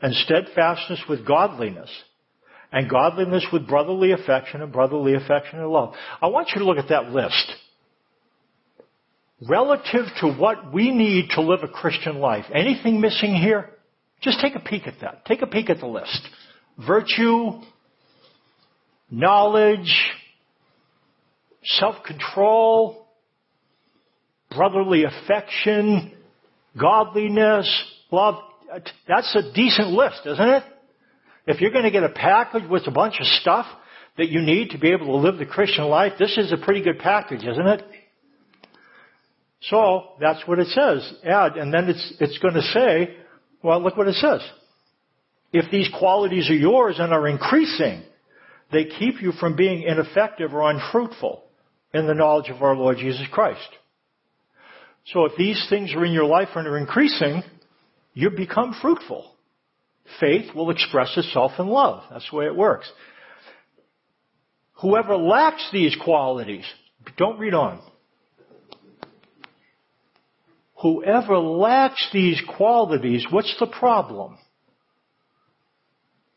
and 0.00 0.14
steadfastness 0.14 1.00
with 1.08 1.26
godliness, 1.26 1.90
and 2.72 2.90
godliness 2.90 3.46
with 3.52 3.68
brotherly 3.68 4.12
affection, 4.12 4.62
and 4.62 4.72
brotherly 4.72 5.14
affection 5.14 5.60
and 5.60 5.68
love. 5.68 5.94
I 6.20 6.26
want 6.26 6.48
you 6.54 6.60
to 6.60 6.64
look 6.64 6.78
at 6.78 6.88
that 6.88 7.10
list. 7.10 7.52
Relative 9.48 10.06
to 10.20 10.32
what 10.32 10.72
we 10.72 10.90
need 10.90 11.30
to 11.30 11.42
live 11.42 11.60
a 11.62 11.68
Christian 11.68 12.18
life, 12.18 12.44
anything 12.54 13.00
missing 13.00 13.34
here? 13.34 13.70
Just 14.22 14.40
take 14.40 14.54
a 14.54 14.60
peek 14.60 14.86
at 14.86 14.94
that. 15.00 15.24
Take 15.26 15.42
a 15.42 15.46
peek 15.46 15.68
at 15.70 15.80
the 15.80 15.86
list. 15.86 16.20
Virtue, 16.86 17.60
knowledge, 19.10 19.92
self-control, 21.62 23.06
brotherly 24.54 25.04
affection, 25.04 26.12
godliness, 26.80 27.84
love. 28.10 28.36
That's 29.06 29.34
a 29.36 29.52
decent 29.52 29.88
list, 29.88 30.20
isn't 30.26 30.48
it? 30.48 30.62
If 31.46 31.60
you're 31.60 31.72
going 31.72 31.84
to 31.84 31.90
get 31.90 32.02
a 32.02 32.08
package 32.08 32.68
with 32.68 32.86
a 32.86 32.90
bunch 32.90 33.16
of 33.20 33.26
stuff 33.26 33.66
that 34.16 34.28
you 34.28 34.40
need 34.40 34.70
to 34.70 34.78
be 34.78 34.92
able 34.92 35.06
to 35.06 35.16
live 35.16 35.38
the 35.38 35.46
Christian 35.46 35.84
life, 35.84 36.12
this 36.18 36.38
is 36.38 36.52
a 36.52 36.56
pretty 36.56 36.82
good 36.82 36.98
package, 36.98 37.44
isn't 37.44 37.66
it? 37.66 37.84
So, 39.70 40.10
that's 40.20 40.46
what 40.46 40.58
it 40.58 40.68
says. 40.68 41.12
Add, 41.24 41.56
and 41.56 41.72
then 41.72 41.88
it's, 41.88 42.14
it's 42.20 42.38
going 42.38 42.54
to 42.54 42.62
say, 42.62 43.16
well, 43.62 43.82
look 43.82 43.96
what 43.96 44.08
it 44.08 44.16
says. 44.16 44.40
If 45.52 45.70
these 45.70 45.88
qualities 45.98 46.50
are 46.50 46.54
yours 46.54 46.96
and 46.98 47.12
are 47.12 47.28
increasing, 47.28 48.02
they 48.72 48.84
keep 48.84 49.22
you 49.22 49.32
from 49.32 49.56
being 49.56 49.82
ineffective 49.82 50.52
or 50.52 50.68
unfruitful 50.70 51.44
in 51.94 52.06
the 52.06 52.14
knowledge 52.14 52.50
of 52.50 52.62
our 52.62 52.74
Lord 52.74 52.98
Jesus 52.98 53.26
Christ. 53.30 53.68
So 55.12 55.26
if 55.26 55.32
these 55.38 55.64
things 55.70 55.94
are 55.94 56.04
in 56.04 56.12
your 56.12 56.24
life 56.24 56.48
and 56.56 56.66
are 56.66 56.78
increasing, 56.78 57.42
you 58.14 58.30
become 58.30 58.74
fruitful. 58.82 59.30
Faith 60.20 60.54
will 60.54 60.70
express 60.70 61.16
itself 61.16 61.52
in 61.58 61.68
love. 61.68 62.02
That's 62.10 62.28
the 62.30 62.36
way 62.36 62.46
it 62.46 62.56
works. 62.56 62.90
Whoever 64.80 65.16
lacks 65.16 65.68
these 65.72 65.96
qualities, 66.02 66.64
don't 67.16 67.38
read 67.38 67.54
on. 67.54 67.80
Whoever 70.84 71.38
lacks 71.38 72.10
these 72.12 72.42
qualities, 72.58 73.24
what's 73.30 73.56
the 73.58 73.66
problem? 73.66 74.36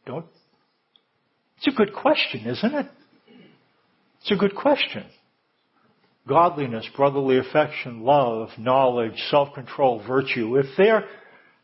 Don't. 0.06 0.26
It's 1.58 1.68
a 1.68 1.76
good 1.76 1.94
question, 1.94 2.48
isn't 2.48 2.74
it? 2.74 2.86
It's 4.22 4.32
a 4.32 4.38
good 4.38 4.56
question 4.56 5.04
godliness, 6.30 6.88
brotherly 6.96 7.40
affection, 7.40 8.02
love, 8.02 8.50
knowledge, 8.58 9.18
self-control, 9.32 10.04
virtue, 10.08 10.58
if 10.58 10.66
they're 10.78 11.06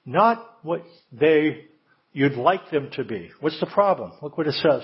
not 0.06 0.46
what 0.62 0.84
they, 1.12 1.66
you'd 2.12 2.34
like 2.34 2.70
them 2.70 2.90
to 2.94 3.04
be, 3.04 3.30
what's 3.40 3.60
the 3.60 3.66
problem? 3.66 4.12
Look 4.22 4.38
what 4.38 4.48
it 4.48 4.56
says. 4.56 4.82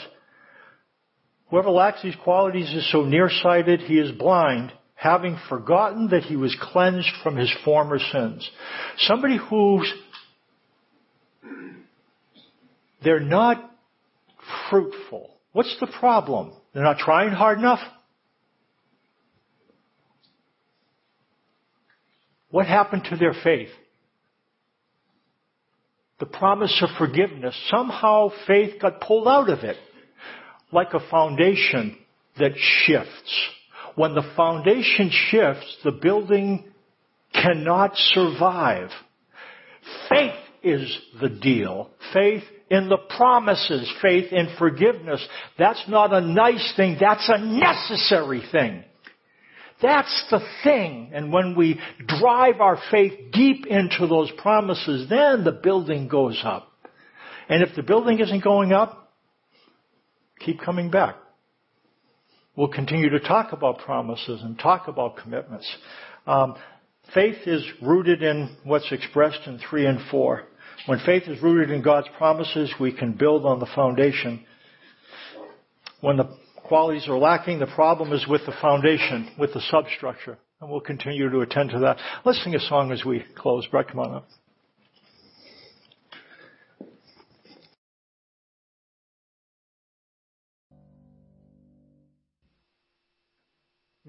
Whoever 1.49 1.69
lacks 1.69 2.01
these 2.01 2.15
qualities 2.23 2.73
is 2.73 2.89
so 2.91 3.03
nearsighted 3.03 3.81
he 3.81 3.99
is 3.99 4.11
blind, 4.11 4.73
having 4.99 5.39
forgotten 5.47 6.09
that 6.09 6.23
he 6.23 6.35
was 6.35 6.53
cleansed 6.59 7.09
from 7.23 7.37
his 7.37 7.49
former 7.63 7.97
sins. 7.97 8.49
Somebody 8.97 9.37
who's, 9.37 9.93
they're 13.01 13.21
not 13.21 13.71
fruitful. 14.69 15.29
What's 15.53 15.73
the 15.79 15.87
problem? 15.87 16.51
They're 16.73 16.83
not 16.83 16.97
trying 16.97 17.31
hard 17.31 17.59
enough? 17.59 17.79
What 22.51 22.65
happened 22.65 23.05
to 23.09 23.15
their 23.15 23.33
faith? 23.41 23.69
The 26.19 26.25
promise 26.25 26.77
of 26.83 26.89
forgiveness. 26.97 27.55
Somehow 27.71 28.31
faith 28.45 28.81
got 28.81 28.99
pulled 28.99 29.29
out 29.29 29.49
of 29.49 29.59
it. 29.59 29.77
Like 30.73 30.93
a 30.93 31.09
foundation 31.09 31.97
that 32.37 32.51
shifts. 32.57 33.49
When 33.99 34.15
the 34.15 34.23
foundation 34.37 35.11
shifts, 35.11 35.75
the 35.83 35.91
building 35.91 36.71
cannot 37.33 37.97
survive. 37.97 38.91
Faith 40.07 40.39
is 40.63 40.97
the 41.19 41.27
deal. 41.27 41.89
Faith 42.13 42.43
in 42.71 42.87
the 42.87 42.95
promises. 43.17 43.91
Faith 44.01 44.31
in 44.31 44.55
forgiveness. 44.57 45.21
That's 45.57 45.83
not 45.89 46.13
a 46.13 46.21
nice 46.21 46.73
thing. 46.77 46.95
That's 46.97 47.27
a 47.27 47.39
necessary 47.39 48.41
thing. 48.53 48.85
That's 49.81 50.27
the 50.31 50.47
thing. 50.63 51.11
And 51.13 51.33
when 51.33 51.53
we 51.57 51.77
drive 52.07 52.61
our 52.61 52.79
faith 52.89 53.33
deep 53.33 53.65
into 53.65 54.07
those 54.07 54.31
promises, 54.37 55.09
then 55.09 55.43
the 55.43 55.59
building 55.61 56.07
goes 56.07 56.39
up. 56.45 56.71
And 57.49 57.61
if 57.61 57.75
the 57.75 57.83
building 57.83 58.21
isn't 58.21 58.45
going 58.45 58.71
up, 58.71 59.11
keep 60.39 60.61
coming 60.61 60.89
back. 60.89 61.17
We'll 62.59 62.67
continue 62.67 63.09
to 63.11 63.21
talk 63.21 63.53
about 63.53 63.77
promises 63.79 64.41
and 64.43 64.59
talk 64.59 64.89
about 64.89 65.15
commitments. 65.15 65.65
Um, 66.27 66.55
faith 67.13 67.37
is 67.45 67.63
rooted 67.81 68.21
in 68.21 68.53
what's 68.65 68.91
expressed 68.91 69.39
in 69.47 69.59
3 69.69 69.85
and 69.85 69.99
4. 70.11 70.43
When 70.85 70.99
faith 71.05 71.23
is 71.27 71.41
rooted 71.41 71.71
in 71.71 71.81
God's 71.81 72.09
promises, 72.17 72.69
we 72.77 72.91
can 72.91 73.13
build 73.13 73.45
on 73.45 73.59
the 73.59 73.65
foundation. 73.73 74.45
When 76.01 76.17
the 76.17 76.37
qualities 76.69 77.07
are 77.07 77.17
lacking. 77.17 77.59
The 77.59 77.67
problem 77.67 78.11
is 78.11 78.27
with 78.27 78.41
the 78.45 78.53
foundation, 78.61 79.31
with 79.39 79.53
the 79.53 79.61
substructure. 79.61 80.37
And 80.59 80.69
we'll 80.69 80.81
continue 80.81 81.29
to 81.29 81.39
attend 81.39 81.69
to 81.69 81.79
that. 81.79 81.95
Let's 82.25 82.43
sing 82.43 82.55
a 82.55 82.59
song 82.59 82.91
as 82.91 83.05
we 83.05 83.23
close. 83.37 83.65
Brett, 83.67 83.87
come 83.87 83.99
on 83.99 84.15
up. 84.15 84.27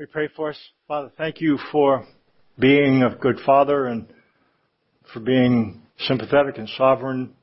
We 0.00 0.06
pray 0.06 0.28
for 0.34 0.48
us. 0.48 0.58
Father, 0.88 1.12
thank 1.18 1.42
you 1.42 1.58
for 1.70 2.06
being 2.58 3.02
a 3.02 3.14
good 3.14 3.38
father 3.44 3.84
and 3.84 4.06
for 5.12 5.20
being 5.20 5.82
sympathetic 5.98 6.56
and 6.56 6.70
sovereign, 6.70 7.34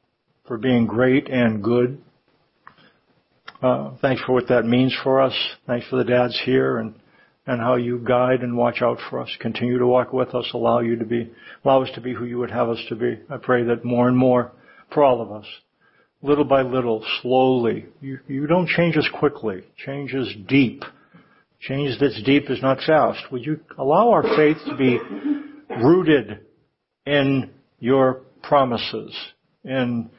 for 0.48 0.58
being 0.58 0.88
great 0.88 1.30
and 1.30 1.64
good. 1.64 2.02
Uh, 3.62 3.92
thanks 4.02 4.24
for 4.24 4.34
what 4.34 4.48
that 4.48 4.66
means 4.66 4.98
for 5.04 5.22
us. 5.22 5.36
Thanks 5.68 5.86
for 5.88 5.98
the 5.98 6.04
dads 6.04 6.42
here 6.46 6.80
and, 6.80 6.96
and 7.46 7.62
how 7.62 7.76
you 7.76 8.00
guide 8.00 8.42
and 8.42 8.58
watch 8.58 8.82
out 8.82 8.98
for 9.08 9.20
us. 9.22 9.30
Continue 9.40 9.78
to 9.78 9.86
walk 9.86 10.12
with 10.12 10.34
us. 10.34 10.50
Allow 10.56 10.80
you 10.80 10.96
to 10.96 11.06
be, 11.06 11.30
allow 11.64 11.84
us 11.84 11.92
to 11.94 12.02
be 12.02 12.16
who 12.16 12.26
you 12.26 12.40
would 12.40 12.50
have 12.50 12.70
us 12.70 12.84
to 12.90 12.96
be. 12.96 13.20
I 13.30 13.38
pray 13.38 13.66
that 13.66 13.86
more 13.86 14.08
and 14.08 14.18
more 14.18 14.52
for 14.96 15.04
all 15.04 15.22
of 15.22 15.32
us, 15.32 15.46
little 16.24 16.44
by 16.44 16.64
little, 16.64 17.06
slowly. 17.22 17.86
You, 18.02 18.18
you 18.28 18.48
don't 18.48 18.68
change 18.68 18.98
us 18.98 19.08
quickly. 19.14 19.62
Change 19.86 20.16
is 20.16 20.34
deep. 20.48 20.84
Change 21.60 21.98
that's 22.00 22.22
deep 22.24 22.50
is 22.50 22.62
not 22.62 22.80
fast. 22.86 23.32
Would 23.32 23.46
you 23.46 23.60
allow 23.78 24.12
our 24.12 24.24
faith 24.24 24.58
to 24.68 24.76
be 24.78 25.00
rooted 25.84 26.46
in 27.06 27.52
your 27.80 28.22
promises, 28.44 29.16
in 29.64 30.10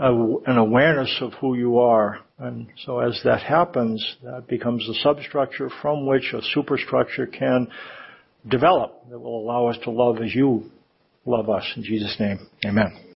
a, 0.00 0.12
an 0.46 0.56
awareness 0.56 1.14
of 1.20 1.34
who 1.34 1.54
you 1.54 1.78
are. 1.78 2.20
And 2.38 2.68
so 2.84 3.00
as 3.00 3.20
that 3.24 3.42
happens, 3.42 4.16
that 4.24 4.48
becomes 4.48 4.86
the 4.86 4.94
substructure 5.02 5.70
from 5.82 6.06
which 6.06 6.32
a 6.32 6.40
superstructure 6.54 7.26
can 7.26 7.68
develop 8.48 9.08
that 9.10 9.18
will 9.18 9.42
allow 9.42 9.66
us 9.66 9.76
to 9.84 9.90
love 9.90 10.18
as 10.22 10.34
you 10.34 10.70
love 11.26 11.50
us. 11.50 11.64
In 11.76 11.82
Jesus' 11.82 12.16
name, 12.18 12.48
amen. 12.64 13.09